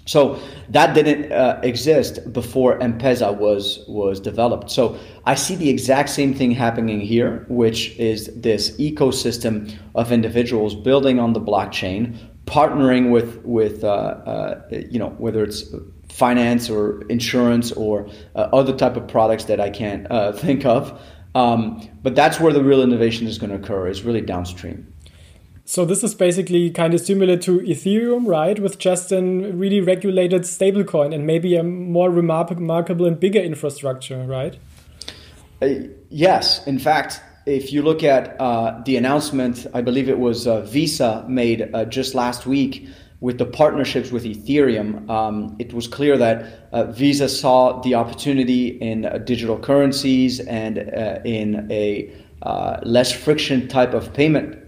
So 0.07 0.39
that 0.69 0.95
didn't 0.95 1.33
uh, 1.33 1.61
exist 1.63 2.33
before 2.33 2.79
M-Pesa 2.83 3.39
was 3.39 3.85
was 3.89 4.21
developed. 4.21 4.71
So 4.71 4.99
I 5.25 5.35
see 5.35 5.55
the 5.55 5.71
exact 5.71 6.11
same 6.11 6.35
thing 6.35 6.51
happening 6.51 7.01
here, 7.01 7.47
which 7.49 7.97
is 7.99 8.29
this 8.37 8.77
ecosystem 8.77 9.75
of 9.95 10.13
individuals 10.13 10.75
building 10.75 11.19
on 11.19 11.33
the 11.33 11.41
blockchain, 11.41 12.19
partnering 12.47 13.11
with 13.11 13.43
with 13.45 13.85
uh, 13.85 13.89
uh, 13.89 14.63
you 14.71 14.99
know 14.99 15.11
whether 15.19 15.43
it's 15.43 15.65
finance 16.09 16.71
or 16.71 17.03
insurance 17.09 17.73
or 17.73 18.09
uh, 18.37 18.49
other 18.53 18.75
type 18.77 18.97
of 18.97 19.09
products 19.09 19.45
that 19.45 19.61
I 19.61 19.71
can't 19.71 20.11
uh, 20.11 20.33
think 20.45 20.65
of. 20.65 21.01
Um, 21.35 21.89
but 22.03 22.15
that's 22.15 22.39
where 22.39 22.53
the 22.53 22.63
real 22.63 22.81
innovation 22.81 23.27
is 23.27 23.39
going 23.39 23.51
to 23.51 23.57
occur. 23.57 23.89
Is 23.89 24.03
really 24.03 24.21
downstream. 24.21 24.93
So 25.67 25.87
this 25.87 26.05
is 26.05 26.15
basically 26.15 26.71
kind 26.71 26.93
of 26.93 27.01
similar 27.01 27.39
to 27.39 27.61
Ethereum, 27.61 28.27
right? 28.27 28.59
With 28.61 28.79
just 28.79 29.11
a 29.13 29.23
really 29.23 29.81
regulated 29.81 30.43
stablecoin 30.43 31.15
and 31.15 31.27
maybe 31.27 31.57
a 31.57 31.63
more 31.63 32.11
remarkable 32.11 33.07
and 33.07 33.19
bigger 33.19 33.41
infrastructure, 33.41 34.25
right? 34.25 34.59
Uh, 35.63 35.89
yes. 36.11 36.67
In 36.67 36.79
fact, 36.79 37.23
if 37.47 37.73
you 37.73 37.83
look 37.83 38.03
at 38.03 38.41
uh, 38.41 38.81
the 38.85 38.97
announcement, 38.97 39.67
I 39.75 39.83
believe 39.83 40.09
it 40.09 40.19
was 40.19 40.47
uh, 40.47 40.63
Visa 40.63 41.25
made 41.29 41.71
uh, 41.75 41.85
just 41.85 42.15
last 42.15 42.47
week 42.47 42.89
with 43.21 43.39
the 43.39 43.47
partnerships 43.47 44.11
with 44.11 44.25
Ethereum, 44.25 45.09
um, 45.09 45.57
it 45.59 45.73
was 45.73 45.89
clear 45.89 46.19
that 46.19 46.69
uh, 46.73 46.85
Visa 46.93 47.29
saw 47.29 47.81
the 47.81 47.95
opportunity 47.95 48.69
in 48.69 49.07
uh, 49.07 49.19
digital 49.19 49.59
currencies 49.59 50.41
and 50.41 50.79
uh, 50.79 51.21
in 51.25 51.71
a 51.71 52.13
less 52.83 53.11
friction 53.11 53.67
type 53.69 53.95
of 53.95 54.13
payment 54.13 54.59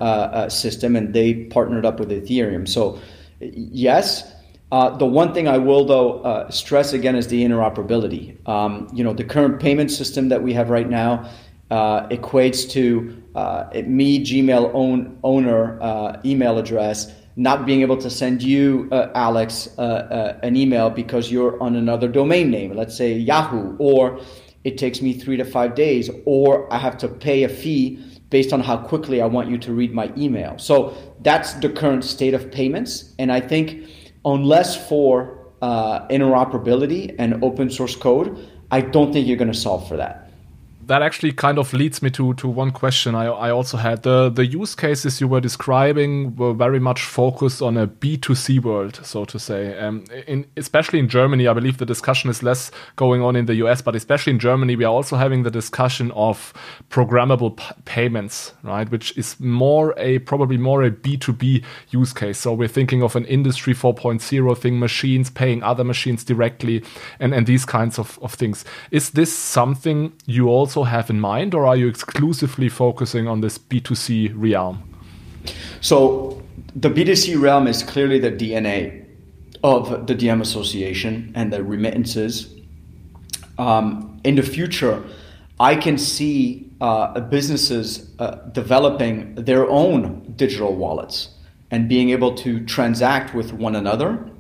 system, 0.51 0.97
and 0.97 1.13
they 1.13 1.35
partnered 1.35 1.85
up 1.85 2.01
with 2.01 2.11
Ethereum. 2.11 2.67
So, 2.67 2.99
yes. 3.41 4.33
the 4.71 5.05
one 5.05 5.35
thing 5.35 5.47
I 5.49 5.59
will, 5.59 5.85
though, 5.85 6.47
stress 6.49 6.95
again 6.95 7.17
is 7.17 7.29
the 7.29 7.45
interoperability. 7.45 8.49
Um, 8.49 8.89
you 8.95 9.05
know, 9.05 9.13
the 9.13 9.25
current 9.25 9.61
payment 9.61 9.91
system 9.91 10.31
that 10.31 10.43
we 10.43 10.55
have 10.55 10.71
right 10.71 10.89
now 10.89 11.29
uh, 11.71 12.07
equates 12.09 12.69
to 12.71 13.23
uh, 13.35 13.69
me, 13.87 14.25
Gmail 14.25 14.71
own, 14.73 15.19
owner 15.23 15.81
uh, 15.81 16.21
email 16.25 16.59
address, 16.59 17.13
not 17.37 17.67
being 17.67 17.83
able 17.83 17.97
to 17.99 18.09
send 18.09 18.43
you, 18.43 18.89
uh, 18.93 19.11
Alex, 19.15 19.69
uh, 19.79 19.83
uh, 19.83 20.39
an 20.43 20.57
email 20.57 20.89
because 20.89 21.31
you're 21.31 21.61
on 21.63 21.77
another 21.77 22.09
domain 22.09 22.51
name, 22.51 22.75
let's 22.75 22.97
say 22.97 23.13
Yahoo, 23.13 23.77
or 23.79 24.21
it 24.65 24.79
takes 24.79 25.03
me 25.03 25.13
three 25.13 25.37
to 25.37 25.45
five 25.45 25.75
days, 25.75 26.11
or 26.25 26.73
I 26.73 26.79
have 26.79 26.97
to 26.99 27.09
pay 27.09 27.43
a 27.43 27.49
fee 27.49 28.03
based 28.31 28.53
on 28.53 28.61
how 28.61 28.77
quickly 28.77 29.21
I 29.21 29.27
want 29.27 29.51
you 29.51 29.59
to 29.59 29.73
read 29.73 29.93
my 29.93 30.13
email. 30.17 30.59
So 30.59 30.97
that's 31.21 31.55
the 31.55 31.69
current 31.69 32.05
state 32.05 32.35
of 32.35 32.51
payments. 32.51 33.15
And 33.19 33.31
I 33.31 33.41
think, 33.41 33.89
unless 34.25 34.89
for 34.89 35.53
interoperability 35.63 37.15
and 37.19 37.43
open 37.45 37.71
source 37.71 37.95
code, 37.95 38.49
I 38.71 38.81
don't 38.81 39.13
think 39.13 39.29
you're 39.29 39.37
going 39.37 39.53
to 39.53 39.59
solve 39.59 39.87
for 39.87 39.97
that 39.97 40.26
that 40.87 41.03
actually 41.03 41.33
kind 41.33 41.59
of 41.59 41.73
leads 41.73 42.01
me 42.03 42.11
to 42.11 42.35
to 42.35 42.49
one 42.49 42.71
question 42.71 43.15
I, 43.15 43.27
I 43.27 43.51
also 43.51 43.77
had. 43.77 44.03
The 44.03 44.31
the 44.31 44.47
use 44.47 44.75
cases 44.75 45.21
you 45.21 45.29
were 45.29 45.41
describing 45.41 46.37
were 46.37 46.55
very 46.55 46.79
much 46.79 47.03
focused 47.03 47.61
on 47.61 47.77
a 47.77 47.87
B2C 47.87 48.63
world, 48.63 49.01
so 49.03 49.25
to 49.25 49.39
say. 49.39 49.79
Um, 49.79 50.05
in 50.27 50.47
especially 50.57 50.99
in 50.99 51.09
Germany, 51.09 51.49
I 51.49 51.53
believe 51.53 51.79
the 51.79 51.87
discussion 51.87 52.31
is 52.31 52.43
less 52.43 52.71
going 52.97 53.23
on 53.23 53.37
in 53.37 53.47
the 53.47 53.55
US, 53.67 53.83
but 53.83 53.97
especially 53.97 54.33
in 54.33 54.39
Germany, 54.39 54.77
we 54.77 54.85
are 54.85 54.93
also 54.93 55.17
having 55.17 55.43
the 55.43 55.51
discussion 55.51 56.13
of 56.13 56.53
programmable 56.89 57.59
payments, 57.85 58.53
right? 58.63 58.91
Which 58.91 59.17
is 59.19 59.39
more 59.41 59.95
a 59.99 60.21
probably 60.21 60.57
more 60.57 60.85
a 60.85 60.91
B2B 60.91 61.65
use 61.91 62.13
case. 62.13 62.39
So 62.39 62.53
we're 62.53 62.69
thinking 62.69 63.03
of 63.03 63.17
an 63.17 63.25
industry 63.27 63.75
4.0 63.75 64.59
thing, 64.59 64.79
machines 64.79 65.31
paying 65.31 65.63
other 65.63 65.85
machines 65.85 66.23
directly, 66.25 66.85
and 67.19 67.35
and 67.35 67.47
these 67.47 67.65
kinds 67.65 67.99
of, 67.99 68.19
of 68.23 68.35
things. 68.35 68.65
Is 68.91 69.11
this 69.11 69.37
something 69.37 70.13
you 70.27 70.49
also 70.49 70.76
also 70.77 70.91
have 70.91 71.11
in 71.11 71.21
mind, 71.21 71.55
or 71.55 71.67
are 71.67 71.77
you 71.77 71.89
exclusively 71.89 72.69
focusing 72.69 73.27
on 73.29 73.41
this 73.41 73.59
B2C 73.59 74.33
realm? 74.35 74.83
So 75.81 76.43
the 76.75 76.91
B2C 76.91 77.41
realm 77.41 77.67
is 77.67 77.83
clearly 77.83 78.19
the 78.19 78.33
DNA 78.33 79.05
of 79.63 80.07
the 80.07 80.15
Diem 80.15 80.41
Association 80.41 81.33
and 81.35 81.53
the 81.53 81.63
remittances, 81.63 82.55
um, 83.59 84.21
in 84.25 84.35
the 84.35 84.43
future, 84.43 85.03
I 85.59 85.77
can 85.77 85.97
see 85.97 86.71
uh, 86.81 87.21
businesses 87.21 88.11
uh, 88.19 88.35
developing 88.53 89.35
their 89.35 89.67
own 89.71 90.35
digital 90.37 90.77
wallets 90.77 91.31
and 91.71 91.89
being 91.89 92.11
able 92.11 92.35
to 92.35 92.65
transact 92.67 93.35
with 93.35 93.53
one 93.55 93.75
another. 93.75 94.31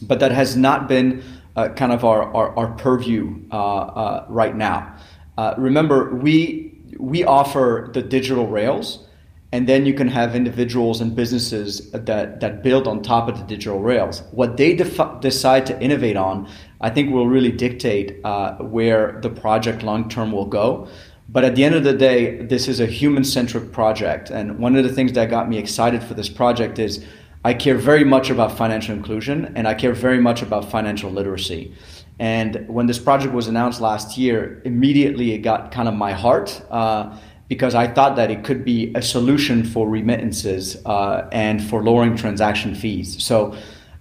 But 0.00 0.20
that 0.20 0.30
has 0.30 0.56
not 0.56 0.86
been 0.88 1.22
uh, 1.56 1.70
kind 1.70 1.90
of 1.90 2.04
our, 2.04 2.22
our, 2.34 2.56
our 2.56 2.68
purview 2.76 3.40
uh, 3.50 3.56
uh, 3.56 4.26
right 4.28 4.54
now. 4.54 4.94
Uh, 5.36 5.54
remember, 5.58 6.14
we, 6.14 6.78
we 6.98 7.24
offer 7.24 7.90
the 7.92 8.02
digital 8.02 8.46
rails 8.46 9.06
and 9.52 9.68
then 9.68 9.86
you 9.86 9.94
can 9.94 10.08
have 10.08 10.34
individuals 10.34 11.00
and 11.00 11.14
businesses 11.14 11.90
that, 11.92 12.40
that 12.40 12.62
build 12.62 12.88
on 12.88 13.02
top 13.02 13.28
of 13.28 13.38
the 13.38 13.44
digital 13.44 13.80
rails. 13.80 14.22
What 14.32 14.56
they 14.56 14.74
decide 14.74 15.66
to 15.66 15.80
innovate 15.80 16.16
on, 16.16 16.48
I 16.80 16.90
think, 16.90 17.12
will 17.12 17.28
really 17.28 17.52
dictate 17.52 18.20
uh, 18.24 18.56
where 18.56 19.20
the 19.22 19.30
project 19.30 19.82
long 19.82 20.08
term 20.08 20.32
will 20.32 20.46
go. 20.46 20.88
But 21.28 21.44
at 21.44 21.54
the 21.54 21.64
end 21.64 21.74
of 21.74 21.84
the 21.84 21.92
day, 21.92 22.42
this 22.42 22.68
is 22.68 22.80
a 22.80 22.86
human 22.86 23.24
centric 23.24 23.72
project. 23.72 24.30
And 24.30 24.58
one 24.58 24.76
of 24.76 24.84
the 24.84 24.92
things 24.92 25.12
that 25.12 25.30
got 25.30 25.48
me 25.48 25.58
excited 25.58 26.02
for 26.02 26.14
this 26.14 26.28
project 26.28 26.78
is 26.78 27.04
I 27.44 27.54
care 27.54 27.78
very 27.78 28.04
much 28.04 28.30
about 28.30 28.56
financial 28.56 28.94
inclusion 28.94 29.52
and 29.56 29.68
I 29.68 29.74
care 29.74 29.92
very 29.92 30.20
much 30.20 30.42
about 30.42 30.70
financial 30.70 31.10
literacy. 31.10 31.72
And 32.18 32.66
when 32.68 32.86
this 32.86 32.98
project 32.98 33.34
was 33.34 33.46
announced 33.46 33.80
last 33.80 34.16
year, 34.16 34.62
immediately 34.64 35.32
it 35.32 35.38
got 35.38 35.70
kind 35.70 35.88
of 35.88 35.94
my 35.94 36.12
heart. 36.12 36.62
Uh, 36.70 37.16
because 37.48 37.74
I 37.74 37.86
thought 37.86 38.16
that 38.16 38.30
it 38.30 38.42
could 38.44 38.64
be 38.64 38.92
a 38.94 39.02
solution 39.02 39.62
for 39.64 39.88
remittances 39.88 40.84
uh, 40.84 41.28
and 41.30 41.62
for 41.62 41.82
lowering 41.82 42.16
transaction 42.16 42.74
fees. 42.74 43.22
So 43.22 43.56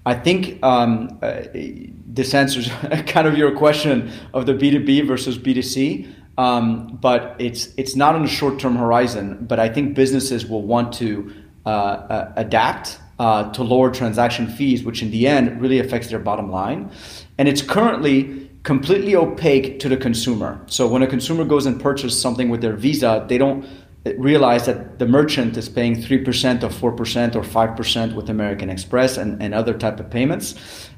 I 0.05 0.15
think 0.15 0.63
um, 0.63 1.19
uh, 1.21 1.43
this 1.53 2.33
answers 2.33 2.69
kind 3.07 3.27
of 3.27 3.37
your 3.37 3.55
question 3.55 4.11
of 4.33 4.45
the 4.45 4.53
B2B 4.53 5.07
versus 5.07 5.37
B2C. 5.37 6.11
Um, 6.37 6.97
but 7.01 7.35
it's 7.39 7.69
it's 7.77 7.95
not 7.95 8.13
on 8.15 8.25
a 8.25 8.27
short 8.27 8.59
term 8.59 8.75
horizon. 8.75 9.45
But 9.47 9.59
I 9.59 9.69
think 9.69 9.95
businesses 9.95 10.45
will 10.45 10.63
want 10.63 10.91
to 10.95 11.33
uh, 11.65 11.69
uh 11.69 12.33
adapt 12.35 12.99
uh, 13.19 13.51
to 13.51 13.63
lower 13.63 13.91
transaction 13.91 14.47
fees, 14.47 14.83
which 14.83 15.01
in 15.01 15.11
the 15.11 15.27
end 15.27 15.61
really 15.61 15.79
affects 15.79 16.09
their 16.09 16.19
bottom 16.19 16.51
line. 16.51 16.91
And 17.37 17.47
it's 17.47 17.61
currently 17.61 18.49
completely 18.63 19.15
opaque 19.15 19.79
to 19.79 19.87
the 19.87 19.97
consumer. 19.97 20.59
So 20.65 20.87
when 20.87 21.03
a 21.03 21.07
consumer 21.07 21.45
goes 21.45 21.65
and 21.65 21.79
purchases 21.79 22.19
something 22.19 22.49
with 22.49 22.61
their 22.61 22.75
Visa, 22.75 23.25
they 23.29 23.37
don't 23.37 23.65
realize 24.17 24.65
that 24.65 24.99
the 24.99 25.07
merchant 25.07 25.57
is 25.57 25.69
paying 25.69 25.95
3% 25.95 26.63
or 26.63 26.93
4% 26.93 27.35
or 27.35 27.41
5% 27.41 28.15
with 28.15 28.29
American 28.29 28.69
Express 28.69 29.17
and, 29.17 29.41
and 29.41 29.53
other 29.53 29.73
type 29.73 29.99
of 29.99 30.09
payments. 30.09 30.55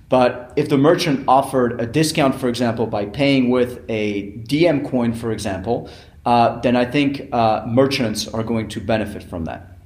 But 0.09 0.53
if 0.55 0.69
the 0.69 0.77
merchant 0.77 1.25
offered 1.27 1.79
a 1.81 1.85
discount, 1.85 2.35
for 2.35 2.47
example, 2.47 2.87
by 2.87 3.05
paying 3.05 3.49
with 3.49 3.83
a 3.89 4.31
Diem 4.47 4.87
coin, 4.87 5.13
for 5.13 5.31
example, 5.31 5.89
uh, 6.25 6.59
then 6.61 6.75
I 6.75 6.85
think 6.85 7.29
uh, 7.33 7.65
merchants 7.67 8.27
are 8.27 8.43
going 8.43 8.69
to 8.69 8.81
benefit 8.81 9.23
from 9.23 9.45
that. 9.45 9.76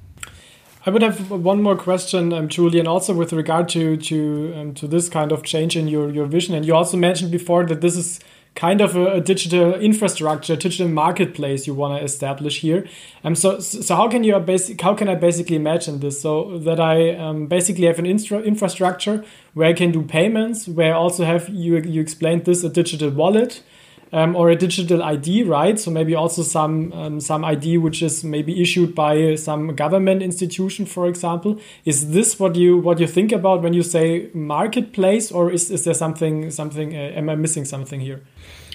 I 0.84 0.90
would 0.90 1.02
have 1.02 1.30
one 1.30 1.62
more 1.62 1.76
question, 1.76 2.32
um, 2.32 2.48
Julien, 2.48 2.88
also 2.88 3.14
with 3.14 3.32
regard 3.32 3.68
to 3.70 3.96
to 3.96 4.52
um, 4.56 4.74
to 4.74 4.88
this 4.88 5.08
kind 5.08 5.30
of 5.30 5.44
change 5.44 5.76
in 5.76 5.86
your 5.86 6.10
your 6.10 6.26
vision. 6.26 6.54
And 6.54 6.66
you 6.66 6.74
also 6.74 6.96
mentioned 6.96 7.30
before 7.30 7.64
that 7.66 7.80
this 7.80 7.96
is 7.96 8.18
kind 8.54 8.80
of 8.80 8.96
a, 8.96 9.12
a 9.12 9.20
digital 9.20 9.74
infrastructure, 9.74 10.56
digital 10.56 10.88
marketplace 10.88 11.66
you 11.66 11.74
want 11.74 11.98
to 11.98 12.04
establish 12.04 12.60
here. 12.60 12.86
Um, 13.22 13.36
so 13.36 13.60
so 13.60 13.94
how 13.94 14.08
can 14.08 14.24
you 14.24 14.36
basic 14.40 14.80
how 14.80 14.94
can 14.94 15.08
I 15.08 15.14
basically 15.14 15.56
imagine 15.56 16.00
this? 16.00 16.20
So 16.20 16.58
that 16.58 16.80
I 16.80 17.14
um, 17.14 17.46
basically 17.46 17.86
have 17.86 18.00
an 18.00 18.06
infrastructure 18.06 19.24
where 19.54 19.68
I 19.68 19.74
can 19.74 19.92
do 19.92 20.02
payments, 20.02 20.66
where 20.66 20.94
I 20.94 20.98
also 20.98 21.24
have 21.24 21.48
you 21.48 21.78
you 21.78 22.00
explained 22.00 22.44
this 22.44 22.64
a 22.64 22.68
digital 22.68 23.10
wallet 23.10 23.62
um, 24.12 24.36
or 24.36 24.50
a 24.50 24.56
digital 24.56 25.02
ID, 25.02 25.44
right? 25.44 25.78
So 25.78 25.90
maybe 25.90 26.14
also 26.14 26.42
some 26.42 26.92
um, 26.92 27.20
some 27.20 27.44
ID 27.44 27.78
which 27.78 28.02
is 28.02 28.22
maybe 28.22 28.60
issued 28.60 28.94
by 28.94 29.34
some 29.36 29.74
government 29.74 30.22
institution, 30.22 30.86
for 30.86 31.06
example. 31.08 31.58
Is 31.84 32.10
this 32.10 32.38
what 32.38 32.54
you 32.56 32.78
what 32.78 33.00
you 33.00 33.06
think 33.06 33.32
about 33.32 33.62
when 33.62 33.72
you 33.72 33.82
say 33.82 34.30
marketplace, 34.34 35.32
or 35.32 35.50
is, 35.50 35.70
is 35.70 35.84
there 35.84 35.94
something 35.94 36.50
something? 36.50 36.94
Uh, 36.94 37.18
am 37.18 37.30
I 37.30 37.34
missing 37.34 37.64
something 37.64 38.00
here? 38.00 38.22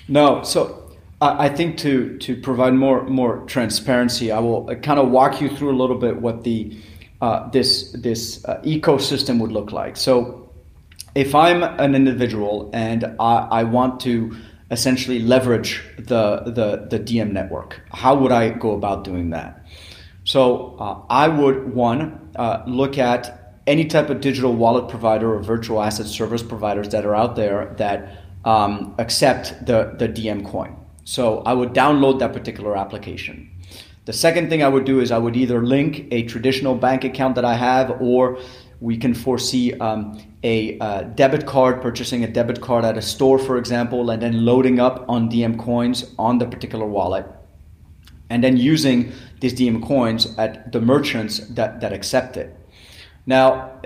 No. 0.07 0.41
So 0.43 0.87
I 1.21 1.49
think 1.49 1.77
to 1.79 2.17
to 2.19 2.35
provide 2.35 2.73
more 2.73 3.03
more 3.03 3.43
transparency, 3.45 4.31
I 4.31 4.39
will 4.39 4.65
kind 4.77 4.99
of 4.99 5.09
walk 5.09 5.41
you 5.41 5.49
through 5.49 5.71
a 5.71 5.77
little 5.77 5.97
bit 5.97 6.21
what 6.21 6.43
the 6.43 6.77
uh, 7.21 7.49
this 7.49 7.91
this 7.91 8.43
uh, 8.45 8.61
ecosystem 8.63 9.39
would 9.39 9.51
look 9.51 9.71
like. 9.71 9.97
So 9.97 10.49
if 11.15 11.33
I'm 11.33 11.63
an 11.63 11.95
individual 11.95 12.69
and 12.73 13.15
I, 13.19 13.47
I 13.49 13.63
want 13.63 13.99
to 14.01 14.35
essentially 14.69 15.19
leverage 15.19 15.81
the, 15.97 16.41
the, 16.45 16.87
the 16.89 16.99
Diem 16.99 17.33
network. 17.33 17.81
How 17.91 18.15
would 18.15 18.31
I 18.31 18.49
go 18.49 18.73
about 18.73 19.03
doing 19.03 19.29
that? 19.29 19.65
So 20.23 20.75
uh, 20.77 21.01
I 21.09 21.27
would, 21.29 21.73
one, 21.73 22.31
uh, 22.35 22.63
look 22.67 22.97
at 22.97 23.61
any 23.65 23.85
type 23.85 24.09
of 24.09 24.21
digital 24.21 24.53
wallet 24.53 24.89
provider 24.89 25.33
or 25.33 25.41
virtual 25.41 25.81
asset 25.81 26.07
service 26.07 26.43
providers 26.43 26.89
that 26.89 27.05
are 27.05 27.15
out 27.15 27.35
there 27.35 27.73
that 27.77 28.23
um, 28.45 28.95
accept 28.97 29.65
the, 29.65 29.95
the 29.97 30.07
Diem 30.07 30.45
coin. 30.45 30.75
So 31.03 31.39
I 31.45 31.53
would 31.53 31.73
download 31.73 32.19
that 32.19 32.33
particular 32.33 32.75
application. 32.77 33.49
The 34.05 34.13
second 34.13 34.49
thing 34.49 34.63
I 34.63 34.69
would 34.69 34.85
do 34.85 35.01
is 35.01 35.11
I 35.11 35.17
would 35.17 35.35
either 35.35 35.65
link 35.65 36.07
a 36.11 36.23
traditional 36.23 36.75
bank 36.75 37.03
account 37.03 37.35
that 37.35 37.43
I 37.45 37.55
have 37.55 38.01
or 38.01 38.39
we 38.79 38.97
can 38.97 39.13
foresee 39.13 39.73
um, 39.79 40.21
a 40.43 40.77
uh, 40.79 41.01
debit 41.03 41.45
card, 41.45 41.81
purchasing 41.81 42.23
a 42.23 42.27
debit 42.27 42.61
card 42.61 42.85
at 42.85 42.97
a 42.97 43.01
store, 43.01 43.39
for 43.39 43.57
example, 43.57 44.09
and 44.11 44.21
then 44.21 44.45
loading 44.45 44.79
up 44.79 45.05
on 45.07 45.29
Diem 45.29 45.57
coins 45.57 46.13
on 46.19 46.37
the 46.37 46.45
particular 46.45 46.85
wallet, 46.85 47.25
and 48.29 48.43
then 48.43 48.57
using 48.57 49.11
these 49.39 49.53
Diem 49.53 49.81
coins 49.81 50.37
at 50.37 50.71
the 50.71 50.81
merchants 50.81 51.39
that, 51.49 51.81
that 51.81 51.91
accept 51.91 52.37
it. 52.37 52.55
Now, 53.25 53.81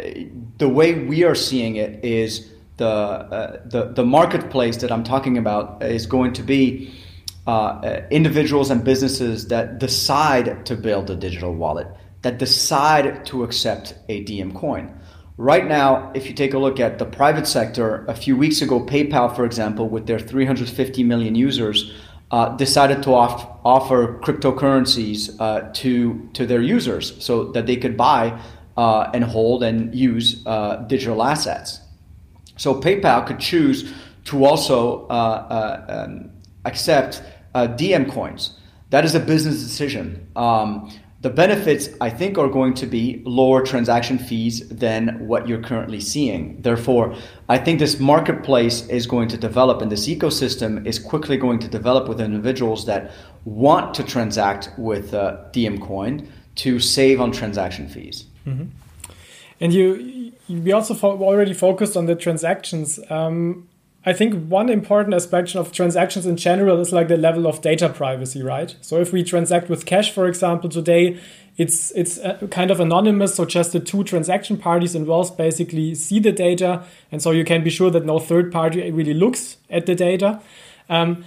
the 0.57 0.69
way 0.69 0.93
we 0.93 1.23
are 1.23 1.35
seeing 1.35 1.77
it 1.77 2.03
is 2.03 2.51
the, 2.77 2.87
uh, 2.87 3.61
the, 3.65 3.93
the 3.93 4.05
marketplace 4.05 4.77
that 4.77 4.91
I'm 4.91 5.03
talking 5.03 5.37
about 5.37 5.81
is 5.83 6.05
going 6.05 6.33
to 6.33 6.43
be 6.43 6.93
uh, 7.47 7.51
uh 7.51 8.07
individuals 8.11 8.69
and 8.69 8.83
businesses 8.83 9.47
that 9.47 9.79
decide 9.79 10.63
to 10.63 10.75
build 10.75 11.09
a 11.09 11.15
digital 11.15 11.55
wallet 11.55 11.87
that 12.21 12.37
decide 12.37 13.25
to 13.25 13.43
accept 13.43 13.95
a 14.09 14.23
Diem 14.23 14.53
coin. 14.53 14.97
Right 15.37 15.65
now, 15.65 16.11
if 16.13 16.27
you 16.27 16.33
take 16.33 16.53
a 16.53 16.59
look 16.59 16.79
at 16.79 16.99
the 16.99 17.05
private 17.05 17.47
sector, 17.47 18.05
a 18.07 18.13
few 18.13 18.37
weeks 18.37 18.61
ago, 18.61 18.79
PayPal, 18.79 19.35
for 19.35 19.43
example, 19.43 19.89
with 19.89 20.05
their 20.05 20.19
350 20.19 21.03
million 21.03 21.33
users, 21.33 21.91
uh, 22.29 22.55
decided 22.55 23.03
to 23.03 23.13
off- 23.13 23.49
offer 23.65 24.19
cryptocurrencies 24.19 25.35
uh, 25.39 25.69
to, 25.73 26.29
to 26.33 26.45
their 26.45 26.61
users 26.61 27.21
so 27.23 27.51
that 27.51 27.65
they 27.65 27.75
could 27.75 27.97
buy 27.97 28.39
uh, 28.77 29.09
and 29.13 29.23
hold 29.23 29.63
and 29.63 29.93
use 29.93 30.45
uh, 30.45 30.77
digital 30.87 31.23
assets. 31.23 31.81
So 32.57 32.79
PayPal 32.79 33.25
could 33.25 33.39
choose 33.39 33.91
to 34.25 34.45
also 34.45 35.07
uh, 35.07 35.11
uh, 35.11 36.05
um, 36.05 36.31
accept 36.65 37.23
Diem 37.75 38.09
coins. 38.09 38.57
That 38.91 39.03
is 39.03 39.15
a 39.15 39.19
business 39.19 39.61
decision. 39.61 40.27
Um, 40.35 40.91
the 41.21 41.29
benefits, 41.29 41.89
I 42.01 42.09
think, 42.09 42.39
are 42.39 42.47
going 42.47 42.73
to 42.75 42.87
be 42.87 43.21
lower 43.25 43.63
transaction 43.63 44.17
fees 44.17 44.67
than 44.69 45.27
what 45.27 45.47
you're 45.47 45.61
currently 45.61 45.99
seeing. 45.99 46.59
Therefore, 46.61 47.15
I 47.47 47.59
think 47.59 47.77
this 47.77 47.99
marketplace 47.99 48.87
is 48.87 49.05
going 49.05 49.27
to 49.29 49.37
develop 49.37 49.83
and 49.83 49.91
this 49.91 50.07
ecosystem 50.07 50.83
is 50.85 50.97
quickly 50.97 51.37
going 51.37 51.59
to 51.59 51.67
develop 51.67 52.07
with 52.07 52.19
individuals 52.19 52.87
that 52.87 53.11
want 53.45 53.93
to 53.95 54.03
transact 54.03 54.71
with 54.79 55.13
uh, 55.13 55.37
Diem 55.51 55.79
Coin 55.79 56.27
to 56.55 56.79
save 56.79 57.21
on 57.21 57.31
transaction 57.31 57.87
fees. 57.87 58.25
Mm-hmm. 58.47 58.65
And 59.59 59.73
you, 59.73 60.31
we 60.49 60.71
also 60.71 60.95
fo- 60.95 61.21
already 61.21 61.53
focused 61.53 61.95
on 61.95 62.07
the 62.07 62.15
transactions. 62.15 62.99
Um, 63.11 63.67
I 64.03 64.13
think 64.13 64.47
one 64.49 64.69
important 64.69 65.13
aspect 65.13 65.55
of 65.55 65.71
transactions 65.71 66.25
in 66.25 66.35
general 66.35 66.79
is 66.79 66.91
like 66.91 67.07
the 67.07 67.17
level 67.17 67.45
of 67.45 67.61
data 67.61 67.87
privacy, 67.87 68.41
right? 68.41 68.75
So 68.81 68.99
if 68.99 69.13
we 69.13 69.23
transact 69.23 69.69
with 69.69 69.85
cash, 69.85 70.11
for 70.11 70.27
example, 70.27 70.69
today, 70.69 71.19
it's 71.57 71.91
it's 71.91 72.17
uh, 72.17 72.47
kind 72.49 72.71
of 72.71 72.79
anonymous. 72.79 73.35
So 73.35 73.45
just 73.45 73.73
the 73.73 73.79
two 73.79 74.03
transaction 74.03 74.57
parties 74.57 74.95
involved 74.95 75.37
basically 75.37 75.93
see 75.93 76.19
the 76.19 76.31
data, 76.31 76.83
and 77.11 77.21
so 77.21 77.29
you 77.29 77.45
can 77.45 77.63
be 77.63 77.69
sure 77.69 77.91
that 77.91 78.05
no 78.05 78.17
third 78.17 78.51
party 78.51 78.89
really 78.89 79.13
looks 79.13 79.57
at 79.69 79.85
the 79.85 79.93
data. 79.93 80.41
Um, 80.89 81.23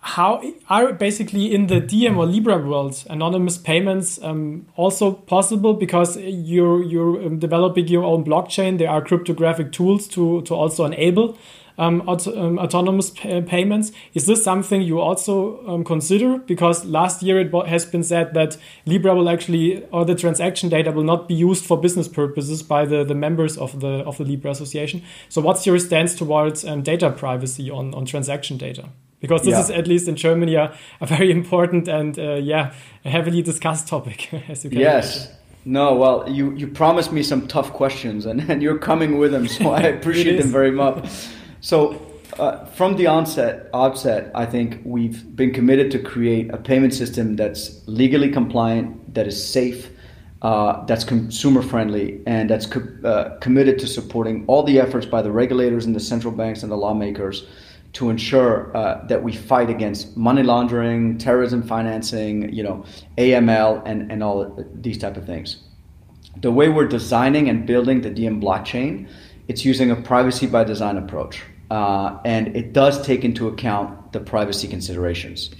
how 0.00 0.42
are 0.68 0.92
basically 0.92 1.54
in 1.54 1.66
the 1.66 1.80
Diem 1.80 2.16
or 2.16 2.24
Libra 2.24 2.56
world 2.58 3.04
anonymous 3.10 3.58
payments 3.58 4.18
um, 4.22 4.66
also 4.76 5.12
possible 5.12 5.74
because 5.74 6.16
you're 6.16 6.82
you're 6.82 7.24
um, 7.26 7.38
developing 7.38 7.86
your 7.86 8.04
own 8.04 8.24
blockchain. 8.24 8.78
There 8.78 8.90
are 8.90 9.02
cryptographic 9.02 9.70
tools 9.70 10.08
to 10.08 10.42
to 10.42 10.54
also 10.54 10.84
enable 10.84 11.38
um, 11.78 12.02
auto, 12.08 12.38
um, 12.38 12.58
autonomous 12.58 13.10
payments. 13.10 13.92
Is 14.14 14.26
this 14.26 14.44
something 14.44 14.82
you 14.82 15.00
also 15.00 15.66
um, 15.66 15.84
consider? 15.84 16.38
Because 16.38 16.84
last 16.84 17.22
year 17.22 17.40
it 17.40 17.52
has 17.68 17.86
been 17.86 18.02
said 18.02 18.34
that 18.34 18.56
Libra 18.84 19.14
will 19.14 19.28
actually, 19.28 19.84
or 19.86 20.04
the 20.04 20.14
transaction 20.14 20.68
data 20.68 20.90
will 20.92 21.04
not 21.04 21.28
be 21.28 21.34
used 21.34 21.64
for 21.64 21.80
business 21.80 22.08
purposes 22.08 22.62
by 22.62 22.84
the, 22.84 23.04
the 23.04 23.14
members 23.14 23.56
of 23.56 23.80
the 23.80 24.04
of 24.04 24.18
the 24.18 24.24
Libra 24.24 24.50
Association. 24.50 25.02
So, 25.28 25.40
what's 25.40 25.66
your 25.66 25.78
stance 25.78 26.14
towards 26.14 26.64
um, 26.64 26.82
data 26.82 27.10
privacy 27.10 27.70
on, 27.70 27.94
on 27.94 28.04
transaction 28.04 28.56
data? 28.56 28.88
Because 29.20 29.42
this 29.42 29.52
yeah. 29.52 29.60
is 29.60 29.70
at 29.70 29.88
least 29.88 30.06
in 30.06 30.16
Germany 30.16 30.54
a, 30.54 30.76
a 31.00 31.06
very 31.06 31.30
important 31.40 31.88
and 31.88 32.18
uh, 32.18 32.34
yeah, 32.34 32.72
a 33.04 33.10
heavily 33.10 33.42
discussed 33.42 33.88
topic, 33.88 34.32
as 34.48 34.64
you 34.64 34.70
can 34.70 34.80
yes. 34.80 35.16
Imagine. 35.16 35.34
No, 35.64 35.94
well, 35.96 36.26
you, 36.26 36.54
you 36.54 36.66
promised 36.66 37.12
me 37.12 37.22
some 37.22 37.46
tough 37.46 37.72
questions, 37.74 38.24
and, 38.24 38.40
and 38.48 38.62
you're 38.62 38.78
coming 38.78 39.18
with 39.18 39.32
them, 39.32 39.46
so 39.46 39.70
I 39.70 39.80
appreciate 39.96 40.40
them 40.40 40.50
very 40.50 40.70
much. 40.70 41.28
So 41.60 42.00
uh, 42.38 42.64
from 42.66 42.96
the 42.96 43.06
onset, 43.06 43.68
offset, 43.72 44.30
I 44.34 44.46
think 44.46 44.80
we've 44.84 45.34
been 45.34 45.52
committed 45.52 45.90
to 45.92 45.98
create 45.98 46.50
a 46.50 46.56
payment 46.56 46.94
system 46.94 47.36
that's 47.36 47.86
legally 47.86 48.30
compliant, 48.30 49.14
that 49.14 49.26
is 49.26 49.42
safe, 49.42 49.90
uh, 50.42 50.84
that's 50.84 51.02
consumer 51.02 51.62
friendly, 51.62 52.20
and 52.26 52.48
that's 52.48 52.66
co- 52.66 52.86
uh, 53.04 53.38
committed 53.38 53.78
to 53.80 53.86
supporting 53.86 54.44
all 54.46 54.62
the 54.62 54.78
efforts 54.78 55.04
by 55.04 55.20
the 55.20 55.32
regulators 55.32 55.84
and 55.84 55.96
the 55.96 56.00
central 56.00 56.32
banks 56.32 56.62
and 56.62 56.70
the 56.70 56.76
lawmakers 56.76 57.46
to 57.94 58.10
ensure 58.10 58.76
uh, 58.76 59.04
that 59.06 59.22
we 59.22 59.32
fight 59.32 59.70
against 59.70 60.16
money 60.16 60.42
laundering, 60.42 61.18
terrorism 61.18 61.62
financing, 61.62 62.52
you 62.52 62.62
know, 62.62 62.84
AML, 63.16 63.82
and, 63.84 64.12
and 64.12 64.22
all 64.22 64.64
these 64.74 64.98
type 64.98 65.16
of 65.16 65.26
things. 65.26 65.64
The 66.36 66.52
way 66.52 66.68
we're 66.68 66.86
designing 66.86 67.48
and 67.48 67.66
building 67.66 68.02
the 68.02 68.10
Diem 68.10 68.40
blockchain 68.40 69.08
it's 69.48 69.64
using 69.64 69.90
a 69.90 69.96
privacy 69.96 70.46
by 70.46 70.62
design 70.62 70.98
approach, 70.98 71.42
uh, 71.70 72.18
and 72.24 72.54
it 72.54 72.72
does 72.72 73.04
take 73.04 73.24
into 73.24 73.48
account 73.48 74.12
the 74.12 74.20
privacy 74.20 74.68
considerations. 74.68 75.50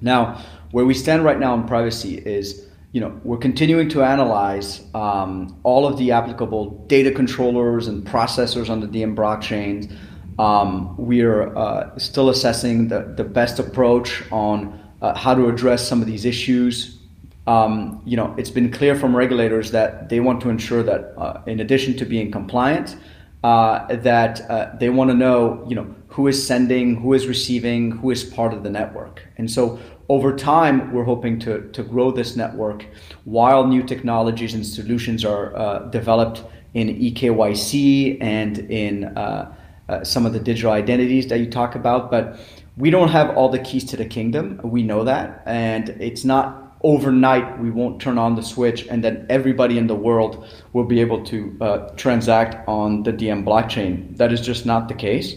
Now, 0.00 0.42
where 0.72 0.84
we 0.84 0.94
stand 0.94 1.24
right 1.24 1.38
now 1.38 1.54
in 1.54 1.64
privacy 1.64 2.16
is, 2.18 2.66
you 2.92 3.00
know, 3.00 3.20
we're 3.22 3.38
continuing 3.38 3.88
to 3.90 4.02
analyze 4.02 4.82
um, 4.94 5.58
all 5.62 5.86
of 5.86 5.98
the 5.98 6.12
applicable 6.12 6.84
data 6.86 7.10
controllers 7.10 7.88
and 7.88 8.04
processors 8.06 8.68
on 8.70 8.80
the 8.80 8.86
Diem 8.86 9.14
blockchain. 9.14 9.94
Um, 10.38 10.96
we're 10.96 11.56
uh, 11.56 11.96
still 11.98 12.28
assessing 12.28 12.88
the, 12.88 13.12
the 13.16 13.24
best 13.24 13.58
approach 13.58 14.22
on 14.32 14.80
uh, 15.00 15.14
how 15.14 15.34
to 15.34 15.48
address 15.48 15.86
some 15.86 16.00
of 16.00 16.06
these 16.06 16.24
issues 16.24 16.98
um, 17.46 18.00
you 18.04 18.16
know, 18.16 18.34
it's 18.38 18.50
been 18.50 18.70
clear 18.70 18.94
from 18.94 19.14
regulators 19.14 19.70
that 19.72 20.08
they 20.08 20.20
want 20.20 20.40
to 20.42 20.48
ensure 20.48 20.82
that, 20.82 21.12
uh, 21.18 21.42
in 21.46 21.60
addition 21.60 21.96
to 21.98 22.04
being 22.04 22.30
compliant, 22.30 22.96
uh, 23.42 23.94
that 23.96 24.40
uh, 24.48 24.74
they 24.80 24.88
want 24.88 25.10
to 25.10 25.14
know, 25.14 25.62
you 25.68 25.74
know, 25.74 25.94
who 26.08 26.26
is 26.26 26.46
sending, 26.46 26.96
who 26.96 27.12
is 27.12 27.26
receiving, 27.26 27.90
who 27.90 28.10
is 28.10 28.24
part 28.24 28.54
of 28.54 28.62
the 28.62 28.70
network. 28.70 29.22
And 29.36 29.50
so, 29.50 29.78
over 30.08 30.34
time, 30.34 30.92
we're 30.92 31.04
hoping 31.04 31.38
to 31.40 31.68
to 31.72 31.82
grow 31.82 32.10
this 32.10 32.36
network 32.36 32.86
while 33.24 33.66
new 33.66 33.82
technologies 33.82 34.54
and 34.54 34.64
solutions 34.64 35.24
are 35.24 35.54
uh, 35.56 35.78
developed 35.90 36.42
in 36.72 36.88
eKYC 36.88 38.18
and 38.22 38.58
in 38.70 39.04
uh, 39.04 39.54
uh, 39.88 40.02
some 40.02 40.24
of 40.24 40.32
the 40.32 40.40
digital 40.40 40.72
identities 40.72 41.28
that 41.28 41.38
you 41.38 41.50
talk 41.50 41.74
about, 41.74 42.10
but. 42.10 42.38
We 42.76 42.90
don't 42.90 43.10
have 43.10 43.36
all 43.36 43.50
the 43.50 43.60
keys 43.60 43.84
to 43.84 43.96
the 43.96 44.04
kingdom. 44.04 44.60
We 44.64 44.82
know 44.82 45.04
that. 45.04 45.44
And 45.46 45.90
it's 46.00 46.24
not 46.24 46.63
overnight 46.84 47.58
we 47.58 47.70
won't 47.70 48.00
turn 48.00 48.18
on 48.18 48.36
the 48.36 48.42
switch 48.42 48.86
and 48.86 49.02
then 49.02 49.26
everybody 49.28 49.78
in 49.78 49.86
the 49.86 49.94
world 49.94 50.46
will 50.72 50.84
be 50.84 51.00
able 51.00 51.24
to 51.24 51.56
uh, 51.60 51.88
transact 51.96 52.68
on 52.68 53.02
the 53.02 53.10
Diem 53.10 53.44
blockchain. 53.44 54.16
That 54.18 54.32
is 54.32 54.40
just 54.40 54.66
not 54.66 54.86
the 54.88 54.94
case. 54.94 55.34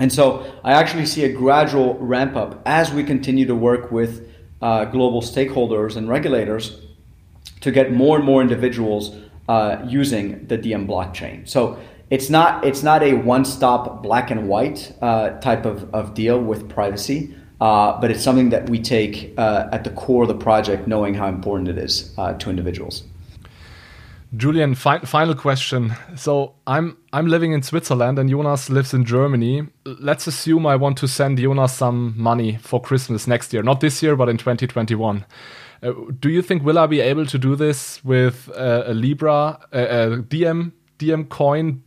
And 0.00 0.12
so 0.12 0.44
I 0.64 0.72
actually 0.72 1.06
see 1.06 1.24
a 1.24 1.32
gradual 1.32 1.94
ramp 1.98 2.34
up 2.34 2.60
as 2.66 2.92
we 2.92 3.04
continue 3.04 3.46
to 3.46 3.54
work 3.54 3.92
with 3.92 4.28
uh, 4.60 4.86
global 4.86 5.20
stakeholders 5.20 5.96
and 5.96 6.08
regulators 6.08 6.80
to 7.60 7.70
get 7.70 7.92
more 7.92 8.16
and 8.16 8.24
more 8.24 8.42
individuals 8.42 9.14
uh, 9.48 9.76
using 9.86 10.46
the 10.46 10.56
Diem 10.56 10.88
blockchain. 10.88 11.46
So 11.48 11.78
it's 12.10 12.30
not 12.30 12.64
it's 12.64 12.82
not 12.82 13.02
a 13.02 13.14
one 13.14 13.44
stop 13.44 14.02
black 14.02 14.30
and 14.30 14.48
white 14.48 14.92
uh, 15.00 15.38
type 15.40 15.64
of, 15.64 15.92
of 15.94 16.14
deal 16.14 16.40
with 16.40 16.68
privacy. 16.68 17.34
Uh, 17.60 18.00
but 18.00 18.10
it's 18.10 18.22
something 18.22 18.50
that 18.50 18.68
we 18.68 18.78
take 18.78 19.32
uh, 19.38 19.68
at 19.72 19.84
the 19.84 19.90
core 19.90 20.22
of 20.22 20.28
the 20.28 20.34
project, 20.34 20.88
knowing 20.88 21.14
how 21.14 21.28
important 21.28 21.68
it 21.68 21.78
is 21.78 22.12
uh, 22.18 22.34
to 22.34 22.50
individuals. 22.50 23.04
Julien, 24.36 24.74
fi 24.74 24.98
final 25.00 25.34
question. 25.34 25.94
So 26.16 26.54
I'm 26.66 26.96
I'm 27.12 27.28
living 27.28 27.52
in 27.52 27.62
Switzerland 27.62 28.18
and 28.18 28.28
Jonas 28.28 28.68
lives 28.68 28.92
in 28.92 29.04
Germany. 29.04 29.68
Let's 29.84 30.26
assume 30.26 30.66
I 30.66 30.76
want 30.76 30.98
to 30.98 31.08
send 31.08 31.38
Jonas 31.38 31.72
some 31.72 32.14
money 32.16 32.58
for 32.60 32.80
Christmas 32.80 33.26
next 33.26 33.52
year, 33.52 33.62
not 33.62 33.80
this 33.80 34.02
year, 34.02 34.16
but 34.16 34.28
in 34.28 34.36
2021. 34.36 35.24
Uh, 35.82 35.92
do 36.18 36.30
you 36.30 36.42
think 36.42 36.64
will 36.64 36.78
I 36.78 36.86
be 36.86 37.00
able 37.00 37.26
to 37.26 37.38
do 37.38 37.54
this 37.54 38.02
with 38.04 38.50
uh, 38.56 38.84
a 38.86 38.94
Libra, 38.94 39.60
a 39.72 40.16
Diem 40.16 40.72
Diem 40.98 41.26
coin 41.26 41.82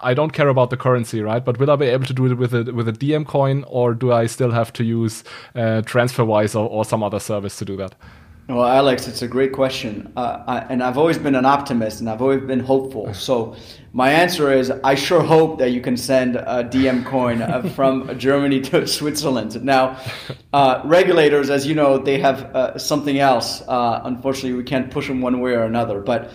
I 0.00 0.14
don't 0.14 0.32
care 0.32 0.48
about 0.48 0.70
the 0.70 0.76
currency, 0.76 1.22
right? 1.22 1.44
But 1.44 1.58
will 1.58 1.70
I 1.70 1.76
be 1.76 1.86
able 1.86 2.06
to 2.06 2.14
do 2.14 2.26
it 2.26 2.34
with 2.34 2.54
a 2.54 2.64
with 2.72 2.88
a 2.88 2.92
Diem 2.92 3.24
coin, 3.24 3.64
or 3.68 3.94
do 3.94 4.12
I 4.12 4.26
still 4.26 4.50
have 4.50 4.72
to 4.74 4.84
use 4.84 5.24
uh, 5.54 5.82
TransferWise 5.84 6.54
or, 6.54 6.68
or 6.68 6.84
some 6.84 7.02
other 7.02 7.20
service 7.20 7.56
to 7.58 7.64
do 7.64 7.76
that? 7.76 7.94
Well, 8.48 8.64
Alex, 8.64 9.06
it's 9.06 9.20
a 9.20 9.28
great 9.28 9.52
question, 9.52 10.10
uh, 10.16 10.42
I, 10.46 10.58
and 10.70 10.82
I've 10.82 10.96
always 10.96 11.18
been 11.18 11.34
an 11.34 11.44
optimist, 11.44 12.00
and 12.00 12.08
I've 12.08 12.22
always 12.22 12.40
been 12.40 12.60
hopeful. 12.60 13.12
So, 13.28 13.56
my 13.92 14.10
answer 14.10 14.50
is, 14.50 14.70
I 14.70 14.94
sure 14.94 15.22
hope 15.22 15.58
that 15.58 15.70
you 15.70 15.82
can 15.82 15.98
send 15.98 16.36
a 16.36 16.64
Diem 16.64 17.04
coin 17.04 17.42
uh, 17.42 17.62
from 17.76 18.18
Germany 18.18 18.60
to 18.62 18.86
Switzerland. 18.86 19.62
Now, 19.62 19.98
uh, 20.54 20.80
regulators, 20.84 21.50
as 21.50 21.66
you 21.66 21.74
know, 21.74 21.98
they 21.98 22.18
have 22.20 22.44
uh, 22.56 22.78
something 22.78 23.18
else. 23.18 23.60
Uh, 23.68 24.00
unfortunately, 24.04 24.54
we 24.54 24.64
can't 24.64 24.90
push 24.90 25.08
them 25.08 25.20
one 25.20 25.40
way 25.40 25.52
or 25.52 25.64
another. 25.64 26.00
But 26.00 26.30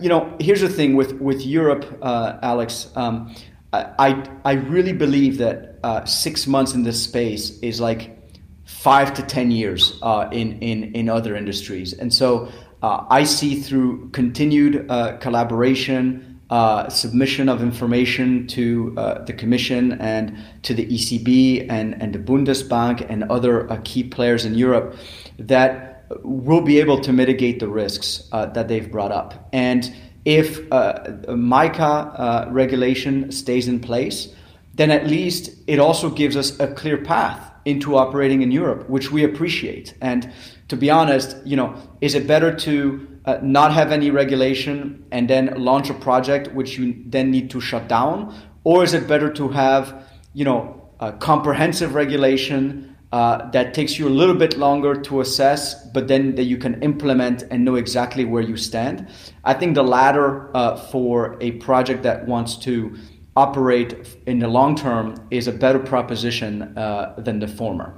you 0.00 0.08
know, 0.08 0.36
here's 0.40 0.60
the 0.60 0.68
thing 0.68 0.94
with 0.94 1.12
with 1.20 1.44
Europe, 1.44 1.98
uh, 2.02 2.38
Alex. 2.42 2.90
Um, 2.94 3.34
I 3.72 4.28
I 4.44 4.52
really 4.52 4.92
believe 4.92 5.38
that 5.38 5.78
uh, 5.82 6.04
six 6.04 6.46
months 6.46 6.74
in 6.74 6.84
this 6.84 7.02
space 7.02 7.58
is 7.58 7.80
like 7.80 8.16
five 8.64 9.14
to 9.14 9.22
ten 9.22 9.50
years 9.50 9.98
uh, 10.02 10.28
in 10.30 10.60
in 10.60 10.94
in 10.94 11.08
other 11.08 11.34
industries, 11.34 11.92
and 11.92 12.14
so 12.14 12.48
uh, 12.82 13.04
I 13.10 13.24
see 13.24 13.60
through 13.60 14.10
continued 14.10 14.86
uh, 14.90 15.16
collaboration. 15.18 16.30
Uh, 16.50 16.88
submission 16.90 17.48
of 17.48 17.62
information 17.62 18.46
to 18.46 18.92
the 19.26 19.32
Commission 19.32 19.92
and 19.92 20.36
to 20.62 20.74
the 20.74 20.86
ECB 20.86 21.66
and, 21.70 22.00
and 22.00 22.14
the 22.14 22.18
Bundesbank 22.18 23.04
and 23.08 23.24
other 23.24 23.66
key 23.82 24.04
players 24.04 24.44
in 24.44 24.54
Europe 24.54 24.94
that 25.38 25.93
will 26.22 26.60
be 26.60 26.80
able 26.80 27.00
to 27.00 27.12
mitigate 27.12 27.60
the 27.60 27.68
risks 27.68 28.28
uh, 28.32 28.46
that 28.46 28.68
they've 28.68 28.90
brought 28.90 29.12
up. 29.12 29.48
And 29.52 29.94
if 30.24 30.60
uh, 30.72 31.04
MiCA 31.28 32.18
uh, 32.18 32.46
regulation 32.50 33.30
stays 33.32 33.68
in 33.68 33.80
place, 33.80 34.34
then 34.74 34.90
at 34.90 35.06
least 35.06 35.50
it 35.66 35.78
also 35.78 36.10
gives 36.10 36.36
us 36.36 36.58
a 36.60 36.66
clear 36.66 36.98
path 36.98 37.52
into 37.64 37.96
operating 37.96 38.42
in 38.42 38.50
Europe, 38.50 38.88
which 38.88 39.10
we 39.10 39.24
appreciate. 39.24 39.94
And 40.00 40.30
to 40.68 40.76
be 40.76 40.90
honest, 40.90 41.36
you 41.44 41.56
know, 41.56 41.74
is 42.00 42.14
it 42.14 42.26
better 42.26 42.54
to 42.54 43.08
uh, 43.24 43.38
not 43.42 43.72
have 43.72 43.92
any 43.92 44.10
regulation 44.10 45.04
and 45.10 45.28
then 45.28 45.54
launch 45.56 45.90
a 45.90 45.94
project 45.94 46.52
which 46.52 46.78
you 46.78 47.02
then 47.06 47.30
need 47.30 47.50
to 47.50 47.60
shut 47.60 47.88
down, 47.88 48.34
or 48.64 48.84
is 48.84 48.94
it 48.94 49.06
better 49.06 49.32
to 49.32 49.48
have, 49.48 50.06
you 50.32 50.44
know, 50.44 50.80
comprehensive 51.20 51.94
regulation? 51.94 52.93
Uh, 53.14 53.48
that 53.52 53.74
takes 53.74 53.96
you 53.96 54.08
a 54.08 54.14
little 54.20 54.34
bit 54.34 54.58
longer 54.58 54.92
to 54.92 55.20
assess, 55.20 55.86
but 55.90 56.08
then 56.08 56.34
that 56.34 56.46
you 56.46 56.58
can 56.58 56.82
implement 56.82 57.44
and 57.48 57.64
know 57.64 57.76
exactly 57.76 58.24
where 58.24 58.42
you 58.42 58.56
stand. 58.56 59.06
I 59.44 59.54
think 59.54 59.76
the 59.76 59.84
latter 59.84 60.50
uh, 60.56 60.74
for 60.76 61.36
a 61.40 61.52
project 61.52 62.02
that 62.02 62.26
wants 62.26 62.56
to 62.66 62.92
operate 63.36 63.94
in 64.26 64.40
the 64.40 64.48
long 64.48 64.74
term 64.74 65.14
is 65.30 65.46
a 65.46 65.52
better 65.52 65.78
proposition 65.78 66.76
uh, 66.76 67.14
than 67.18 67.38
the 67.38 67.46
former. 67.46 67.94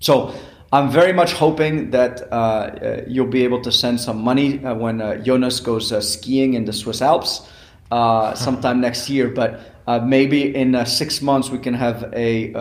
So 0.00 0.34
I'm 0.72 0.90
very 0.90 1.12
much 1.12 1.34
hoping 1.34 1.90
that 1.90 2.22
uh, 2.32 2.34
uh, 2.34 3.04
you'll 3.06 3.26
be 3.26 3.44
able 3.44 3.60
to 3.60 3.70
send 3.70 4.00
some 4.00 4.22
money 4.22 4.64
uh, 4.64 4.74
when 4.74 5.22
Jonas 5.22 5.60
goes 5.60 5.92
skiing 6.10 6.54
in 6.54 6.64
the 6.64 6.72
Swiss 6.72 7.02
Alps 7.02 7.46
sometime 7.90 8.80
next 8.80 9.10
year, 9.10 9.28
but 9.28 9.60
maybe 10.06 10.56
in 10.56 10.86
six 10.86 11.20
months 11.20 11.50
we 11.50 11.58
can 11.58 11.74
have 11.74 12.10
a 12.14 12.54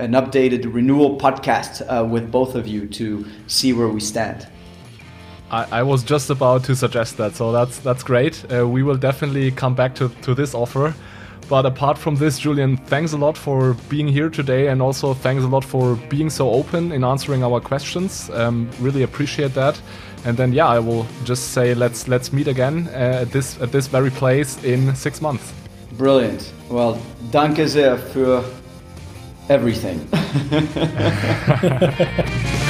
an 0.00 0.12
updated 0.12 0.72
renewal 0.72 1.18
podcast 1.18 1.82
uh, 1.82 2.04
with 2.04 2.30
both 2.30 2.54
of 2.54 2.66
you 2.66 2.86
to 2.88 3.24
see 3.46 3.72
where 3.72 3.88
we 3.88 4.00
stand. 4.00 4.46
I, 5.50 5.80
I, 5.80 5.82
was 5.82 6.02
just 6.04 6.30
about 6.30 6.64
to 6.64 6.76
suggest 6.76 7.16
that, 7.16 7.34
so 7.34 7.52
that's 7.52 7.78
that's 7.78 8.02
great. 8.02 8.44
Uh, 8.52 8.66
we 8.68 8.82
will 8.82 8.96
definitely 8.96 9.50
come 9.50 9.74
back 9.74 9.94
to, 9.96 10.08
to 10.22 10.34
this 10.34 10.54
offer. 10.54 10.94
But 11.48 11.66
apart 11.66 11.98
from 11.98 12.14
this, 12.14 12.38
Julien, 12.38 12.76
thanks 12.76 13.12
a 13.12 13.16
lot 13.16 13.36
for 13.36 13.74
being 13.88 14.06
here 14.06 14.30
today, 14.30 14.68
and 14.68 14.80
also 14.80 15.14
thanks 15.14 15.42
a 15.42 15.48
lot 15.48 15.64
for 15.64 15.96
being 16.08 16.30
so 16.30 16.48
open 16.48 16.92
in 16.92 17.02
answering 17.02 17.42
our 17.42 17.60
questions. 17.60 18.30
Um, 18.30 18.70
really 18.78 19.02
appreciate 19.02 19.52
that. 19.54 19.80
And 20.24 20.36
then, 20.36 20.52
yeah, 20.52 20.68
I 20.68 20.78
will 20.78 21.06
just 21.24 21.50
say 21.52 21.74
let's 21.74 22.06
let's 22.06 22.32
meet 22.32 22.46
again 22.46 22.88
uh, 22.88 23.22
at 23.22 23.32
this 23.32 23.60
at 23.60 23.72
this 23.72 23.88
very 23.88 24.10
place 24.10 24.62
in 24.62 24.94
six 24.94 25.20
months. 25.20 25.52
Brilliant. 25.98 26.52
Well, 26.68 26.98
danke 27.32 27.66
sehr 27.66 27.98
für 27.98 28.44
everything. 29.50 30.08